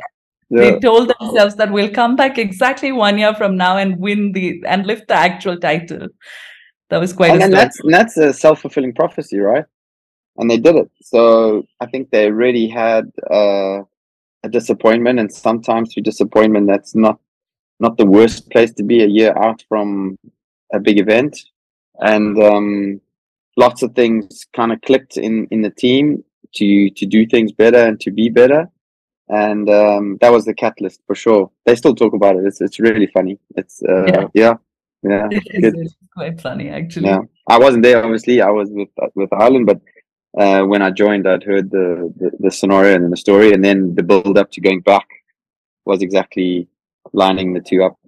Yeah. 0.51 0.61
they 0.61 0.81
told 0.81 1.13
themselves 1.19 1.57
that 1.57 1.73
we'll 1.73 1.91
come 1.91 2.17
back 2.17 2.37
exactly 2.39 2.93
one 2.93 3.19
year 3.19 3.35
from 3.35 3.57
now 3.57 3.79
and 3.79 3.99
win 3.99 4.33
the 4.33 4.63
and 4.67 4.87
lift 4.87 5.09
the 5.09 5.15
actual 5.15 5.59
title 5.59 6.09
that 6.90 6.99
was 6.99 7.12
quite. 7.12 7.33
And, 7.33 7.42
and 7.42 7.53
that's 7.53 7.81
and 7.81 7.92
that's 7.92 8.16
a 8.16 8.33
self 8.33 8.61
fulfilling 8.61 8.94
prophecy, 8.94 9.38
right? 9.38 9.64
And 10.37 10.51
they 10.51 10.59
did 10.59 10.77
it. 10.77 10.90
So 11.03 11.64
I 11.81 11.87
think 11.87 12.11
they 12.11 12.31
really 12.31 12.66
had 12.68 13.11
uh, 13.31 13.83
a 14.42 14.49
disappointment, 14.51 15.18
and 15.18 15.33
sometimes 15.33 15.92
through 15.92 16.03
disappointment, 16.03 16.66
that's 16.66 16.94
not 16.94 17.18
not 17.81 17.97
the 17.97 18.07
worst 18.07 18.51
place 18.51 18.73
to 18.75 18.83
be 18.83 19.03
a 19.03 19.07
year 19.07 19.37
out 19.37 19.64
from 19.68 20.18
a 20.73 20.81
big 20.81 20.99
event, 20.99 21.38
and 22.01 22.40
um, 22.42 23.01
lots 23.57 23.83
of 23.83 23.94
things 23.94 24.47
kind 24.53 24.73
of 24.73 24.81
clicked 24.83 25.16
in 25.16 25.47
in 25.51 25.62
the 25.62 25.70
team 25.70 26.25
to 26.55 26.90
to 26.90 27.07
do 27.07 27.27
things 27.27 27.53
better 27.53 27.79
and 27.79 28.01
to 28.01 28.11
be 28.11 28.29
better 28.29 28.68
and 29.29 29.68
um, 29.70 30.18
that 30.20 30.31
was 30.31 30.44
the 30.44 30.55
catalyst 30.55 31.01
for 31.07 31.14
sure. 31.14 31.51
They 31.64 31.77
still 31.77 31.94
talk 31.94 32.12
about 32.12 32.37
it. 32.37 32.44
It's 32.44 32.61
it's 32.61 32.79
really 32.79 33.07
funny. 33.07 33.38
It's 33.57 33.83
uh, 33.83 34.05
yeah. 34.07 34.27
yeah. 34.35 34.55
Yeah, 35.05 35.29
it 35.31 35.75
is 35.77 35.95
quite 36.14 36.40
funny 36.40 36.71
actually. 36.71 37.09
Yeah, 37.09 37.21
I 37.49 37.59
wasn't 37.59 37.83
there. 37.83 38.03
Obviously, 38.03 38.40
I 38.40 38.51
was 38.51 38.71
with 38.71 38.88
with 39.14 39.33
Ireland, 39.33 39.67
but 39.67 39.81
uh, 40.38 40.64
when 40.64 40.83
I 40.83 40.90
joined, 40.90 41.29
I'd 41.29 41.45
heard 41.45 41.71
the, 41.71 42.12
the, 42.17 42.31
the 42.40 42.51
scenario 42.51 42.97
and 42.97 43.12
the 43.12 43.17
story, 43.17 43.53
and 43.53 43.62
then 43.62 43.95
the 43.95 44.03
build 44.03 44.38
up 44.38 44.51
to 44.53 44.61
going 44.61 44.81
back 44.81 45.07
was 45.85 46.03
exactly 46.03 46.69
lining 47.12 47.53
the 47.53 47.61
two 47.61 47.85
up. 47.85 47.99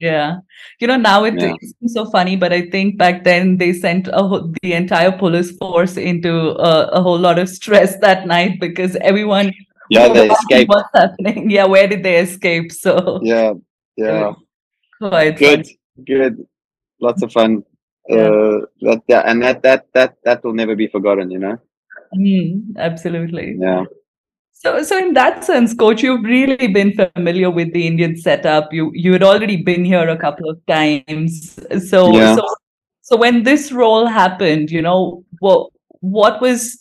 Yeah, 0.00 0.38
you 0.80 0.86
know 0.86 0.96
now 0.96 1.24
it, 1.24 1.34
yeah. 1.38 1.54
it's 1.60 1.94
so 1.94 2.06
funny, 2.10 2.36
but 2.36 2.52
I 2.52 2.68
think 2.70 2.98
back 2.98 3.22
then 3.22 3.58
they 3.58 3.72
sent 3.72 4.08
a, 4.08 4.52
the 4.62 4.72
entire 4.72 5.12
police 5.12 5.56
force 5.56 5.96
into 5.96 6.50
a, 6.58 6.88
a 6.88 7.02
whole 7.02 7.18
lot 7.18 7.38
of 7.38 7.48
stress 7.48 7.96
that 8.00 8.26
night 8.26 8.60
because 8.60 8.96
everyone 8.96 9.52
yeah 9.90 10.08
they 10.08 10.30
escaped. 10.38 10.68
What's 10.68 10.88
happening? 10.94 11.50
Yeah, 11.50 11.66
where 11.66 11.86
did 11.86 12.02
they 12.02 12.18
escape? 12.18 12.72
So 12.72 13.20
yeah, 13.22 13.52
yeah, 13.96 14.32
quite 14.98 15.38
good. 15.38 15.66
Funny 15.66 15.78
good, 16.06 16.46
lots 17.00 17.22
of 17.22 17.32
fun. 17.32 17.62
Yeah. 18.08 18.16
Uh, 18.16 18.60
that 18.82 19.02
yeah, 19.08 19.22
and 19.24 19.42
that 19.42 19.62
that 19.62 19.86
that 19.94 20.16
that 20.24 20.44
will 20.44 20.54
never 20.54 20.76
be 20.76 20.88
forgotten. 20.88 21.30
You 21.30 21.38
know. 21.38 21.58
Mm, 22.14 22.76
absolutely. 22.76 23.56
Yeah. 23.58 23.84
So, 24.52 24.82
so 24.82 24.96
in 24.96 25.12
that 25.14 25.44
sense, 25.44 25.74
coach, 25.74 26.02
you've 26.02 26.24
really 26.24 26.68
been 26.68 26.92
familiar 26.92 27.50
with 27.50 27.72
the 27.74 27.86
Indian 27.86 28.16
setup. 28.16 28.72
You 28.72 28.90
you 28.94 29.12
had 29.12 29.22
already 29.22 29.62
been 29.62 29.84
here 29.84 30.08
a 30.08 30.16
couple 30.16 30.48
of 30.48 30.64
times. 30.66 31.58
So, 31.88 32.12
yeah. 32.14 32.36
so, 32.36 32.46
so 33.02 33.16
when 33.16 33.42
this 33.42 33.72
role 33.72 34.06
happened, 34.06 34.70
you 34.70 34.80
know, 34.80 35.24
what 35.40 35.70
what 36.00 36.40
was, 36.40 36.78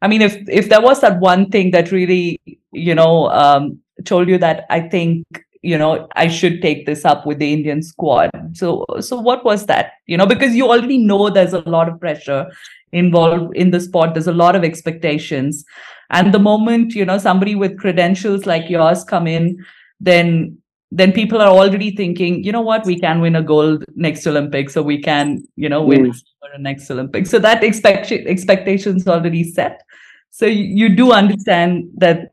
I 0.00 0.08
mean, 0.08 0.22
if 0.22 0.36
if 0.48 0.68
there 0.70 0.80
was 0.80 1.00
that 1.02 1.20
one 1.20 1.50
thing 1.50 1.70
that 1.72 1.92
really, 1.92 2.40
you 2.72 2.94
know, 2.94 3.28
um, 3.30 3.78
told 4.04 4.28
you 4.28 4.38
that 4.38 4.64
I 4.70 4.80
think 4.80 5.26
you 5.62 5.76
know 5.76 6.08
i 6.14 6.28
should 6.28 6.62
take 6.62 6.86
this 6.86 7.04
up 7.04 7.26
with 7.26 7.38
the 7.38 7.52
indian 7.52 7.82
squad. 7.82 8.30
So 8.54 8.84
so 9.00 9.20
what 9.20 9.44
was 9.44 9.66
that? 9.66 9.92
You 10.06 10.16
know 10.16 10.26
because 10.26 10.54
you 10.54 10.68
already 10.68 10.98
know 10.98 11.30
there's 11.30 11.52
a 11.52 11.60
lot 11.60 11.88
of 11.88 12.00
pressure 12.00 12.46
involved 12.92 13.56
in 13.56 13.70
the 13.70 13.80
sport. 13.80 14.14
There's 14.14 14.26
a 14.26 14.32
lot 14.32 14.56
of 14.56 14.64
expectations. 14.64 15.64
And 16.10 16.32
the 16.32 16.38
moment 16.38 16.94
you 16.94 17.04
know 17.04 17.18
somebody 17.18 17.54
with 17.54 17.78
credentials 17.78 18.46
like 18.46 18.70
yours 18.70 19.04
come 19.04 19.26
in 19.26 19.64
then 20.00 20.56
then 20.90 21.12
people 21.12 21.42
are 21.42 21.48
already 21.48 21.94
thinking 21.94 22.42
you 22.44 22.52
know 22.52 22.62
what? 22.62 22.86
We 22.86 22.98
can 22.98 23.20
win 23.20 23.36
a 23.36 23.42
gold 23.42 23.84
next 23.94 24.26
olympics 24.26 24.72
so 24.74 24.82
we 24.82 25.02
can 25.02 25.44
you 25.56 25.68
know 25.68 25.82
win 25.82 26.06
mm. 26.06 26.22
a 26.54 26.58
next 26.58 26.90
olympics. 26.90 27.30
So 27.30 27.38
that 27.40 27.62
expect 27.62 28.10
expectations 28.12 29.06
already 29.06 29.44
set. 29.44 29.82
So 30.30 30.46
you, 30.46 30.64
you 30.64 30.96
do 30.96 31.12
understand 31.12 31.90
that 31.96 32.30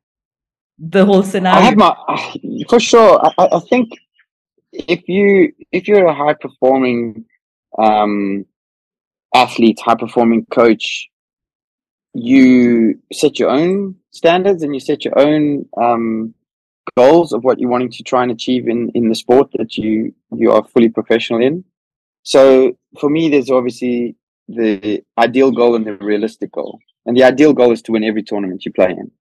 the 0.78 1.05
whole 1.05 1.23
scenario? 1.23 1.59
I 1.59 1.61
have 1.61 1.78
my 1.78 1.95
for 2.69 2.80
sure. 2.80 3.19
I, 3.38 3.47
I 3.53 3.59
think 3.59 3.89
if 4.71 5.07
you 5.07 5.53
if 5.71 5.88
you're 5.88 6.05
a 6.05 6.13
high 6.13 6.34
performing 6.34 7.26
um, 7.78 8.45
athlete, 9.34 9.80
high 9.80 9.95
performing 9.95 10.45
coach, 10.45 11.09
you 12.13 12.99
set 13.11 13.39
your 13.39 13.49
own 13.49 13.95
standards 14.11 14.63
and 14.63 14.73
you 14.73 14.80
set 14.80 15.03
your 15.05 15.17
own 15.19 15.65
um, 15.82 16.34
goals 16.95 17.34
of 17.34 17.43
what 17.43 17.59
you're 17.59 17.69
wanting 17.69 17.91
to 17.91 18.03
try 18.03 18.23
and 18.23 18.32
achieve 18.32 18.67
in 18.67 18.89
in 18.95 19.09
the 19.09 19.15
sport 19.15 19.49
that 19.53 19.78
you 19.78 20.13
you 20.32 20.51
are 20.51 20.63
fully 20.67 20.89
professional 20.89 21.41
in. 21.41 21.63
So 22.23 22.76
for 22.99 23.09
me, 23.09 23.30
there's 23.30 23.51
obviously 23.51 24.15
the 24.47 25.03
ideal 25.17 25.51
goal 25.51 25.76
and 25.76 25.86
the 25.86 25.95
realistic 25.97 26.51
goal. 26.51 26.80
And 27.05 27.15
the 27.15 27.23
ideal 27.23 27.53
goal 27.53 27.71
is 27.71 27.82
to 27.84 27.91
win 27.91 28.03
every 28.03 28.23
tournament 28.23 28.65
you 28.65 28.71
play 28.71 28.89
in. 28.89 29.11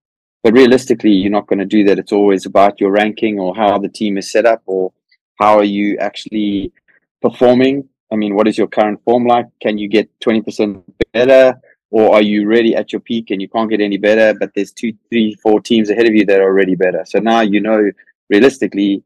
But 0.45 0.53
realistically, 0.53 1.09
you're 1.09 1.31
not 1.31 1.47
going 1.47 1.57
to 1.57 1.65
do 1.65 1.83
that. 1.85 1.97
It's 1.97 2.11
always 2.11 2.45
about 2.45 2.79
your 2.79 2.91
ranking 2.91 3.39
or 3.39 3.55
how 3.55 3.79
the 3.79 3.89
team 3.89 4.15
is 4.15 4.31
set 4.31 4.45
up 4.45 4.61
or 4.67 4.93
how 5.39 5.57
are 5.57 5.63
you 5.63 5.97
actually 5.97 6.71
performing. 7.19 7.89
I 8.13 8.15
mean, 8.15 8.35
what 8.35 8.47
is 8.47 8.55
your 8.55 8.67
current 8.67 9.03
form 9.03 9.25
like? 9.25 9.47
Can 9.59 9.79
you 9.79 9.87
get 9.87 10.07
20% 10.19 10.83
better? 11.13 11.59
Or 11.89 12.13
are 12.13 12.21
you 12.21 12.45
really 12.45 12.75
at 12.75 12.91
your 12.91 12.99
peak 12.99 13.31
and 13.31 13.41
you 13.41 13.49
can't 13.49 13.71
get 13.71 13.81
any 13.81 13.97
better? 13.97 14.37
But 14.37 14.51
there's 14.53 14.71
two, 14.71 14.93
three, 15.09 15.33
four 15.41 15.61
teams 15.61 15.89
ahead 15.89 16.05
of 16.05 16.13
you 16.13 16.27
that 16.27 16.39
are 16.39 16.43
already 16.43 16.75
better. 16.75 17.03
So 17.07 17.17
now 17.17 17.41
you 17.41 17.59
know 17.59 17.89
realistically, 18.29 19.03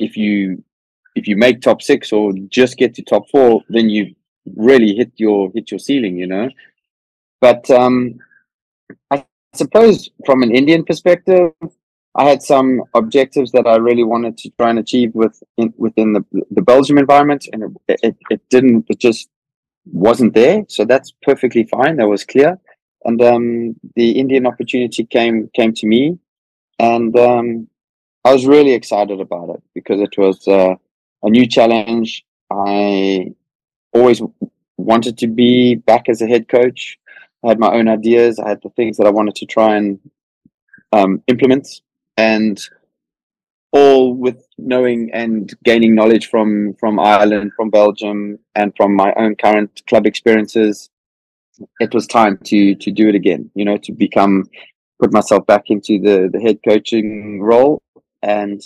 if 0.00 0.16
you 0.16 0.64
if 1.14 1.28
you 1.28 1.36
make 1.36 1.60
top 1.60 1.80
six 1.80 2.12
or 2.12 2.32
just 2.48 2.76
get 2.76 2.92
to 2.94 3.02
top 3.02 3.30
four, 3.30 3.62
then 3.68 3.88
you 3.88 4.16
really 4.56 4.96
hit 4.96 5.12
your 5.14 5.52
hit 5.54 5.70
your 5.70 5.78
ceiling, 5.78 6.16
you 6.16 6.26
know. 6.26 6.50
But 7.40 7.70
um, 7.70 8.18
I 9.12 9.24
suppose 9.54 10.10
from 10.26 10.42
an 10.42 10.54
Indian 10.54 10.84
perspective, 10.84 11.52
I 12.14 12.28
had 12.28 12.42
some 12.42 12.82
objectives 12.94 13.52
that 13.52 13.66
I 13.66 13.76
really 13.76 14.04
wanted 14.04 14.36
to 14.38 14.50
try 14.58 14.70
and 14.70 14.78
achieve 14.78 15.14
with 15.14 15.42
in, 15.56 15.72
within 15.76 16.12
the 16.12 16.24
the 16.50 16.62
Belgium 16.62 16.98
environment, 16.98 17.48
and 17.52 17.76
it, 17.88 18.00
it, 18.02 18.16
it 18.30 18.40
didn't. 18.50 18.86
It 18.88 18.98
just 18.98 19.28
wasn't 19.86 20.34
there. 20.34 20.64
So 20.68 20.84
that's 20.84 21.12
perfectly 21.22 21.64
fine. 21.64 21.96
That 21.96 22.08
was 22.08 22.24
clear. 22.24 22.58
And 23.04 23.20
um, 23.22 23.76
the 23.96 24.12
Indian 24.12 24.46
opportunity 24.46 25.04
came 25.04 25.48
came 25.54 25.72
to 25.74 25.86
me, 25.86 26.18
and 26.78 27.16
um, 27.18 27.68
I 28.24 28.32
was 28.32 28.46
really 28.46 28.72
excited 28.72 29.20
about 29.20 29.50
it 29.50 29.62
because 29.74 30.00
it 30.00 30.16
was 30.18 30.46
uh, 30.46 30.74
a 31.22 31.30
new 31.30 31.46
challenge. 31.46 32.24
I 32.50 33.32
always 33.94 34.22
wanted 34.76 35.18
to 35.18 35.26
be 35.26 35.76
back 35.76 36.08
as 36.08 36.20
a 36.22 36.26
head 36.26 36.48
coach. 36.48 36.98
I 37.44 37.48
had 37.48 37.58
my 37.58 37.72
own 37.72 37.88
ideas. 37.88 38.38
I 38.38 38.48
had 38.48 38.62
the 38.62 38.70
things 38.70 38.96
that 38.96 39.06
I 39.06 39.10
wanted 39.10 39.34
to 39.36 39.46
try 39.46 39.76
and 39.76 39.98
um, 40.92 41.22
implement, 41.26 41.80
and 42.16 42.60
all 43.72 44.14
with 44.14 44.46
knowing 44.58 45.10
and 45.12 45.52
gaining 45.64 45.94
knowledge 45.94 46.28
from 46.28 46.74
from 46.74 47.00
Ireland, 47.00 47.52
from 47.56 47.70
Belgium, 47.70 48.38
and 48.54 48.72
from 48.76 48.94
my 48.94 49.12
own 49.16 49.34
current 49.36 49.82
club 49.86 50.06
experiences. 50.06 50.90
It 51.80 51.92
was 51.94 52.06
time 52.06 52.38
to 52.44 52.74
to 52.74 52.90
do 52.90 53.08
it 53.08 53.14
again. 53.14 53.50
You 53.54 53.64
know, 53.64 53.76
to 53.78 53.92
become 53.92 54.44
put 55.00 55.12
myself 55.12 55.46
back 55.46 55.64
into 55.70 55.98
the 55.98 56.30
the 56.32 56.40
head 56.40 56.58
coaching 56.66 57.42
role, 57.42 57.82
and 58.22 58.62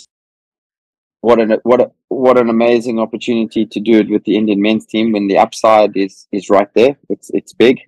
what 1.21 1.39
an 1.39 1.57
what 1.63 1.81
a, 1.81 1.91
what 2.09 2.37
an 2.37 2.49
amazing 2.49 2.99
opportunity 2.99 3.65
to 3.65 3.79
do 3.79 3.99
it 3.99 4.09
with 4.09 4.23
the 4.23 4.37
Indian 4.37 4.61
men's 4.61 4.85
team 4.85 5.11
when 5.11 5.27
the 5.27 5.37
upside 5.37 5.97
is 5.97 6.27
is 6.31 6.49
right 6.49 6.71
there. 6.73 6.97
It's 7.09 7.29
it's 7.31 7.53
big, 7.53 7.79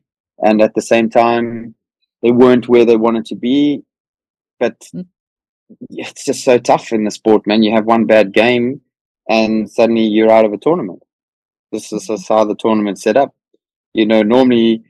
and 0.42 0.62
at 0.62 0.74
the 0.76 0.82
same 0.82 1.10
time, 1.10 1.76
they 2.22 2.32
weren't 2.32 2.68
where 2.68 2.86
they 2.86 2.98
wanted 2.98 3.26
to 3.26 3.36
be, 3.36 3.84
but 4.60 4.80
mm 4.94 5.06
it's 5.90 6.26
just 6.26 6.44
so 6.44 6.58
tough 6.58 6.92
in 6.92 7.04
the 7.04 7.12
sport, 7.12 7.46
man. 7.46 7.64
You 7.64 7.72
have 7.74 7.86
one 7.86 8.06
bad 8.06 8.34
game 8.34 8.82
and 9.30 9.70
suddenly 9.70 10.04
you're 10.04 10.32
out 10.32 10.46
of 10.46 10.54
a 10.54 10.58
tournament. 10.58 11.04
This 11.72 11.94
is 11.94 12.08
just 12.08 12.28
how 12.28 12.46
the 12.46 12.56
tournament's 12.56 13.04
set 13.04 13.18
up. 13.18 13.36
You 13.94 14.06
know, 14.06 14.24
normally 14.24 14.84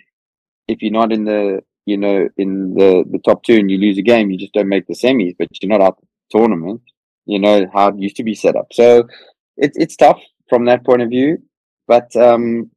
if 0.67 0.81
you're 0.81 0.91
not 0.91 1.11
in 1.11 1.25
the 1.25 1.61
you 1.85 1.97
know, 1.97 2.29
in 2.37 2.75
the, 2.75 3.03
the 3.09 3.17
top 3.19 3.43
two 3.43 3.55
and 3.55 3.71
you 3.71 3.79
lose 3.79 3.97
a 3.97 4.03
game, 4.03 4.29
you 4.29 4.37
just 4.37 4.53
don't 4.53 4.69
make 4.69 4.85
the 4.85 4.93
semis, 4.93 5.35
but 5.39 5.47
you're 5.59 5.69
not 5.71 5.81
out 5.81 5.97
of 5.97 6.03
the 6.03 6.37
tournament. 6.37 6.81
You 7.25 7.39
know 7.39 7.65
how 7.73 7.87
it 7.87 7.97
used 7.97 8.15
to 8.17 8.23
be 8.23 8.35
set 8.35 8.55
up. 8.55 8.67
So 8.71 9.07
it's 9.57 9.77
it's 9.77 9.95
tough 9.95 10.21
from 10.49 10.65
that 10.65 10.85
point 10.85 11.01
of 11.01 11.09
view. 11.09 11.39
But 11.87 12.15
um 12.15 12.71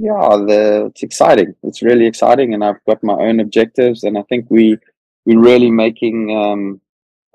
yeah, 0.00 0.36
the 0.50 0.86
it's 0.86 1.02
exciting. 1.02 1.54
It's 1.62 1.82
really 1.82 2.06
exciting 2.06 2.54
and 2.54 2.64
I've 2.64 2.82
got 2.86 3.02
my 3.02 3.12
own 3.12 3.38
objectives 3.40 4.02
and 4.02 4.16
I 4.16 4.22
think 4.22 4.46
we 4.48 4.78
we're 5.26 5.40
really 5.40 5.70
making 5.70 6.34
um, 6.34 6.80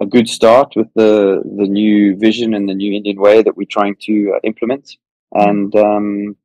a 0.02 0.06
good 0.06 0.28
start 0.28 0.74
with 0.76 0.88
the 0.96 1.44
the 1.60 1.68
new 1.68 2.18
vision 2.18 2.56
and 2.56 2.68
the 2.68 2.74
new 2.74 2.92
Indian 2.94 3.20
way 3.20 3.44
that 3.44 3.56
we're 3.56 3.76
trying 3.78 3.96
to 4.08 4.34
uh, 4.36 4.40
implement. 4.44 4.98
And 5.34 5.76
um, 5.76 6.36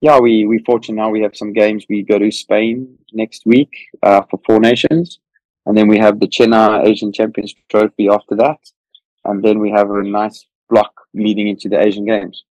yeah, 0.00 0.18
we 0.18 0.46
we 0.46 0.58
fortunate 0.64 0.96
now 1.02 1.10
we 1.10 1.22
have 1.22 1.36
some 1.36 1.52
games. 1.52 1.84
We 1.88 2.02
go 2.02 2.18
to 2.18 2.30
Spain 2.30 2.96
next 3.12 3.44
week 3.44 3.72
uh, 4.02 4.22
for 4.30 4.40
Four 4.46 4.60
Nations, 4.60 5.18
and 5.66 5.76
then 5.76 5.88
we 5.88 5.98
have 5.98 6.20
the 6.20 6.28
Chennai 6.28 6.86
Asian 6.86 7.12
Champions 7.12 7.54
Trophy 7.68 8.08
after 8.08 8.34
that, 8.36 8.60
and 9.26 9.44
then 9.44 9.58
we 9.58 9.70
have 9.70 9.90
a 9.90 10.02
nice 10.02 10.46
block 10.70 10.92
leading 11.12 11.48
into 11.48 11.68
the 11.68 11.80
Asian 11.80 12.06
Games 12.06 12.44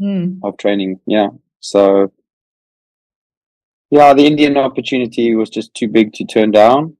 mm. 0.00 0.38
of 0.42 0.56
training. 0.56 0.98
Yeah, 1.06 1.28
so 1.60 2.12
yeah, 3.90 4.14
the 4.14 4.26
Indian 4.26 4.56
opportunity 4.56 5.34
was 5.34 5.50
just 5.50 5.74
too 5.74 5.88
big 5.88 6.12
to 6.14 6.24
turn 6.24 6.50
down 6.50 6.96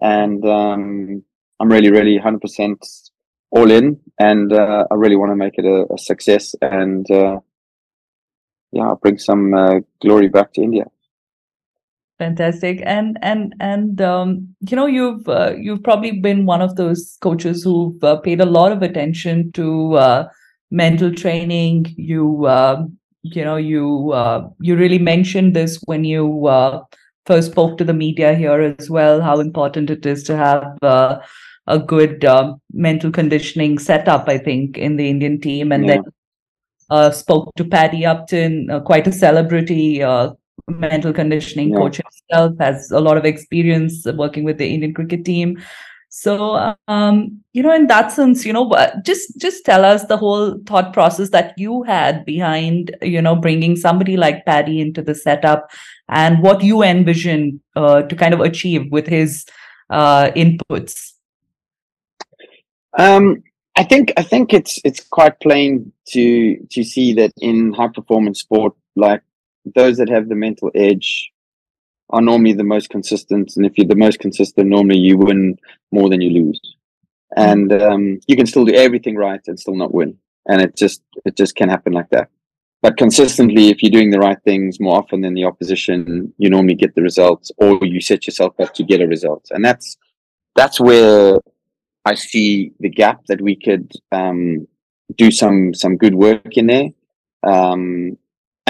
and 0.00 0.44
um, 0.44 1.22
I'm 1.60 1.70
really, 1.70 1.90
really 1.90 2.18
100% 2.18 3.10
all 3.50 3.70
in, 3.70 4.00
and 4.18 4.52
uh, 4.52 4.86
I 4.90 4.94
really 4.94 5.16
want 5.16 5.32
to 5.32 5.36
make 5.36 5.58
it 5.58 5.64
a, 5.64 5.92
a 5.92 5.98
success 5.98 6.54
and 6.62 7.08
uh, 7.10 7.40
yeah, 8.72 8.94
bring 9.02 9.18
some 9.18 9.52
uh, 9.52 9.80
glory 10.00 10.28
back 10.28 10.52
to 10.54 10.62
India. 10.62 10.84
Fantastic, 12.18 12.82
and 12.84 13.18
and 13.22 13.54
and 13.60 14.00
um, 14.00 14.54
you 14.68 14.76
know 14.76 14.86
you've 14.86 15.26
uh, 15.26 15.54
you've 15.58 15.82
probably 15.82 16.12
been 16.12 16.44
one 16.44 16.60
of 16.60 16.76
those 16.76 17.16
coaches 17.20 17.64
who've 17.64 18.02
uh, 18.04 18.16
paid 18.16 18.40
a 18.40 18.46
lot 18.46 18.72
of 18.72 18.82
attention 18.82 19.50
to 19.52 19.94
uh, 19.94 20.28
mental 20.70 21.12
training. 21.12 21.86
You 21.96 22.46
you 23.22 23.44
know 23.44 23.56
you 23.56 24.14
you 24.60 24.76
really 24.76 24.98
mentioned 24.98 25.54
this 25.54 25.78
when 25.84 26.04
you 26.04 26.48
first 27.26 27.50
spoke 27.50 27.76
to 27.78 27.84
the 27.84 27.92
media 27.92 28.34
here 28.34 28.60
as 28.60 28.88
well 28.88 29.20
how 29.20 29.40
important 29.40 29.90
it 29.90 30.06
is 30.06 30.22
to 30.22 30.36
have 30.36 30.78
uh, 30.82 31.20
a 31.70 31.78
good 31.78 32.24
uh, 32.24 32.54
mental 32.72 33.10
conditioning 33.10 33.78
setup, 33.78 34.28
I 34.28 34.38
think, 34.38 34.76
in 34.76 34.96
the 34.96 35.08
Indian 35.08 35.40
team. 35.40 35.72
And 35.72 35.86
yeah. 35.86 35.94
then 35.94 36.02
uh, 36.90 37.10
spoke 37.10 37.54
to 37.56 37.64
Paddy 37.64 38.04
Upton, 38.04 38.70
uh, 38.70 38.80
quite 38.80 39.06
a 39.06 39.12
celebrity 39.12 40.02
uh, 40.02 40.32
mental 40.68 41.12
conditioning 41.12 41.70
yeah. 41.70 41.76
coach 41.76 42.00
himself, 42.02 42.58
has 42.58 42.90
a 42.90 43.00
lot 43.00 43.16
of 43.16 43.24
experience 43.24 44.06
working 44.16 44.44
with 44.44 44.58
the 44.58 44.68
Indian 44.74 44.92
cricket 44.92 45.24
team. 45.24 45.62
So, 46.12 46.74
um, 46.88 47.40
you 47.52 47.62
know, 47.62 47.72
in 47.72 47.86
that 47.86 48.10
sense, 48.10 48.44
you 48.44 48.52
know, 48.52 48.68
just 49.04 49.38
just 49.38 49.64
tell 49.64 49.84
us 49.84 50.06
the 50.06 50.16
whole 50.16 50.58
thought 50.66 50.92
process 50.92 51.30
that 51.30 51.54
you 51.56 51.84
had 51.84 52.24
behind, 52.24 52.96
you 53.00 53.22
know, 53.22 53.36
bringing 53.36 53.76
somebody 53.76 54.16
like 54.16 54.44
Paddy 54.44 54.80
into 54.80 55.02
the 55.02 55.14
setup, 55.14 55.70
and 56.08 56.42
what 56.42 56.64
you 56.64 56.82
envision 56.82 57.60
uh, 57.76 58.02
to 58.02 58.16
kind 58.16 58.34
of 58.34 58.40
achieve 58.40 58.90
with 58.90 59.06
his 59.06 59.46
uh, 59.90 60.32
inputs. 60.32 61.12
Um, 62.98 63.44
I 63.76 63.84
think 63.84 64.12
I 64.16 64.24
think 64.24 64.52
it's 64.52 64.80
it's 64.84 65.00
quite 65.00 65.38
plain 65.38 65.92
to 66.08 66.56
to 66.72 66.82
see 66.82 67.14
that 67.14 67.32
in 67.38 67.72
high 67.72 67.88
performance 67.94 68.40
sport, 68.40 68.74
like 68.96 69.22
those 69.76 69.96
that 69.98 70.08
have 70.08 70.28
the 70.28 70.34
mental 70.34 70.72
edge 70.74 71.30
are 72.10 72.20
normally 72.20 72.52
the 72.52 72.64
most 72.64 72.90
consistent. 72.90 73.56
And 73.56 73.64
if 73.64 73.76
you're 73.76 73.86
the 73.86 73.94
most 73.94 74.18
consistent, 74.18 74.68
normally 74.68 74.98
you 74.98 75.16
win 75.16 75.58
more 75.92 76.08
than 76.08 76.20
you 76.20 76.30
lose. 76.30 76.60
And 77.36 77.72
um, 77.72 78.20
you 78.26 78.36
can 78.36 78.46
still 78.46 78.64
do 78.64 78.74
everything 78.74 79.16
right 79.16 79.40
and 79.46 79.58
still 79.58 79.76
not 79.76 79.94
win. 79.94 80.18
And 80.48 80.60
it 80.60 80.76
just 80.76 81.02
it 81.24 81.36
just 81.36 81.54
can 81.54 81.68
happen 81.68 81.92
like 81.92 82.10
that. 82.10 82.28
But 82.82 82.96
consistently, 82.96 83.68
if 83.68 83.82
you're 83.82 83.92
doing 83.92 84.10
the 84.10 84.18
right 84.18 84.38
things 84.42 84.80
more 84.80 84.96
often 84.96 85.20
than 85.20 85.34
the 85.34 85.44
opposition, 85.44 86.32
you 86.38 86.48
normally 86.48 86.74
get 86.74 86.94
the 86.94 87.02
results, 87.02 87.52
or 87.58 87.78
you 87.82 88.00
set 88.00 88.26
yourself 88.26 88.58
up 88.58 88.72
to 88.74 88.82
get 88.82 89.02
a 89.02 89.06
result. 89.06 89.46
And 89.50 89.64
that's 89.64 89.96
that's 90.56 90.80
where 90.80 91.38
I 92.04 92.14
see 92.14 92.72
the 92.80 92.88
gap 92.88 93.26
that 93.26 93.40
we 93.40 93.54
could 93.54 93.92
um, 94.12 94.66
do 95.16 95.30
some 95.30 95.74
some 95.74 95.96
good 95.96 96.14
work 96.14 96.56
in 96.56 96.66
there. 96.66 96.88
Um, 97.42 98.18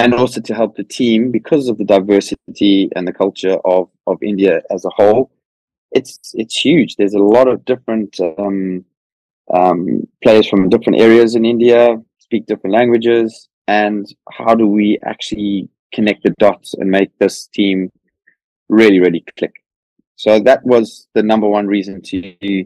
and 0.01 0.13
also 0.13 0.41
to 0.41 0.53
help 0.55 0.75
the 0.75 0.83
team 0.83 1.31
because 1.31 1.67
of 1.67 1.77
the 1.77 1.83
diversity 1.83 2.89
and 2.95 3.07
the 3.07 3.13
culture 3.13 3.57
of, 3.65 3.89
of 4.07 4.21
India 4.23 4.61
as 4.71 4.83
a 4.85 4.89
whole. 4.89 5.31
It's 5.91 6.33
it's 6.33 6.55
huge. 6.55 6.95
There's 6.95 7.13
a 7.13 7.19
lot 7.19 7.47
of 7.47 7.65
different 7.65 8.19
um, 8.19 8.85
um, 9.53 10.07
players 10.23 10.47
from 10.47 10.69
different 10.69 10.99
areas 10.99 11.35
in 11.35 11.43
India, 11.45 12.01
speak 12.19 12.45
different 12.45 12.73
languages, 12.73 13.49
and 13.67 14.05
how 14.31 14.55
do 14.55 14.65
we 14.67 14.97
actually 15.05 15.69
connect 15.93 16.23
the 16.23 16.33
dots 16.39 16.73
and 16.75 16.89
make 16.89 17.11
this 17.19 17.47
team 17.47 17.91
really, 18.69 18.99
really 18.99 19.23
click? 19.37 19.55
So 20.15 20.39
that 20.39 20.63
was 20.63 21.07
the 21.13 21.23
number 21.23 21.47
one 21.47 21.67
reason 21.67 22.01
to 22.03 22.65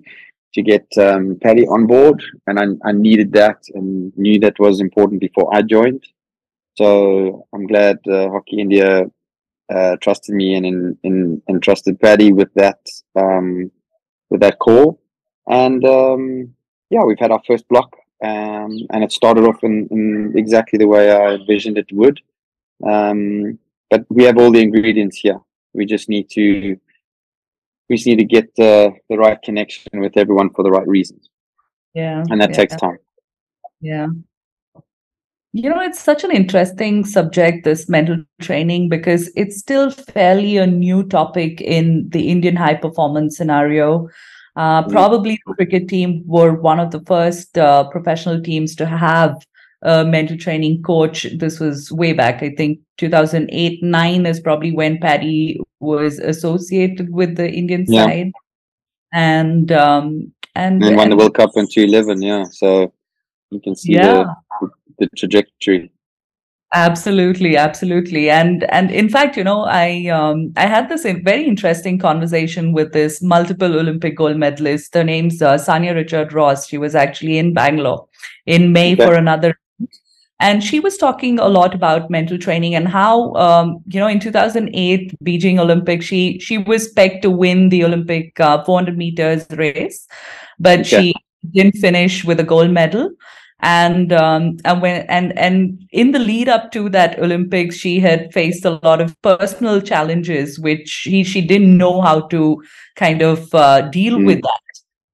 to 0.54 0.62
get 0.62 0.88
um, 0.98 1.38
Paddy 1.42 1.66
on 1.68 1.88
board, 1.88 2.24
and 2.48 2.60
I, 2.60 2.90
I 2.90 2.92
needed 2.94 3.34
that 3.34 3.60
and 3.74 4.16
knew 4.16 4.40
that 4.40 4.60
was 4.60 4.80
important 4.80 5.20
before 5.20 5.54
I 5.54 5.64
joined. 5.64 6.06
So 6.76 7.48
I'm 7.54 7.68
glad 7.68 8.00
uh, 8.08 8.30
Hockey 8.30 8.60
India 8.60 9.06
uh, 9.74 9.96
trusted 10.02 10.36
me 10.36 10.56
and 10.56 10.66
in, 10.66 10.98
in, 11.04 11.42
and 11.48 11.64
trusted 11.64 12.00
Paddy 12.00 12.34
with 12.34 12.54
that 12.56 12.80
um, 13.16 13.72
with 14.30 14.42
that 14.42 14.60
call. 14.60 15.00
And 15.48 15.84
um, 15.86 16.54
yeah, 16.90 17.04
we've 17.04 17.20
had 17.20 17.32
our 17.32 17.42
first 17.48 17.68
block, 17.68 17.96
um, 18.24 18.78
and 18.92 19.04
it 19.04 19.12
started 19.12 19.46
off 19.46 19.64
in, 19.64 19.88
in, 19.92 20.34
exactly 20.36 20.78
the 20.78 20.88
way 20.88 21.12
I 21.12 21.36
envisioned 21.36 21.78
it 21.78 21.92
would. 21.92 22.20
Um, 22.86 23.58
but 23.90 24.06
we 24.10 24.24
have 24.24 24.38
all 24.38 24.52
the 24.52 24.62
ingredients 24.62 25.18
here. 25.18 25.40
We 25.74 25.86
just 25.86 26.10
need 26.10 26.30
to 26.32 26.78
we 27.90 27.96
just 27.96 28.08
need 28.08 28.18
to 28.18 28.26
get 28.26 28.46
uh, 28.60 28.92
the 29.10 29.18
right 29.18 29.42
connection 29.42 30.00
with 30.02 30.18
everyone 30.18 30.50
for 30.50 30.64
the 30.64 30.72
right 30.72 30.88
reasons. 30.88 31.30
Yeah, 31.94 32.24
and 32.30 32.42
that 32.42 32.50
yeah. 32.50 32.56
takes 32.56 32.76
time. 32.76 32.98
Yeah. 33.80 34.08
You 35.56 35.70
know, 35.70 35.80
it's 35.80 36.02
such 36.02 36.26
an 36.26 36.32
interesting 36.32 37.06
subject, 37.06 37.64
this 37.64 37.88
mental 37.88 38.18
training, 38.42 38.90
because 38.90 39.32
it's 39.38 39.58
still 39.58 39.90
fairly 39.90 40.58
a 40.58 40.68
new 40.68 41.02
topic 41.08 41.62
in 41.62 42.10
the 42.10 42.28
Indian 42.28 42.58
high 42.58 42.74
performance 42.74 43.38
scenario. 43.38 44.10
Uh, 44.58 44.86
probably 44.90 45.40
the 45.48 45.54
cricket 45.54 45.88
team 45.88 46.24
were 46.26 46.56
one 46.56 46.78
of 46.78 46.92
the 46.92 47.00
first 47.08 47.58
uh, 47.58 47.88
professional 47.90 48.42
teams 48.42 48.76
to 48.76 48.86
have 48.86 49.34
a 49.82 50.04
mental 50.04 50.38
training 50.38 50.84
coach. 50.84 51.26
This 51.38 51.62
was 51.62 51.90
way 51.90 52.12
back, 52.12 52.44
I 52.44 52.50
think 52.50 52.80
2008 52.98 53.82
9 53.82 54.26
is 54.26 54.42
probably 54.42 54.74
when 54.74 54.98
Paddy 55.00 55.58
was 55.80 56.20
associated 56.20 57.14
with 57.14 57.38
the 57.38 57.50
Indian 57.50 57.86
Yeah. 57.88 58.04
side. 58.08 58.32
And 59.14 59.72
um, 59.72 60.34
and, 60.54 60.84
And 60.84 60.84
then 60.84 60.96
won 60.98 61.10
the 61.12 61.16
World 61.16 61.36
Cup 61.36 61.52
in 61.56 61.66
2011, 61.68 62.22
yeah. 62.22 62.44
So 62.52 62.92
you 63.52 63.62
can 63.62 63.78
see 63.78 63.94
yeah. 63.94 64.26
the, 64.60 64.70
the 65.00 65.08
trajectory. 65.16 65.92
Absolutely, 66.74 67.56
absolutely, 67.56 68.30
and 68.30 68.64
and 68.72 68.92
in 68.92 69.08
fact, 69.08 69.38
you 69.38 69.44
know, 69.44 69.62
I 69.64 70.08
um 70.08 70.52
I 70.58 70.66
had 70.68 70.90
this 70.90 71.04
very 71.24 71.46
interesting 71.46 71.98
conversation 72.00 72.74
with 72.74 72.92
this 72.92 73.22
multiple 73.22 73.80
Olympic 73.80 74.18
gold 74.18 74.36
medalist. 74.38 74.94
Her 74.94 75.04
name's 75.04 75.42
uh, 75.42 75.54
Sanya 75.58 75.96
Richard 75.96 76.34
Ross. 76.34 76.68
She 76.68 76.78
was 76.78 76.94
actually 76.96 77.38
in 77.38 77.54
Bangalore 77.54 78.08
in 78.46 78.74
May 78.74 78.94
Okay. 78.94 79.06
for 79.06 79.14
another, 79.14 79.56
and 80.40 80.64
she 80.64 80.80
was 80.82 80.98
talking 80.98 81.40
a 81.40 81.48
lot 81.48 81.74
about 81.74 82.10
mental 82.10 82.38
training 82.38 82.76
and 82.76 82.88
how 82.90 83.34
um 83.36 83.78
you 83.88 84.00
know 84.00 84.08
in 84.08 84.20
2008 84.20 85.14
Beijing 85.24 85.60
Olympics 85.60 86.06
she 86.06 86.40
she 86.40 86.58
was 86.58 86.90
pegged 86.90 87.22
to 87.22 87.30
win 87.32 87.70
the 87.70 87.86
Olympic 87.86 88.38
uh, 88.40 88.64
400 88.66 88.98
meters 88.98 89.46
race, 89.52 90.08
but 90.60 90.86
Okay. 90.86 90.88
she 90.88 91.14
didn't 91.52 91.78
finish 91.78 92.26
with 92.26 92.40
a 92.40 92.44
gold 92.44 92.72
medal 92.72 93.12
and 93.62 94.12
um 94.14 94.58
and 94.66 94.82
when 94.82 95.06
and 95.08 95.38
and 95.40 95.82
in 95.92 96.12
the 96.12 96.20
lead 96.20 96.50
up 96.50 96.72
to 96.72 96.90
that 96.90 97.18
olympics 97.20 97.76
she 97.78 98.00
had 98.00 98.32
faced 98.34 98.66
a 98.66 98.80
lot 98.84 99.00
of 99.02 99.20
personal 99.22 99.80
challenges 99.82 100.60
which 100.60 100.88
she 100.90 101.24
she 101.24 101.42
didn't 101.42 101.78
know 101.78 102.02
how 102.02 102.20
to 102.28 102.62
kind 102.96 103.22
of 103.22 103.54
uh, 103.56 103.82
deal 103.90 104.18
Mm. 104.20 104.26
with 104.26 104.42
that 104.42 104.60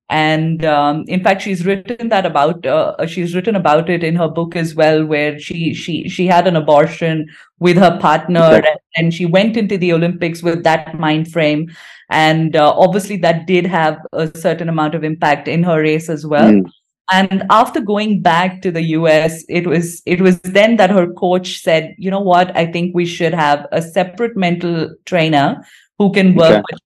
and 0.10 0.66
um, 0.66 1.06
in 1.08 1.24
fact 1.24 1.42
she's 1.42 1.66
written 1.66 2.10
that 2.10 2.26
about 2.26 2.66
uh, 2.66 3.06
she's 3.06 3.34
written 3.34 3.56
about 3.56 3.90
it 3.90 4.04
in 4.04 4.16
her 4.16 4.28
book 4.28 4.56
as 4.56 4.76
well 4.76 5.06
where 5.06 5.40
she 5.40 5.74
she 5.74 6.10
she 6.10 6.28
had 6.28 6.48
an 6.48 6.56
abortion 6.58 7.28
with 7.60 7.78
her 7.78 7.98
partner 8.00 8.40
and, 8.42 8.80
and 8.98 9.14
she 9.14 9.26
went 9.26 9.56
into 9.56 9.78
the 9.78 9.94
olympics 9.94 10.44
with 10.44 10.64
that 10.64 11.00
mind 11.00 11.32
frame 11.32 11.70
and 12.10 12.56
uh, 12.58 12.74
obviously 12.76 13.16
that 13.18 13.48
did 13.48 13.66
have 13.66 13.98
a 14.14 14.28
certain 14.38 14.68
amount 14.68 14.96
of 14.96 15.04
impact 15.06 15.48
in 15.48 15.64
her 15.64 15.80
race 15.82 16.10
as 16.10 16.26
well 16.26 16.52
Mm. 16.52 16.70
And 17.12 17.44
after 17.50 17.82
going 17.82 18.22
back 18.22 18.62
to 18.62 18.72
the 18.72 18.82
us 18.82 19.44
it 19.50 19.68
was 19.68 20.02
it 20.06 20.22
was 20.22 20.40
then 20.42 20.78
that 20.78 20.90
her 20.90 21.08
coach 21.14 21.62
said 21.62 21.96
you 21.98 22.10
know 22.12 22.20
what? 22.22 22.56
I 22.58 22.66
think 22.72 22.96
we 22.96 23.06
should 23.06 23.34
have 23.34 23.68
a 23.72 23.82
separate 23.82 24.36
mental 24.38 24.96
trainer 25.06 25.64
who 25.98 26.12
can 26.12 26.36
work 26.36 26.64
Okay. 26.64 26.64
with 26.72 26.80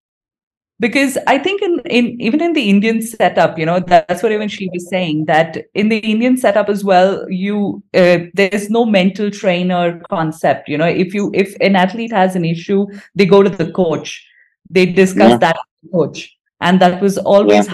because 0.80 1.18
i 1.28 1.38
think 1.38 1.62
in, 1.62 1.80
in 1.86 2.20
even 2.22 2.42
in 2.42 2.54
the 2.54 2.70
indian 2.70 3.02
setup 3.02 3.58
you 3.58 3.66
know 3.66 3.80
that's 3.80 4.22
what 4.22 4.32
even 4.32 4.50
she 4.50 4.70
was 4.74 4.90
saying 4.90 5.24
that 5.26 5.58
in 5.74 5.88
the 5.90 6.00
indian 6.00 6.36
setup 6.38 6.68
as 6.70 6.84
well 6.84 7.26
you 7.30 7.82
uh, 7.94 8.18
there's 8.34 8.70
no 8.70 8.86
mental 8.86 9.32
trainer 9.32 10.02
concept 10.10 10.68
you 10.68 10.78
know. 10.78 10.86
If 10.88 11.14
you 11.14 11.32
if 11.34 11.56
an 11.62 11.76
athlete 11.78 12.12
has 12.12 12.36
an 12.36 12.44
issue 12.46 12.88
they 13.16 13.26
go 13.26 13.42
to 13.44 13.50
the 13.50 13.72
coach. 13.72 14.26
They 14.70 14.86
discuss 14.88 15.32
Yeah. 15.32 15.38
that 15.38 15.56
with 15.56 15.92
the 15.92 15.98
coach. 15.98 16.36
And 16.60 16.80
that 16.82 17.02
was 17.02 17.18
always 17.18 17.68
it 17.68 17.74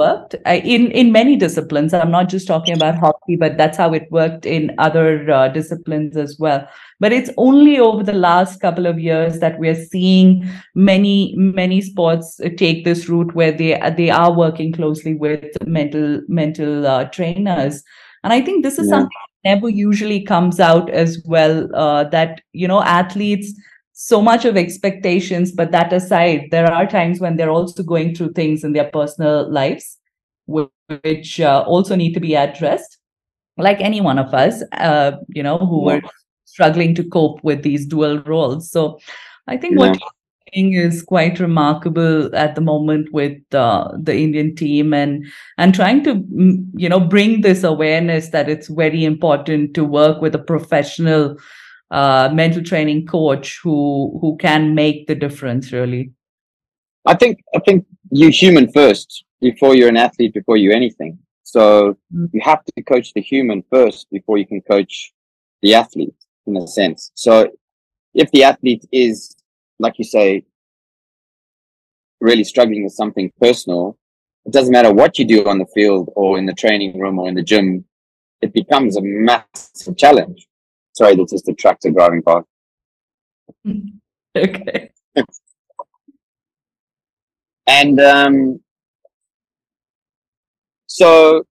worked 0.00 0.36
uh, 0.46 0.60
in 0.76 0.90
in 1.02 1.12
many 1.16 1.36
disciplines. 1.44 1.94
I'm 1.94 2.10
not 2.16 2.28
just 2.34 2.48
talking 2.48 2.74
about 2.74 2.98
hockey 3.04 3.36
but 3.44 3.56
that's 3.58 3.78
how 3.82 3.92
it 3.98 4.10
worked 4.10 4.46
in 4.46 4.72
other 4.78 5.30
uh, 5.30 5.48
disciplines 5.48 6.16
as 6.16 6.36
well. 6.38 6.66
But 7.00 7.12
it's 7.12 7.30
only 7.36 7.78
over 7.78 8.02
the 8.02 8.18
last 8.26 8.60
couple 8.60 8.86
of 8.86 8.98
years 8.98 9.40
that 9.40 9.58
we're 9.58 9.80
seeing 9.94 10.44
many 10.74 11.34
many 11.36 11.80
sports 11.82 12.40
uh, 12.44 12.50
take 12.64 12.84
this 12.84 13.08
route 13.08 13.34
where 13.34 13.52
they 13.52 13.72
they 14.02 14.10
are 14.10 14.32
working 14.44 14.72
closely 14.72 15.14
with 15.14 15.56
mental 15.66 16.20
mental 16.28 16.86
uh, 16.86 17.04
trainers. 17.18 17.82
And 18.24 18.32
i 18.32 18.40
think 18.40 18.64
this 18.64 18.78
is 18.78 18.88
Yeah. 18.88 18.90
something 18.90 19.18
that 19.44 19.50
never 19.54 19.68
usually 19.68 20.22
comes 20.24 20.60
out 20.60 20.90
as 20.90 21.18
well 21.26 21.68
uh, 21.74 22.04
that 22.16 22.40
you 22.52 22.68
know 22.68 22.82
athletes 22.82 23.52
so 24.02 24.22
much 24.22 24.46
of 24.46 24.56
expectations 24.56 25.52
but 25.52 25.72
that 25.72 25.92
aside 25.92 26.46
there 26.50 26.72
are 26.72 26.86
times 26.86 27.20
when 27.20 27.36
they're 27.36 27.50
also 27.50 27.82
going 27.82 28.14
through 28.14 28.32
things 28.32 28.64
in 28.64 28.72
their 28.72 28.88
personal 28.90 29.50
lives 29.52 29.98
which 30.46 31.38
uh, 31.40 31.62
also 31.66 31.94
need 31.94 32.14
to 32.14 32.20
be 32.20 32.34
addressed 32.34 32.96
like 33.58 33.78
any 33.80 34.00
one 34.00 34.18
of 34.18 34.32
us 34.32 34.62
uh, 34.78 35.12
you 35.28 35.42
know 35.42 35.58
who 35.58 35.84
Yeah. 35.86 35.96
were 35.96 36.10
struggling 36.46 36.94
to 36.94 37.04
cope 37.04 37.44
with 37.44 37.62
these 37.62 37.84
dual 37.86 38.18
roles 38.22 38.70
so 38.70 38.98
i 39.48 39.56
think 39.56 39.78
what 39.78 39.92
Yeah. 39.92 40.00
you're 40.00 40.14
doing 40.54 40.72
is 40.72 41.02
quite 41.02 41.38
remarkable 41.38 42.34
at 42.34 42.54
the 42.54 42.60
moment 42.62 43.12
with 43.12 43.36
uh, 43.54 43.92
the 44.08 44.16
indian 44.16 44.56
team 44.56 44.94
and 44.94 45.26
and 45.58 45.74
trying 45.74 46.02
to 46.04 46.14
mm, 46.14 46.64
you 46.74 46.88
know 46.88 47.00
bring 47.00 47.42
this 47.42 47.62
awareness 47.64 48.30
that 48.30 48.48
it's 48.48 48.68
very 48.68 49.04
important 49.04 49.74
to 49.74 49.84
work 49.84 50.22
with 50.22 50.34
a 50.34 50.44
professional 50.52 51.36
uh, 51.90 52.30
mental 52.32 52.62
training 52.62 53.06
coach 53.06 53.60
who 53.62 54.18
who 54.20 54.36
can 54.36 54.74
make 54.74 55.06
the 55.06 55.14
difference 55.14 55.72
really 55.72 56.12
I 57.06 57.14
think 57.14 57.40
I 57.54 57.60
think 57.60 57.86
you 58.10 58.28
human 58.30 58.70
first 58.72 59.24
before 59.40 59.74
you're 59.74 59.88
an 59.88 59.96
athlete 59.96 60.34
before 60.34 60.56
you 60.56 60.70
anything. 60.72 61.18
So 61.42 61.96
Mm. 62.14 62.28
you 62.32 62.40
have 62.42 62.62
to 62.64 62.82
coach 62.82 63.12
the 63.14 63.22
human 63.22 63.62
first 63.70 64.10
before 64.10 64.38
you 64.38 64.46
can 64.46 64.60
coach 64.60 65.12
the 65.62 65.74
athlete 65.74 66.14
in 66.46 66.56
a 66.56 66.66
sense. 66.66 67.10
So 67.14 67.50
if 68.14 68.30
the 68.30 68.44
athlete 68.44 68.84
is 68.92 69.34
like 69.78 69.98
you 69.98 70.04
say 70.04 70.44
really 72.20 72.44
struggling 72.44 72.84
with 72.84 72.92
something 72.92 73.32
personal, 73.40 73.96
it 74.44 74.52
doesn't 74.52 74.72
matter 74.72 74.92
what 74.92 75.18
you 75.18 75.24
do 75.24 75.48
on 75.48 75.58
the 75.58 75.66
field 75.74 76.10
or 76.14 76.38
in 76.38 76.46
the 76.46 76.52
training 76.52 76.98
room 77.00 77.18
or 77.18 77.28
in 77.28 77.34
the 77.34 77.42
gym, 77.42 77.84
it 78.42 78.52
becomes 78.52 78.96
a 78.96 79.02
massive 79.02 79.96
challenge. 79.96 80.46
Sorry, 80.92 81.16
that's 81.16 81.32
just 81.32 81.48
a 81.48 81.54
tractor 81.54 81.90
driving 81.90 82.20
by. 82.20 82.40
okay 84.36 84.90
And 87.70 88.00
um, 88.00 88.60
so, 90.86 91.44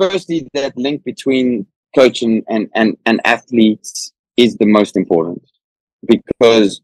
firstly, 0.00 0.48
that 0.52 0.76
link 0.76 1.04
between 1.04 1.66
coach 1.94 2.22
and, 2.22 2.42
and, 2.48 2.68
and, 2.74 2.96
and 3.06 3.20
athletes 3.24 4.12
is 4.36 4.56
the 4.56 4.66
most 4.66 4.96
important 4.96 5.42
because 6.08 6.80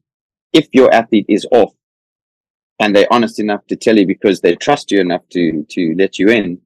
if 0.52 0.68
your 0.72 0.92
athlete 0.94 1.26
is 1.28 1.46
off 1.50 1.72
and 2.78 2.94
they're 2.94 3.12
honest 3.12 3.40
enough 3.40 3.66
to 3.66 3.76
tell 3.76 3.98
you 3.98 4.06
because 4.06 4.40
they 4.40 4.54
trust 4.54 4.92
you 4.92 5.00
enough 5.00 5.28
to, 5.30 5.66
to 5.68 5.96
let 5.98 6.18
you 6.18 6.28
in, 6.28 6.60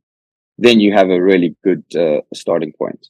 then 0.59 0.79
you 0.79 0.93
have 0.93 1.09
a 1.09 1.23
really 1.23 1.57
good 1.65 1.85
uh, 1.97 2.21
starting 2.35 2.73
point 2.73 3.09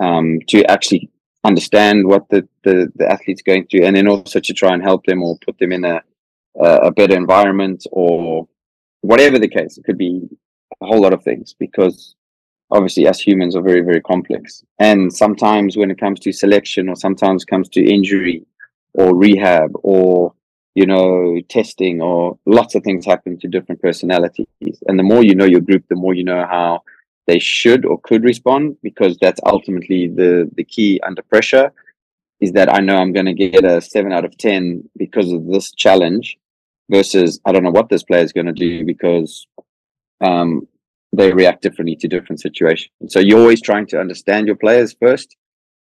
um, 0.00 0.38
to 0.48 0.64
actually 0.70 1.10
understand 1.44 2.06
what 2.06 2.28
the, 2.28 2.46
the, 2.64 2.90
the 2.96 3.10
athlete's 3.10 3.42
going 3.42 3.66
through 3.66 3.84
and 3.84 3.96
then 3.96 4.08
also 4.08 4.40
to 4.40 4.52
try 4.52 4.72
and 4.72 4.82
help 4.82 5.04
them 5.06 5.22
or 5.22 5.38
put 5.44 5.58
them 5.58 5.72
in 5.72 5.84
a, 5.84 6.02
a 6.58 6.90
better 6.90 7.16
environment 7.16 7.86
or 7.92 8.46
whatever 9.00 9.38
the 9.38 9.48
case. 9.48 9.78
It 9.78 9.84
could 9.84 9.98
be 9.98 10.28
a 10.82 10.86
whole 10.86 11.00
lot 11.00 11.12
of 11.12 11.22
things 11.22 11.54
because 11.58 12.14
obviously 12.70 13.06
us 13.06 13.20
humans 13.20 13.56
are 13.56 13.62
very, 13.62 13.80
very 13.80 14.00
complex. 14.00 14.62
And 14.78 15.12
sometimes 15.12 15.76
when 15.76 15.90
it 15.90 15.98
comes 15.98 16.20
to 16.20 16.32
selection 16.32 16.88
or 16.88 16.96
sometimes 16.96 17.44
comes 17.44 17.68
to 17.70 17.84
injury 17.84 18.44
or 18.94 19.16
rehab 19.16 19.70
or, 19.82 20.34
you 20.74 20.86
know, 20.86 21.40
testing 21.48 22.00
or 22.00 22.38
lots 22.46 22.74
of 22.74 22.82
things 22.82 23.06
happen 23.06 23.38
to 23.38 23.48
different 23.48 23.80
personalities. 23.80 24.46
And 24.86 24.98
the 24.98 25.02
more 25.02 25.24
you 25.24 25.34
know 25.34 25.46
your 25.46 25.60
group, 25.60 25.84
the 25.88 25.96
more 25.96 26.14
you 26.14 26.24
know 26.24 26.46
how 26.46 26.82
they 27.26 27.38
should 27.38 27.84
or 27.84 28.00
could 28.00 28.24
respond 28.24 28.76
because 28.82 29.16
that's 29.20 29.40
ultimately 29.46 30.08
the, 30.08 30.50
the 30.56 30.64
key 30.64 31.00
under 31.06 31.22
pressure 31.22 31.72
is 32.40 32.52
that 32.52 32.72
I 32.72 32.80
know 32.80 32.96
I'm 32.96 33.12
going 33.12 33.26
to 33.26 33.34
get 33.34 33.64
a 33.64 33.80
seven 33.80 34.12
out 34.12 34.24
of 34.24 34.36
10 34.36 34.88
because 34.96 35.30
of 35.30 35.46
this 35.46 35.72
challenge 35.72 36.38
versus 36.90 37.40
I 37.44 37.52
don't 37.52 37.62
know 37.62 37.70
what 37.70 37.88
this 37.88 38.02
player 38.02 38.22
is 38.22 38.32
going 38.32 38.46
to 38.46 38.52
do 38.52 38.84
because 38.84 39.46
um, 40.20 40.66
they 41.12 41.32
react 41.32 41.62
differently 41.62 41.96
to 41.96 42.08
different 42.08 42.40
situations. 42.40 42.90
So 43.08 43.20
you're 43.20 43.40
always 43.40 43.60
trying 43.60 43.86
to 43.88 44.00
understand 44.00 44.46
your 44.46 44.56
players 44.56 44.96
first, 45.00 45.36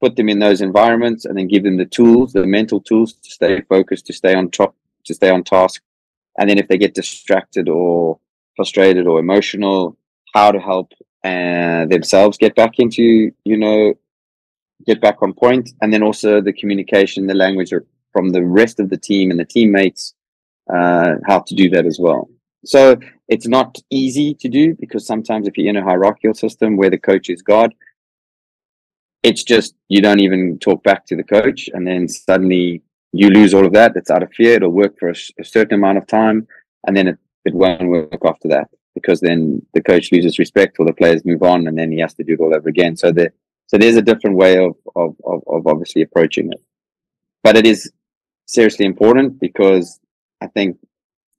put 0.01 0.17
them 0.17 0.29
in 0.29 0.39
those 0.39 0.61
environments, 0.61 1.25
and 1.25 1.37
then 1.37 1.49
give 1.49 1.65
them 1.65 1.77
the 1.77 1.87
tools, 1.87 2.33
the 2.33 2.47
mental 2.47 2.81
tools 2.81 3.15
to 3.15 3.31
stay 3.31 3.61
focused, 3.69 4.07
to 4.07 4.13
stay 4.13 4.35
on 4.35 4.51
top, 4.51 4.75
to 5.05 5.15
stay 5.15 5.31
on 5.31 5.45
task. 5.45 5.83
And 6.39 6.49
then 6.49 6.59
if 6.59 6.69
they 6.69 6.79
get 6.79 6.95
distracted 6.95 7.69
or 7.69 8.19
frustrated 8.57 9.07
or 9.07 9.19
emotional, 9.19 9.97
how 10.35 10.53
to 10.53 10.61
help 10.61 10.93
uh, 11.25 11.87
themselves 11.87 12.39
get 12.39 12.55
back 12.55 12.79
into, 12.79 13.33
you 13.45 13.57
know, 13.57 13.95
get 14.87 15.01
back 15.01 15.21
on 15.23 15.33
point, 15.33 15.71
and 15.83 15.93
then 15.93 16.03
also 16.03 16.41
the 16.41 16.53
communication, 16.53 17.27
the 17.27 17.35
language 17.35 17.73
from 18.13 18.31
the 18.31 18.45
rest 18.45 18.79
of 18.81 18.89
the 18.91 18.97
team 18.97 19.31
and 19.31 19.41
the 19.41 19.45
teammates, 19.45 20.15
uh, 20.73 21.15
how 21.27 21.41
to 21.41 21.55
do 21.55 21.69
that 21.71 21.87
as 21.87 21.99
well. 21.99 22.29
So 22.65 22.99
it's 23.29 23.49
not 23.49 23.79
easy 23.91 24.35
to 24.35 24.49
do 24.49 24.75
because 24.79 25.07
sometimes 25.07 25.47
if 25.47 25.57
you're 25.57 25.69
in 25.69 25.77
a 25.77 25.83
hierarchical 25.83 26.35
system 26.35 26.77
where 26.77 26.91
the 26.91 26.99
coach 26.99 27.29
is 27.31 27.43
God, 27.43 27.75
it's 29.23 29.43
just 29.43 29.75
you 29.89 30.01
don't 30.01 30.21
even 30.21 30.59
talk 30.59 30.83
back 30.85 31.05
to 31.07 31.17
the 31.17 31.25
coach, 31.25 31.69
and 31.75 31.87
then 31.87 32.09
suddenly 32.09 32.83
you 33.13 33.31
lose 33.31 33.55
all 33.55 33.67
of 33.67 33.73
that. 33.73 33.97
It's 33.97 34.11
out 34.11 34.23
of 34.23 34.33
fear. 34.33 34.55
It'll 34.55 34.71
work 34.71 34.99
for 34.99 35.09
a, 35.09 35.15
a 35.41 35.45
certain 35.45 35.75
amount 35.75 35.99
of 35.99 36.07
time, 36.07 36.47
and 36.87 36.97
then 36.97 37.09
it, 37.09 37.19
it 37.45 37.55
won't 37.55 37.89
work 37.89 38.21
after 38.25 38.49
that 38.49 38.69
because 39.01 39.21
then 39.21 39.65
the 39.75 39.83
coach 39.83 40.13
loses 40.13 40.39
respect 40.39 40.77
or 40.79 40.87
the 40.87 40.93
players 40.93 41.25
move 41.25 41.43
on, 41.43 41.67
and 41.67 41.77
then 41.79 41.91
he 41.91 42.01
has 42.01 42.15
to 42.15 42.25
do 42.25 42.35
it 42.35 42.41
all 42.41 42.55
over 42.55 42.69
again. 42.69 42.97
So 42.97 43.13
the 43.13 43.33
so 43.67 43.77
there's 43.77 43.97
a 43.97 44.09
different 44.11 44.37
way 44.37 44.59
of 44.59 44.75
of 44.97 45.17
of, 45.25 45.43
of 45.47 45.67
obviously 45.67 46.03
approaching 46.03 46.53
it, 46.53 46.61
but 47.43 47.57
it 47.57 47.67
is 47.67 47.91
seriously 48.47 48.87
important 48.87 49.41
because 49.41 50.01
I 50.41 50.47
think 50.49 50.79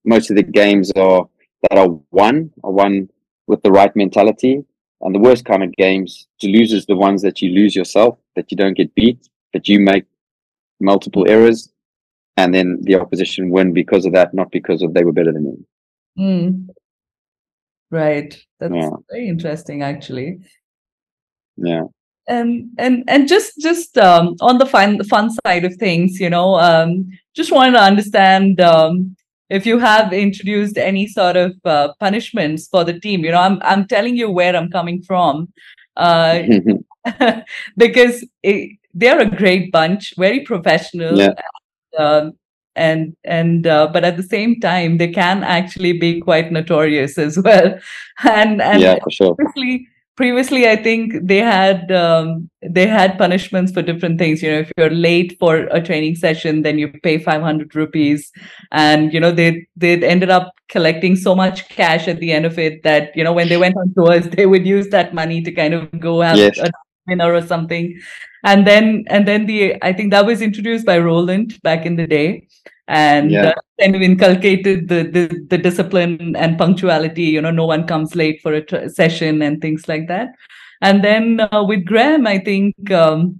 most 0.05 0.30
of 0.30 0.36
the 0.36 0.43
games 0.43 0.91
are 0.91 1.28
that 1.64 1.78
are 1.78 1.89
won 2.12 2.51
are 2.64 2.72
won 2.72 3.10
with 3.47 3.62
the 3.64 3.72
right 3.72 3.95
mentality. 3.95 4.64
And 5.01 5.16
the 5.16 5.20
worst 5.20 5.45
kind 5.45 5.64
of 5.64 5.74
games 5.78 6.28
to 6.41 6.47
lose 6.49 6.74
is 6.74 6.86
the 6.86 6.95
ones 6.95 7.22
that 7.22 7.41
you 7.41 7.51
lose 7.51 7.74
yourself, 7.74 8.18
that 8.36 8.51
you 8.51 8.57
don't 8.57 8.76
get 8.76 8.93
beat, 8.95 9.30
that 9.53 9.70
you 9.70 9.80
make 9.80 10.03
multiple 10.82 11.26
errors, 11.30 11.72
and 12.36 12.53
then 12.53 12.80
the 12.82 12.95
opposition 12.95 13.49
win 13.49 13.74
because 13.74 14.05
of 14.05 14.14
that, 14.14 14.34
not 14.34 14.51
because 14.51 14.82
of 14.82 14.93
they 14.93 15.03
were 15.03 15.14
better 15.14 15.32
than 15.32 15.45
you. 15.45 15.66
Mm. 16.18 16.68
Right. 17.91 18.37
That's 18.59 18.73
yeah. 18.73 18.89
very 19.09 19.27
interesting, 19.27 19.81
actually. 19.81 20.39
Yeah. 21.57 21.83
And 22.27 22.69
and 22.77 23.03
and 23.07 23.27
just 23.27 23.59
just 23.59 23.97
um, 23.97 24.35
on 24.41 24.59
the 24.59 24.65
fun 24.65 25.03
fun 25.05 25.31
side 25.45 25.65
of 25.65 25.75
things, 25.77 26.19
you 26.19 26.29
know, 26.29 26.55
um, 26.59 27.09
just 27.33 27.51
wanted 27.51 27.71
to 27.71 27.81
understand 27.81 28.61
um, 28.61 29.15
if 29.49 29.65
you 29.65 29.79
have 29.79 30.13
introduced 30.13 30.77
any 30.77 31.07
sort 31.07 31.35
of 31.35 31.55
uh, 31.65 31.93
punishments 31.99 32.67
for 32.67 32.83
the 32.83 32.99
team 32.99 33.23
you 33.25 33.31
know 33.31 33.41
i'm 33.41 33.59
i'm 33.63 33.87
telling 33.87 34.15
you 34.15 34.29
where 34.29 34.55
i'm 34.55 34.69
coming 34.69 35.01
from 35.01 35.51
uh, 35.97 36.41
because 37.77 38.25
it, 38.43 38.77
they're 38.93 39.19
a 39.19 39.29
great 39.29 39.71
bunch 39.71 40.13
very 40.17 40.41
professional 40.41 41.17
yeah. 41.17 41.33
and, 41.97 41.99
uh, 41.99 42.31
and 42.76 43.15
and 43.24 43.67
uh, 43.67 43.89
but 43.91 44.03
at 44.03 44.17
the 44.17 44.24
same 44.24 44.59
time 44.59 44.97
they 44.97 45.11
can 45.11 45.43
actually 45.43 45.93
be 45.93 46.22
quite 46.22 46.51
notorious 46.51 47.17
as 47.17 47.38
well. 47.43 47.78
And 48.24 48.61
and 48.61 48.82
yeah 48.82 48.99
for 49.03 49.11
sure. 49.11 49.36
previously 49.36 49.88
previously 50.15 50.67
i 50.67 50.76
think 50.76 51.13
they 51.24 51.38
had 51.38 51.89
um, 51.93 52.49
they 52.61 52.86
had 52.86 53.17
punishments 53.17 53.72
for 53.72 53.82
different 53.82 54.20
things. 54.20 54.43
You 54.43 54.51
know 54.51 54.59
if 54.59 54.72
you're 54.78 54.89
late 54.89 55.38
for 55.39 55.55
a 55.72 55.82
training 55.82 56.15
session 56.15 56.61
then 56.61 56.78
you 56.78 56.89
pay 56.89 57.17
500 57.17 57.74
rupees. 57.74 58.30
And 58.72 59.13
you 59.13 59.20
know 59.20 59.32
they 59.32 59.65
they 59.76 59.93
ended 60.03 60.30
up 60.30 60.51
collecting 60.67 61.15
so 61.15 61.36
much 61.36 61.67
cash 61.70 62.07
at 62.07 62.20
the 62.20 62.32
end 62.32 62.45
of 62.45 62.59
it 62.59 62.84
that 62.84 63.15
you 63.15 63.24
know 63.24 63.34
when 63.34 63.49
they 63.49 63.57
went 63.57 63.78
on 63.78 63.93
tours 63.93 64.28
they 64.30 64.45
would 64.45 64.67
use 64.67 64.89
that 64.89 65.13
money 65.13 65.41
to 65.41 65.51
kind 65.51 65.74
of 65.74 65.99
go 65.99 66.22
have 66.22 66.38
yes. 66.38 66.59
a 66.59 66.70
dinner 67.07 67.34
or 67.34 67.41
something 67.41 67.97
and 68.43 68.65
then 68.65 69.03
and 69.07 69.27
then 69.27 69.45
the 69.45 69.75
i 69.81 69.91
think 69.93 70.11
that 70.11 70.25
was 70.25 70.41
introduced 70.41 70.85
by 70.85 70.97
Roelant 70.97 71.61
back 71.61 71.85
in 71.85 71.95
the 71.95 72.07
day. 72.07 72.47
And 72.91 73.29
yeah. 73.29 73.49
uh, 73.49 73.53
kind 73.79 73.95
of 73.95 74.01
inculcated 74.01 74.89
the, 74.89 75.03
the, 75.03 75.45
the 75.47 75.59
discipline 75.59 76.35
and 76.35 76.57
punctuality 76.57 77.21
you 77.21 77.39
know 77.39 77.51
no 77.51 77.67
one 77.67 77.85
comes 77.85 78.15
late 78.15 78.41
for 78.41 78.51
a 78.51 78.61
tr- 78.63 78.87
session 78.87 79.43
and 79.43 79.61
things 79.61 79.87
like 79.87 80.07
that. 80.07 80.29
And 80.81 81.03
then 81.03 81.39
uh, 81.39 81.63
with 81.63 81.85
graham 81.85 82.25
i 82.25 82.39
think 82.39 82.89
um, 82.91 83.39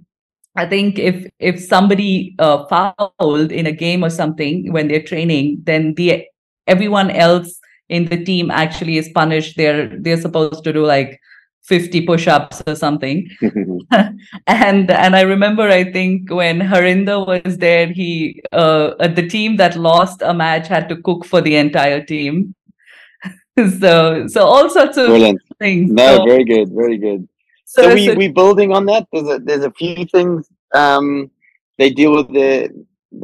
i 0.54 0.66
think 0.66 0.98
if 0.98 1.26
if 1.40 1.58
somebody 1.58 2.36
uh, 2.38 2.64
fouled 2.66 3.50
in 3.50 3.66
a 3.66 3.72
game 3.72 4.04
or 4.04 4.10
something 4.10 4.72
when 4.72 4.86
they're 4.86 5.02
training 5.02 5.62
then 5.64 5.94
the 5.94 6.24
everyone 6.68 7.10
else 7.10 7.60
in 7.90 8.04
the 8.06 8.24
team 8.24 8.50
actually 8.50 8.96
is 8.96 9.10
punished. 9.10 9.56
They're 9.56 9.90
they're 9.98 10.20
supposed 10.20 10.64
to 10.64 10.72
do 10.72 10.86
like 10.86 11.20
50 11.62 12.06
push-ups 12.06 12.62
or 12.66 12.74
something. 12.74 13.28
And 14.46 14.90
and 14.90 15.16
i 15.16 15.22
remember 15.22 15.62
i 15.62 15.84
think 15.92 16.30
when 16.30 16.60
Harendra 16.60 17.26
was 17.26 17.58
there 17.58 17.86
he 17.92 18.42
uh, 18.52 19.08
the 19.08 19.26
team 19.26 19.56
that 19.56 19.76
lost 19.76 20.22
a 20.22 20.34
match 20.34 20.68
had 20.68 20.88
to 20.88 20.96
cook 20.96 21.24
for 21.24 21.40
the 21.40 21.56
entire 21.56 22.02
team. 22.04 22.54
So 23.80 24.26
so 24.26 24.46
all 24.46 24.70
sorts 24.70 24.96
of 24.96 25.08
Brilliant. 25.08 25.40
things. 25.58 25.90
No 25.92 26.18
so, 26.18 26.24
very 26.24 26.44
good 26.44 26.68
very 26.72 26.98
good. 26.98 27.28
So, 27.64 27.82
so 27.82 27.94
we 27.94 28.06
so, 28.06 28.14
we 28.14 28.28
building 28.28 28.72
on 28.72 28.86
that? 28.86 29.06
There's 29.12 29.28
a 29.28 29.38
there's 29.38 29.64
a 29.64 29.72
few 29.72 30.06
things 30.06 30.48
um 30.74 31.30
they 31.78 31.90
deal 31.90 32.12
with 32.16 32.28
the 32.28 32.52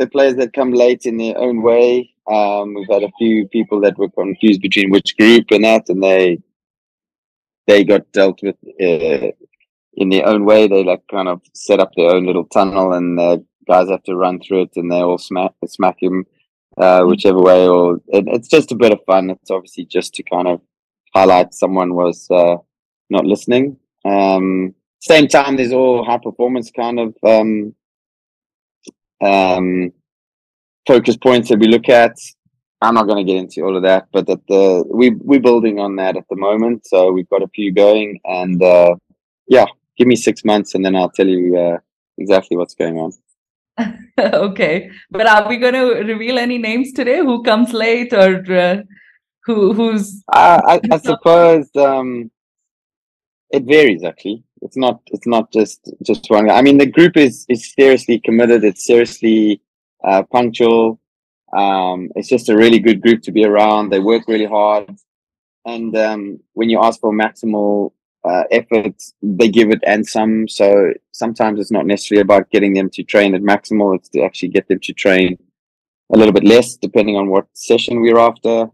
the 0.00 0.08
players 0.14 0.36
that 0.36 0.52
come 0.52 0.72
late 0.72 1.06
in 1.06 1.16
their 1.16 1.38
own 1.38 1.62
way. 1.62 2.10
Um 2.30 2.74
we've 2.74 2.94
had 2.96 3.04
a 3.04 3.16
few 3.20 3.48
people 3.48 3.80
that 3.84 3.96
were 3.96 4.10
confused 4.10 4.60
between 4.60 4.90
which 4.90 5.16
group 5.16 5.46
and 5.52 5.64
that 5.64 5.88
and 5.88 6.02
they 6.02 6.38
they 7.66 7.84
got 7.84 8.10
dealt 8.12 8.40
with 8.42 8.56
uh, 8.80 9.32
in 9.94 10.08
their 10.10 10.26
own 10.26 10.44
way. 10.44 10.68
They 10.68 10.84
like 10.84 11.02
kind 11.10 11.28
of 11.28 11.40
set 11.54 11.80
up 11.80 11.92
their 11.96 12.10
own 12.10 12.26
little 12.26 12.44
tunnel, 12.46 12.92
and 12.92 13.18
the 13.18 13.44
guys 13.66 13.90
have 13.90 14.02
to 14.04 14.16
run 14.16 14.40
through 14.40 14.62
it, 14.62 14.70
and 14.76 14.90
they 14.90 15.00
all 15.00 15.18
smack 15.18 15.52
smack 15.66 15.96
him 16.00 16.24
uh, 16.78 17.00
mm-hmm. 17.00 17.08
whichever 17.08 17.40
way. 17.40 17.66
Or 17.66 17.96
it, 18.08 18.24
it's 18.28 18.48
just 18.48 18.72
a 18.72 18.76
bit 18.76 18.92
of 18.92 19.00
fun. 19.06 19.30
It's 19.30 19.50
obviously 19.50 19.86
just 19.86 20.14
to 20.14 20.22
kind 20.22 20.48
of 20.48 20.60
highlight 21.14 21.54
someone 21.54 21.94
was 21.94 22.26
uh, 22.30 22.56
not 23.10 23.24
listening. 23.24 23.78
Um, 24.04 24.74
same 25.00 25.28
time, 25.28 25.56
there's 25.56 25.72
all 25.72 26.04
high 26.04 26.18
performance 26.18 26.70
kind 26.70 26.98
of 26.98 27.14
um, 27.24 27.74
um, 29.22 29.92
focus 30.86 31.16
points 31.16 31.48
that 31.48 31.58
we 31.58 31.68
look 31.68 31.88
at. 31.88 32.16
I'm 32.82 32.94
not 32.94 33.06
going 33.06 33.24
to 33.24 33.32
get 33.32 33.38
into 33.38 33.62
all 33.62 33.76
of 33.76 33.82
that, 33.84 34.08
but 34.12 34.26
that 34.26 34.46
the 34.48 34.84
we 34.86 35.10
we're 35.10 35.40
building 35.40 35.78
on 35.78 35.96
that 35.96 36.16
at 36.16 36.28
the 36.28 36.36
moment. 36.36 36.86
So 36.86 37.10
we've 37.10 37.28
got 37.28 37.42
a 37.42 37.48
few 37.48 37.72
going, 37.72 38.20
and 38.24 38.62
uh, 38.62 38.96
yeah, 39.48 39.64
give 39.96 40.06
me 40.06 40.16
six 40.16 40.44
months, 40.44 40.74
and 40.74 40.84
then 40.84 40.94
I'll 40.94 41.10
tell 41.10 41.26
you 41.26 41.56
uh, 41.56 41.78
exactly 42.18 42.56
what's 42.56 42.74
going 42.74 42.98
on. 42.98 43.12
okay, 44.18 44.90
but 45.10 45.26
are 45.26 45.48
we 45.48 45.56
going 45.56 45.74
to 45.74 46.02
reveal 46.12 46.38
any 46.38 46.58
names 46.58 46.92
today? 46.92 47.18
Who 47.18 47.42
comes 47.42 47.72
late, 47.72 48.12
or 48.12 48.44
uh, 48.52 48.82
who 49.44 49.72
who's? 49.72 50.22
I, 50.30 50.80
I 50.90 50.98
suppose 50.98 51.68
um, 51.76 52.30
it 53.50 53.64
varies. 53.64 54.04
Actually, 54.04 54.44
it's 54.60 54.76
not 54.76 55.00
it's 55.06 55.26
not 55.26 55.50
just 55.50 55.90
just 56.02 56.26
one. 56.28 56.50
I 56.50 56.60
mean, 56.60 56.76
the 56.76 56.86
group 56.86 57.16
is 57.16 57.46
is 57.48 57.72
seriously 57.72 58.18
committed. 58.18 58.64
It's 58.64 58.84
seriously 58.84 59.62
uh, 60.04 60.24
punctual 60.24 61.00
um, 61.56 62.10
it's 62.14 62.28
just 62.28 62.50
a 62.50 62.56
really 62.56 62.78
good 62.78 63.00
group 63.00 63.22
to 63.22 63.32
be 63.32 63.44
around. 63.44 63.88
They 63.88 63.98
work 63.98 64.24
really 64.28 64.44
hard, 64.46 64.94
and 65.64 65.96
um, 65.96 66.40
when 66.52 66.68
you 66.68 66.80
ask 66.82 67.00
for 67.00 67.12
maximal 67.12 67.92
uh, 68.28 68.44
effort, 68.50 69.02
they 69.22 69.48
give 69.48 69.70
it 69.70 69.80
and 69.86 70.06
some. 70.06 70.48
So 70.48 70.92
sometimes 71.12 71.58
it's 71.58 71.70
not 71.70 71.86
necessarily 71.86 72.20
about 72.20 72.50
getting 72.50 72.74
them 72.74 72.90
to 72.90 73.02
train 73.02 73.34
at 73.34 73.40
maximal; 73.40 73.96
it's 73.96 74.10
to 74.10 74.22
actually 74.22 74.50
get 74.50 74.68
them 74.68 74.80
to 74.80 74.92
train 74.92 75.38
a 76.12 76.18
little 76.18 76.32
bit 76.32 76.44
less, 76.44 76.76
depending 76.76 77.16
on 77.16 77.30
what 77.30 77.46
session 77.54 78.02
we're 78.02 78.18
after. 78.18 78.70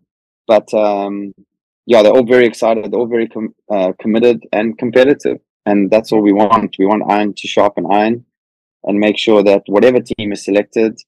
But 0.49 0.75
um, 0.75 1.35
yeah, 1.87 2.03
they're 2.03 2.13
all 2.13 2.27
very 2.27 2.47
excited. 2.47 2.91
They're 2.91 2.99
all 2.99 3.07
very 3.07 3.29
com- 3.29 3.55
uh, 3.71 3.93
committed 4.01 4.43
and 4.53 4.77
competitive, 4.77 5.39
and 5.67 5.89
that's 5.89 6.11
all 6.11 6.21
we 6.21 6.33
want. 6.33 6.75
We 6.81 6.87
want 6.87 7.05
iron 7.09 7.33
to 7.35 7.47
sharpen 7.47 7.87
iron, 7.89 8.25
and 8.83 8.99
make 8.99 9.19
sure 9.19 9.45
that 9.45 9.63
whatever 9.67 10.01
team 10.01 10.33
is 10.33 10.45
selected 10.45 10.99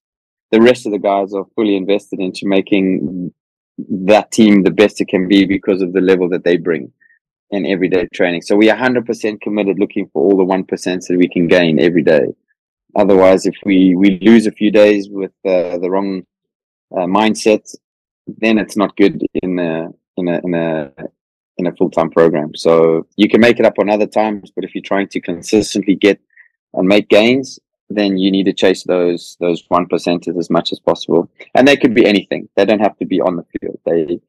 the 0.55 0.63
rest 0.63 0.87
of 0.87 0.93
the 0.93 1.01
guys 1.01 1.35
are 1.35 1.47
fully 1.57 1.75
invested 1.75 2.21
into 2.21 2.47
making 2.47 3.35
that 4.13 4.31
team 4.31 4.63
the 4.63 4.71
best 4.71 5.01
it 5.01 5.09
can 5.09 5.27
be 5.27 5.45
because 5.45 5.83
of 5.83 5.93
the 5.93 6.01
level 6.01 6.29
that 6.29 6.45
they 6.45 6.57
bring 6.57 6.93
in 7.51 7.67
everyday 7.67 8.07
training. 8.15 8.41
So 8.43 8.55
we 8.55 8.71
are 8.71 8.79
100% 8.79 9.41
committed 9.41 9.81
looking 9.81 10.09
for 10.13 10.23
all 10.23 10.37
the 10.37 10.45
1% 10.45 11.07
that 11.09 11.19
we 11.19 11.29
can 11.29 11.49
gain 11.49 11.81
every 11.81 12.05
day. 12.05 12.27
Otherwise, 12.95 13.47
if 13.47 13.57
we, 13.65 13.97
we 13.97 14.21
lose 14.21 14.47
a 14.47 14.53
few 14.53 14.71
days 14.71 15.09
with 15.11 15.33
uh, 15.45 15.77
the 15.79 15.91
wrong 15.91 16.23
uh, 16.97 17.07
mindset, 17.19 17.75
then 18.29 18.57
it's 18.57 18.77
not 18.77 18.97
good 18.97 19.27
in 19.43 19.59
a, 19.59 19.89
in 20.17 20.29
a, 20.29 20.41
in 20.45 20.55
a, 20.55 20.93
in 21.59 21.67
a 21.67 21.75
full-time 21.75 22.11
program. 22.11 22.55
So 22.55 23.09
you 23.17 23.29
can 23.29 23.41
make 23.41 23.59
it 23.59 23.67
up 23.67 23.81
on 23.81 23.91
other 23.91 24.07
times, 24.07 24.53
but 24.55 24.63
if 24.63 24.73
you're 24.73 24.91
trying 24.93 25.09
to 25.09 25.21
consistently 25.21 25.97
get 25.97 26.21
and 26.75 26.87
make 26.87 27.09
gains, 27.09 27.59
then 27.95 28.19
you 28.19 28.31
need 28.31 28.45
to 28.45 28.53
chase 28.53 28.85
those 28.85 29.37
those 29.41 29.65
one 29.69 29.87
percenters 29.87 30.39
as 30.39 30.51
much 30.51 30.73
as 30.73 30.79
possible. 30.79 31.31
And 31.55 31.67
they 31.67 31.77
could 31.77 31.95
be 31.95 32.07
anything. 32.07 32.49
They 32.57 32.65
don't 32.65 32.81
have 32.81 32.97
to 32.99 33.07
be 33.07 33.21
on 33.21 33.37
the 33.37 33.47
field. 33.53 33.79
They 33.85 34.21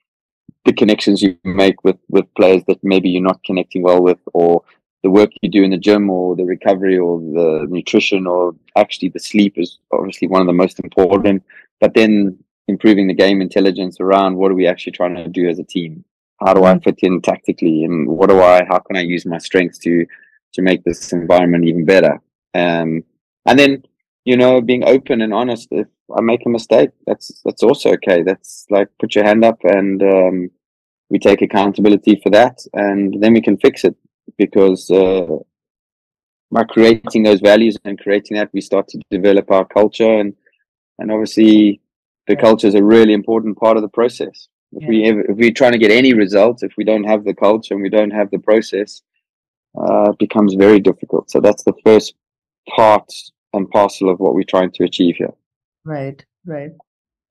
the 0.66 0.74
connections 0.74 1.22
you 1.22 1.38
make 1.44 1.84
with 1.84 1.98
with 2.10 2.34
players 2.36 2.64
that 2.68 2.84
maybe 2.84 3.10
you're 3.10 3.22
not 3.22 3.44
connecting 3.44 3.84
well 3.84 4.02
with, 4.02 4.20
or 4.34 4.64
the 5.04 5.10
work 5.10 5.30
you 5.42 5.50
do 5.50 5.64
in 5.64 5.72
the 5.72 5.78
gym, 5.78 6.10
or 6.10 6.36
the 6.36 6.46
recovery, 6.46 6.98
or 6.98 7.20
the 7.20 7.68
nutrition, 7.70 8.26
or 8.28 8.56
actually 8.76 9.10
the 9.10 9.20
sleep 9.20 9.54
is 9.58 9.80
obviously 9.92 10.28
one 10.28 10.42
of 10.42 10.48
the 10.48 10.54
most 10.54 10.80
important. 10.80 11.44
But 11.80 11.94
then 11.94 12.38
improving 12.68 13.08
the 13.08 13.14
game 13.14 13.42
intelligence 13.42 14.00
around 14.00 14.36
what 14.36 14.52
are 14.52 14.56
we 14.56 14.68
actually 14.68 14.94
trying 14.94 15.16
to 15.16 15.28
do 15.28 15.48
as 15.48 15.60
a 15.60 15.64
team? 15.64 16.04
How 16.44 16.54
do 16.54 16.64
I 16.64 16.74
mm-hmm. 16.74 16.84
fit 16.84 17.00
in 17.04 17.22
tactically, 17.22 17.84
and 17.84 18.08
what 18.08 18.30
do 18.30 18.42
I? 18.42 18.66
How 18.66 18.80
can 18.80 18.98
I 18.98 19.02
use 19.02 19.26
my 19.26 19.38
strengths 19.38 19.78
to 19.80 20.06
to 20.54 20.62
make 20.62 20.84
this 20.84 21.14
environment 21.14 21.66
even 21.66 21.86
better? 21.86 22.20
Um, 22.54 23.04
and 23.46 23.58
then, 23.60 23.84
you 24.24 24.38
know, 24.38 24.62
being 24.62 24.84
open 24.84 25.22
and 25.22 25.34
honest. 25.34 25.68
If 25.72 25.88
I 26.16 26.22
make 26.22 26.46
a 26.46 26.50
mistake, 26.50 26.90
that's 27.06 27.42
that's 27.44 27.64
also 27.64 27.92
okay. 27.94 28.24
That's 28.24 28.66
like 28.70 28.90
put 29.00 29.16
your 29.16 29.26
hand 29.26 29.44
up 29.44 29.60
and 29.64 30.02
um, 30.02 30.52
we 31.10 31.20
take 31.20 31.42
accountability 31.42 32.20
for 32.24 32.30
that, 32.32 32.60
and 32.74 33.22
then 33.22 33.34
we 33.34 33.42
can 33.42 33.58
fix 33.58 33.84
it 33.84 33.96
because 34.38 34.90
uh, 34.90 35.38
by 36.52 36.64
creating 36.64 37.24
those 37.24 37.42
values 37.42 37.78
and 37.86 38.00
creating 38.00 38.38
that, 38.38 38.50
we 38.54 38.62
start 38.62 38.88
to 38.90 39.00
develop 39.12 39.52
our 39.52 39.66
culture 39.66 40.20
and 40.20 40.34
and 41.00 41.12
obviously 41.12 41.82
the 42.28 42.36
culture 42.36 42.68
is 42.68 42.76
a 42.76 42.84
really 42.84 43.14
important 43.14 43.58
part 43.58 43.78
of 43.78 43.84
the 43.84 43.90
process. 43.90 44.48
If 44.72 44.84
yeah. 44.84 44.90
we 44.90 45.04
ever, 45.06 45.22
if 45.22 45.38
we're 45.38 45.52
trying 45.52 45.74
to 45.74 45.78
get 45.78 45.92
any 45.92 46.14
results, 46.14 46.64
if 46.64 46.74
we 46.78 46.84
don't 46.84 47.04
have 47.04 47.24
the 47.24 47.34
culture 47.34 47.74
and 47.74 47.84
we 47.84 47.90
don't 47.90 48.12
have 48.12 48.32
the 48.32 48.40
process, 48.40 49.02
uh, 49.78 50.12
it 50.12 50.20
becomes 50.20 50.56
very 50.56 50.80
difficult. 50.80 51.30
So 51.30 51.40
that's 51.40 51.64
the 51.64 51.74
first 51.86 52.16
part 52.76 53.12
and 53.56 53.70
parcel 53.70 54.10
of 54.10 54.20
what 54.20 54.36
we're 54.36 54.44
trying 54.44 54.72
to 54.72 54.84
achieve 54.84 55.16
here. 55.18 55.34
Right, 55.84 56.24
right. 56.46 56.72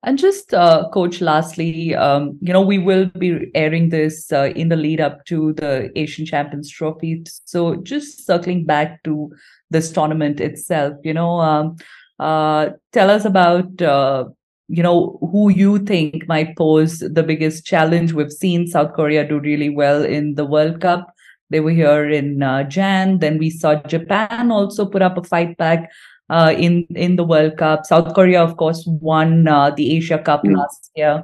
And 0.03 0.19
just, 0.19 0.53
uh, 0.53 0.87
Coach, 0.93 1.19
lastly, 1.19 1.95
um, 1.95 2.37
you 2.39 2.53
know, 2.53 2.61
we 2.61 2.77
will 2.77 3.07
be 3.17 3.49
airing 3.55 3.89
this 3.89 4.31
uh, 4.31 4.51
in 4.55 4.69
the 4.69 4.75
lead 4.75 5.01
up 5.01 5.25
to 5.25 5.53
the 5.53 5.91
Asian 5.95 6.27
Champions 6.27 6.69
Trophy. 6.69 7.23
So 7.45 7.77
just 7.77 8.25
circling 8.25 8.65
back 8.65 9.03
to 9.03 9.31
this 9.71 9.91
tournament 9.91 10.39
itself, 10.39 10.93
you 11.03 11.13
know, 11.13 11.39
um, 11.39 11.77
uh, 12.19 12.69
tell 12.91 13.09
us 13.09 13.25
about, 13.25 13.81
uh, 13.81 14.25
you 14.67 14.83
know, 14.83 15.17
who 15.31 15.49
you 15.49 15.79
think 15.79 16.27
might 16.27 16.55
pose 16.55 16.99
the 16.99 17.23
biggest 17.23 17.65
challenge. 17.65 18.13
We've 18.13 18.31
seen 18.31 18.67
South 18.67 18.93
Korea 18.93 19.27
do 19.27 19.39
really 19.39 19.69
well 19.69 20.05
in 20.05 20.35
the 20.35 20.45
World 20.45 20.81
Cup. 20.81 21.11
They 21.49 21.61
were 21.61 21.71
here 21.71 22.07
in 22.09 22.43
uh, 22.43 22.63
Jan. 22.63 23.19
Then 23.19 23.39
we 23.39 23.49
saw 23.49 23.75
Japan 23.75 24.51
also 24.51 24.85
put 24.85 25.01
up 25.01 25.17
a 25.17 25.23
fight 25.23 25.57
back 25.57 25.91
uh, 26.29 26.53
in 26.57 26.85
in 26.95 27.15
the 27.15 27.23
World 27.23 27.57
Cup. 27.57 27.85
South 27.85 28.13
Korea, 28.13 28.43
of 28.43 28.57
course, 28.57 28.83
won 28.87 29.47
uh, 29.47 29.71
the 29.71 29.95
Asia 29.95 30.17
Cup 30.17 30.43
mm. 30.43 30.57
last 30.57 30.91
year, 30.95 31.23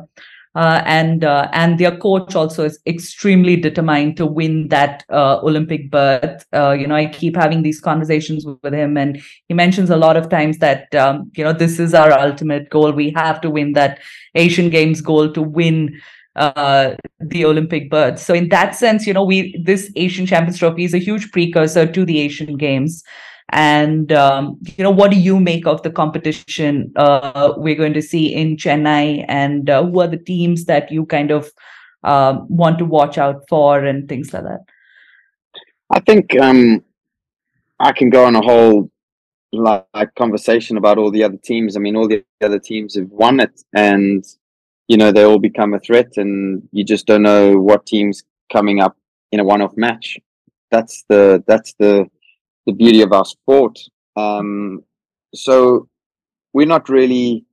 uh, 0.56 0.82
and 0.86 1.24
uh, 1.24 1.49
and 1.54 1.80
their 1.80 1.95
coach 1.97 2.36
also 2.36 2.66
is 2.66 2.80
extremely 2.86 3.56
determined 3.56 4.18
to 4.18 4.26
win 4.26 4.68
that 4.68 5.04
uh, 5.10 5.39
Olympic 5.41 5.89
berth. 5.89 6.45
Uh, 6.54 6.72
you 6.72 6.88
know, 6.88 6.95
I 6.95 7.08
keep 7.08 7.36
having 7.36 7.64
these 7.64 7.80
conversations 7.80 8.45
with 8.45 8.74
him, 8.74 8.97
and 8.97 9.22
he 9.47 9.54
mentions 9.54 9.89
a 9.89 9.97
lot 9.97 10.18
of 10.18 10.30
times 10.30 10.58
that 10.60 10.93
um, 10.95 11.32
you 11.36 11.43
know 11.43 11.54
this 11.54 11.80
is 11.80 11.93
our 11.93 12.12
ultimate 12.12 12.70
goal. 12.70 12.91
We 12.91 13.12
have 13.16 13.41
to 13.41 13.49
win 13.49 13.74
that 13.74 13.99
Asian 14.36 14.70
Games 14.70 15.02
goal 15.02 15.32
to 15.34 15.41
win 15.41 15.99
uh, 16.36 16.95
the 17.20 17.45
Olympic 17.45 17.89
berth. 17.89 18.20
So 18.20 18.34
in 18.34 18.49
that 18.49 18.76
sense, 18.76 19.08
you 19.08 19.14
know, 19.14 19.24
we 19.24 19.58
this 19.64 19.91
Asian 19.95 20.26
Champions 20.26 20.60
Trophy 20.60 20.84
is 20.84 20.93
a 20.93 20.97
huge 20.97 21.32
precursor 21.32 21.86
to 21.86 22.06
the 22.06 22.20
Asian 22.20 22.58
Games. 22.58 23.04
And 23.52 24.12
um, 24.14 24.58
you 24.78 24.84
know, 24.84 24.91
what 24.91 25.12
do 25.12 25.18
you 25.18 25.39
make 25.39 25.68
of 25.68 25.84
the 25.84 25.91
competition 25.91 26.91
uh, 26.95 27.54
we're 27.58 27.76
going 27.76 27.93
to 27.93 28.02
see 28.02 28.34
in 28.34 28.56
Chennai, 28.56 29.26
and 29.28 29.70
uh, 29.70 29.84
who 29.84 29.99
are 29.99 30.08
the 30.08 30.18
teams 30.18 30.66
that 30.66 30.91
you 30.91 31.06
kind 31.06 31.32
of 31.32 31.52
um, 32.04 32.47
want 32.49 32.80
to 32.80 32.86
watch 32.86 33.18
out 33.18 33.43
for, 33.49 33.84
and 33.84 34.08
things 34.08 34.34
like 34.34 34.43
that? 34.43 34.62
I 35.89 35.99
think 35.99 36.39
um, 36.39 36.84
I 37.80 37.91
can 37.91 38.10
go 38.10 38.26
on 38.26 38.36
a 38.36 38.41
whole 38.41 38.89
like 39.52 40.16
conversation 40.16 40.78
about 40.78 40.97
all 40.97 41.12
the 41.12 41.24
other 41.24 41.39
teams. 41.43 41.76
I 41.76 41.80
mean, 41.80 41.97
all 41.97 42.08
the 42.08 42.24
other 42.41 42.60
teams 42.60 42.95
have 42.95 43.10
won 43.10 43.41
it, 43.41 43.62
and 43.74 44.24
you 44.88 44.95
know 44.95 45.12
they 45.12 45.24
all 45.24 45.39
become 45.39 45.74
a 45.74 45.80
threat, 45.80 46.14
and 46.16 46.68
you 46.72 46.86
just 46.86 47.06
don't 47.06 47.24
know 47.24 47.60
what 47.60 47.86
teams 47.86 48.24
coming 48.52 48.80
up 48.80 48.95
in 49.32 49.39
a 49.39 49.43
one-off 49.43 49.76
match. 49.76 50.18
That's 50.70 51.04
the 51.10 51.43
that's 51.47 51.74
the 51.80 52.10
the 52.66 52.74
beauty 52.74 53.01
of 53.01 53.12
our 53.12 53.26
sport. 53.26 53.78
Um, 54.16 54.84
so 55.34 55.88
we're 56.53 56.68
not 56.68 56.89
really 56.89 57.45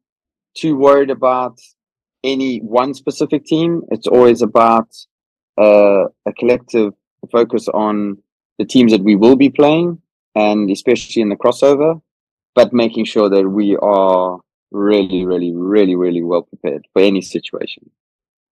too 0.55 0.77
worried 0.77 1.11
about 1.11 1.59
any 2.25 2.59
one 2.59 2.95
specific 2.95 3.45
team. 3.45 3.83
It's 3.91 4.07
always 4.07 4.43
about 4.43 4.89
uh, 5.61 6.05
a 6.27 6.33
collective 6.39 6.93
focus 7.31 7.69
on 7.69 8.19
the 8.59 8.65
teams 8.65 8.93
that 8.93 9.03
we 9.03 9.15
will 9.15 9.37
be 9.37 9.51
playing, 9.51 10.01
and 10.35 10.71
especially 10.71 11.23
in 11.23 11.29
the 11.29 11.37
crossover, 11.37 12.01
but 12.55 12.73
making 12.73 13.05
sure 13.05 13.29
that 13.29 13.49
we 13.49 13.77
are 13.77 14.39
really, 14.71 15.25
really, 15.25 15.53
really, 15.53 15.95
really 15.95 16.23
well 16.23 16.43
prepared 16.43 16.87
for 16.93 17.03
any 17.03 17.23
situation. 17.23 17.89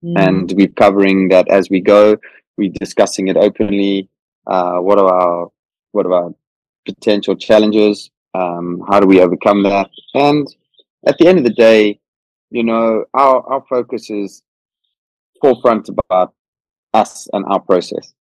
Mm. 0.04 0.18
And 0.18 0.52
we're 0.52 0.68
covering 0.68 1.28
that 1.28 1.48
as 1.48 1.68
we 1.68 1.80
go. 1.80 2.16
We're 2.56 2.70
discussing 2.70 3.28
it 3.28 3.36
openly. 3.36 4.08
Uh, 4.46 4.78
what 4.78 4.98
are 4.98 5.12
our 5.12 5.48
what 5.92 6.06
are 6.06 6.12
our 6.12 6.34
potential 6.86 7.36
challenges? 7.36 8.10
Um, 8.34 8.82
how 8.88 9.00
do 9.00 9.06
we 9.06 9.20
overcome 9.20 9.62
that? 9.64 9.90
And 10.14 10.46
at 11.06 11.18
the 11.18 11.26
end 11.28 11.38
of 11.38 11.44
the 11.44 11.54
day, 11.54 12.00
you 12.50 12.64
know, 12.64 13.04
our, 13.14 13.42
our 13.52 13.64
focus 13.68 14.10
is 14.10 14.42
forefront 15.40 15.88
about 15.88 16.34
us 16.94 17.28
and 17.32 17.44
our 17.46 17.60
process. 17.60 18.14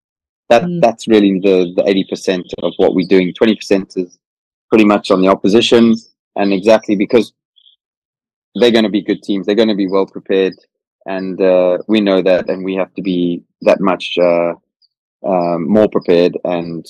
That 0.49 0.63
mm. 0.63 0.81
that's 0.81 1.07
really 1.07 1.39
the 1.39 1.73
the 1.75 1.87
eighty 1.87 2.05
percent 2.07 2.45
of 2.61 2.73
what 2.77 2.93
we're 2.93 3.07
doing. 3.07 3.33
Twenty 3.33 3.55
percent 3.55 3.93
is 3.95 4.19
pretty 4.69 4.85
much 4.85 5.11
on 5.11 5.21
the 5.21 5.27
opposition, 5.27 5.95
and 6.35 6.53
exactly 6.53 6.95
because 6.95 7.33
they're 8.55 8.71
going 8.71 8.83
to 8.83 8.89
be 8.89 9.01
good 9.01 9.23
teams. 9.23 9.45
They're 9.45 9.55
going 9.55 9.69
to 9.69 9.75
be 9.75 9.87
well 9.87 10.05
prepared, 10.05 10.53
and 11.05 11.41
uh, 11.41 11.79
we 11.87 11.99
know 11.99 12.21
that, 12.21 12.49
and 12.49 12.63
we 12.63 12.75
have 12.75 12.93
to 12.93 13.01
be 13.01 13.43
that 13.61 13.79
much 13.79 14.17
uh, 14.21 14.53
um, 15.25 15.67
more 15.67 15.89
prepared 15.89 16.37
and 16.43 16.85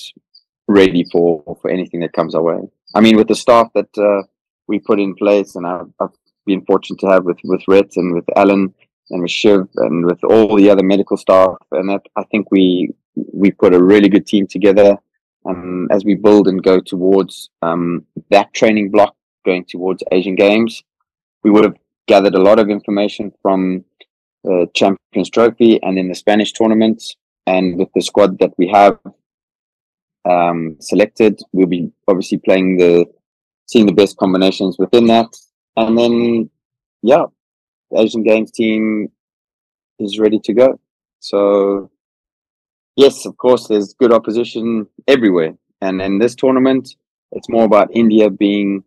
ready 0.68 1.04
for 1.10 1.42
for 1.60 1.70
anything 1.70 2.00
that 2.00 2.12
comes 2.12 2.34
our 2.34 2.42
way. 2.42 2.60
I 2.94 3.00
mean, 3.00 3.16
with 3.16 3.28
the 3.28 3.34
staff 3.34 3.68
that 3.74 3.96
uh, 3.98 4.22
we 4.66 4.78
put 4.78 5.00
in 5.00 5.14
place, 5.14 5.56
and 5.56 5.66
I've, 5.66 5.92
I've, 6.00 6.10
been 6.46 6.64
fortunate 6.64 7.00
to 7.00 7.08
have 7.08 7.24
with 7.24 7.38
with 7.42 7.60
Rhett 7.66 7.96
and 7.96 8.14
with 8.14 8.24
Alan 8.36 8.72
and 9.10 9.20
with 9.20 9.32
Shiv 9.32 9.66
and 9.78 10.06
with 10.06 10.22
all 10.22 10.54
the 10.54 10.70
other 10.70 10.84
medical 10.84 11.16
staff, 11.16 11.56
and 11.72 11.90
that 11.90 12.02
I 12.14 12.22
think 12.30 12.52
we 12.52 12.94
we 13.32 13.50
put 13.50 13.74
a 13.74 13.82
really 13.82 14.08
good 14.08 14.28
team 14.28 14.46
together. 14.46 14.96
Um, 15.44 15.88
as 15.90 16.04
we 16.04 16.14
build 16.14 16.46
and 16.46 16.62
go 16.62 16.80
towards 16.80 17.50
um, 17.62 18.04
that 18.30 18.52
training 18.52 18.90
block, 18.90 19.16
going 19.44 19.64
towards 19.64 20.04
Asian 20.12 20.36
Games, 20.36 20.84
we 21.42 21.50
would 21.50 21.64
have 21.64 21.76
gathered 22.06 22.34
a 22.34 22.42
lot 22.42 22.58
of 22.58 22.68
information 22.68 23.32
from 23.42 23.84
the 24.44 24.68
Champions 24.74 25.30
Trophy 25.30 25.82
and 25.82 25.98
in 25.98 26.08
the 26.08 26.14
Spanish 26.14 26.52
tournaments. 26.52 27.16
And 27.46 27.76
with 27.78 27.88
the 27.94 28.02
squad 28.02 28.38
that 28.40 28.54
we 28.58 28.68
have 28.68 28.98
um, 30.28 30.76
selected. 30.80 31.40
We'll 31.52 31.66
be 31.66 31.90
obviously 32.08 32.38
playing 32.38 32.78
the, 32.78 33.06
seeing 33.66 33.86
the 33.86 33.92
best 33.92 34.16
combinations 34.16 34.76
within 34.78 35.06
that. 35.06 35.28
And 35.76 35.96
then, 35.98 36.50
yeah, 37.02 37.24
the 37.90 38.00
Asian 38.00 38.22
Games 38.22 38.50
team 38.50 39.08
is 39.98 40.18
ready 40.18 40.38
to 40.40 40.52
go. 40.52 40.80
So, 41.20 41.90
yes, 42.96 43.26
of 43.26 43.36
course, 43.36 43.68
there's 43.68 43.94
good 43.94 44.12
opposition 44.12 44.86
everywhere. 45.06 45.54
And 45.80 46.00
in 46.00 46.18
this 46.18 46.34
tournament, 46.34 46.94
it's 47.32 47.48
more 47.48 47.64
about 47.64 47.94
India 47.94 48.30
being 48.30 48.84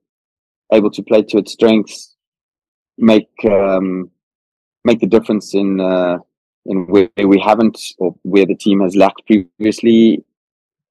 able 0.73 0.91
to 0.91 1.03
play 1.03 1.23
to 1.23 1.37
its 1.37 1.53
strengths, 1.53 2.15
make 2.97 3.29
um, 3.45 4.09
make 4.83 4.99
the 4.99 5.07
difference 5.07 5.53
in 5.53 5.79
uh, 5.79 6.17
in 6.65 6.87
where 6.87 7.09
we 7.17 7.39
haven't 7.39 7.79
or 7.97 8.15
where 8.23 8.45
the 8.45 8.55
team 8.55 8.81
has 8.81 8.95
lacked 8.95 9.25
previously 9.27 10.23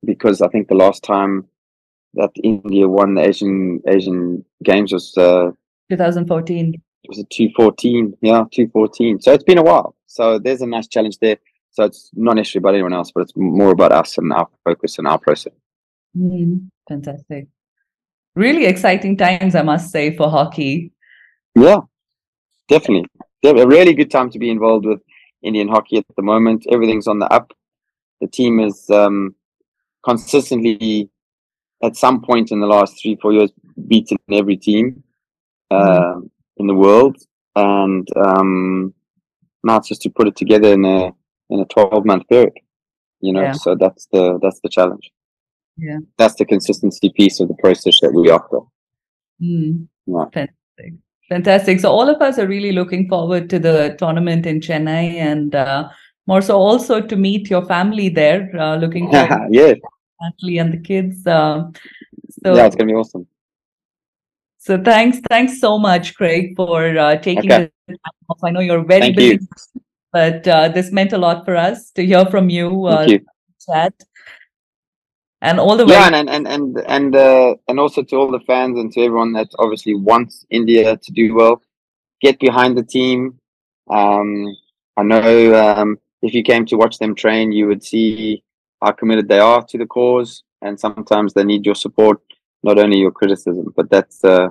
because 0.05 0.43
I 0.43 0.49
think 0.49 0.69
the 0.69 0.75
last 0.75 1.03
time 1.03 1.47
that 2.15 2.31
India 2.43 2.89
won 2.89 3.15
the 3.15 3.23
Asian 3.23 3.81
Asian 3.87 4.45
Games 4.63 4.93
was 4.93 5.17
uh, 5.17 5.51
2014. 5.91 6.75
Was 7.09 7.19
it 7.19 7.31
214? 7.31 8.15
Yeah, 8.21 8.45
214. 8.53 9.21
So 9.21 9.33
it's 9.33 9.45
been 9.45 9.59
a 9.59 9.63
while. 9.63 9.95
So 10.07 10.39
there's 10.39 10.61
a 10.63 10.67
nice 10.67 10.89
challenge 10.89 11.19
there. 11.19 11.39
So 11.71 11.85
it's 11.85 12.11
not 12.13 12.35
necessarily 12.35 12.63
about 12.63 12.75
anyone 12.75 12.93
else, 12.93 13.13
but 13.13 13.23
it's 13.23 13.33
more 13.37 13.71
about 13.71 13.93
us 13.93 14.19
and 14.19 14.33
our 14.33 14.49
focus 14.65 14.99
and 14.99 15.07
our 15.07 15.19
process. 15.19 15.53
Mm, 16.17 16.69
fantastic. 16.89 17.47
Really 18.35 18.67
exciting 18.67 19.17
times, 19.17 19.55
I 19.55 19.63
must 19.63 19.91
say, 19.91 20.17
for 20.17 20.29
hockey. 20.29 20.93
Yeah, 21.55 21.81
definitely. 22.69 23.09
A 23.45 23.67
really 23.67 23.95
good 23.95 24.11
time 24.11 24.31
to 24.31 24.39
be 24.39 24.51
involved 24.51 24.87
with 24.87 25.01
Indian 25.43 25.69
hockey 25.69 25.99
at 25.99 26.05
the 26.17 26.23
moment. 26.23 26.67
Everything's 26.71 27.07
on 27.07 27.21
the 27.21 27.33
up. 27.33 27.53
The 28.21 28.27
team 28.27 28.59
is 28.59 28.91
um, 28.91 29.35
consistently 30.09 31.11
at 31.83 31.97
some 31.97 32.21
point 32.23 32.51
in 32.51 32.61
the 32.61 32.67
last 32.67 33.01
three 33.01 33.17
four 33.23 33.33
years 33.33 33.51
beaten 33.87 34.19
every 34.33 34.57
team 34.57 35.03
uh, 35.71 36.15
mm. 36.15 36.31
in 36.57 36.67
the 36.67 36.75
world 36.75 37.17
and 37.57 38.09
um, 38.17 38.95
now 39.65 39.77
it's 39.77 39.89
just 39.89 40.03
to 40.03 40.11
put 40.11 40.29
it 40.29 40.37
together 40.37 40.73
in 40.73 40.85
a 40.85 41.13
in 41.51 41.61
a 41.61 41.67
12 41.67 42.05
month 42.05 42.27
period 42.29 42.53
you 43.21 43.33
know 43.33 43.43
yeah. 43.43 43.53
so 43.53 43.75
that's 43.75 44.07
the 44.13 44.39
that's 44.43 44.61
the 44.61 44.69
challenge 44.69 45.11
yeah 45.77 45.99
that's 46.17 46.37
the 46.37 46.45
consistency 46.45 47.11
piece 47.11 47.41
of 47.41 47.49
the 47.49 47.59
process 47.65 48.01
that 48.01 48.13
we 48.13 48.31
offer 48.31 48.61
mm. 49.43 49.87
yeah. 50.07 50.25
fantastic 50.33 50.93
fantastic 51.29 51.81
so 51.81 51.91
all 51.91 52.09
of 52.09 52.21
us 52.23 52.39
are 52.39 52.47
really 52.47 52.73
looking 52.73 53.09
forward 53.09 53.51
to 53.51 53.59
the 53.59 53.95
tournament 53.99 54.47
in 54.47 54.61
chennai 54.61 55.05
and 55.31 55.55
uh, 55.55 55.89
more 56.27 56.43
so 56.43 56.57
also 56.57 57.01
to 57.01 57.17
meet 57.17 57.51
your 57.51 57.65
family 57.67 58.09
there 58.09 58.51
uh, 58.59 58.77
looking 58.77 59.11
forward 59.13 59.49
yes 59.51 59.79
Natalie 60.21 60.59
and 60.59 60.73
the 60.73 60.79
kids. 60.79 61.27
Um, 61.27 61.73
So 62.43 62.55
yeah, 62.55 62.67
it's 62.67 62.77
gonna 62.77 62.93
be 62.93 62.95
awesome. 62.95 63.27
So 64.59 64.77
thanks, 64.83 65.21
thanks 65.31 65.61
so 65.61 65.79
much, 65.79 66.15
Craig, 66.15 66.55
for 66.57 66.97
uh, 66.99 67.17
taking 67.17 67.51
Okay. 67.53 67.71
the 67.87 67.95
time 67.95 68.19
off. 68.29 68.39
I 68.45 68.51
know 68.51 68.61
you're 68.61 68.85
very 68.85 69.01
Thank 69.13 69.17
busy, 69.17 69.39
you. 69.39 69.83
but 70.13 70.47
uh, 70.47 70.69
this 70.69 70.93
meant 70.93 71.13
a 71.13 71.19
lot 71.19 71.45
for 71.45 71.57
us 71.57 71.91
to 71.93 72.05
hear 72.05 72.27
from 72.27 72.51
you. 72.51 72.85
Uh, 72.87 72.99
Thank 72.99 73.11
you. 73.11 73.27
chat. 73.67 73.95
And 75.41 75.61
all 75.61 75.77
the 75.77 75.87
way. 75.87 75.95
and 75.95 76.15
and 76.15 76.29
and 76.29 76.47
and 76.49 76.79
and, 76.87 77.17
uh, 77.17 77.55
and 77.69 77.79
also 77.79 78.03
to 78.03 78.17
all 78.17 78.31
the 78.31 78.41
fans 78.41 78.79
and 78.79 78.91
to 78.93 79.01
everyone 79.03 79.33
that 79.35 79.49
obviously 79.59 79.95
wants 79.95 80.45
India 80.51 80.97
to 80.97 81.13
do 81.13 81.35
well, 81.35 81.63
get 82.21 82.41
behind 82.41 82.77
the 82.77 82.83
team. 82.83 83.39
Um, 83.89 84.57
I 84.97 85.03
know 85.05 85.55
um, 85.55 85.99
if 86.23 86.35
you 86.35 86.43
came 86.43 86.67
to 86.67 86.77
watch 86.77 86.99
them 86.99 87.15
train, 87.15 87.53
you 87.53 87.69
would 87.69 87.85
see 87.85 88.43
how 88.83 88.93
committed 88.93 89.29
they 89.29 89.39
are 89.39 89.65
to 89.65 89.79
the 89.79 89.87
cause, 89.87 90.45
and 90.63 90.79
sometimes 90.79 91.35
they 91.35 91.45
need 91.45 91.67
your 91.67 91.75
support, 91.75 92.21
not 92.63 92.79
only 92.79 92.99
your 92.99 93.11
criticism. 93.11 93.73
But 93.77 93.91
that's 93.91 94.25
uh, 94.25 94.49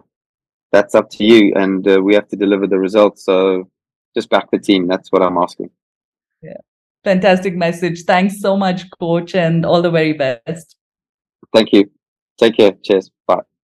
that's 0.71 0.95
up 0.95 1.09
to 1.11 1.23
you, 1.23 1.53
and 1.55 1.87
uh, 1.87 2.01
we 2.01 2.13
have 2.15 2.27
to 2.29 2.35
deliver 2.35 2.67
the 2.67 2.79
results. 2.79 3.25
So 3.25 3.69
just 4.15 4.29
back 4.29 4.49
the 4.51 4.59
team. 4.59 4.87
That's 4.87 5.11
what 5.11 5.21
I'm 5.21 5.37
asking. 5.37 5.69
Yeah, 6.41 6.57
fantastic 7.03 7.55
message. 7.55 8.03
Thanks 8.03 8.39
so 8.39 8.57
much, 8.57 8.89
coach, 8.99 9.35
and 9.35 9.65
all 9.65 9.81
the 9.81 9.91
very 9.91 10.13
best. 10.13 10.75
Thank 11.53 11.71
you. 11.73 11.89
Take 12.37 12.57
care. 12.57 12.73
Cheers. 12.83 13.11
Bye. 13.25 13.56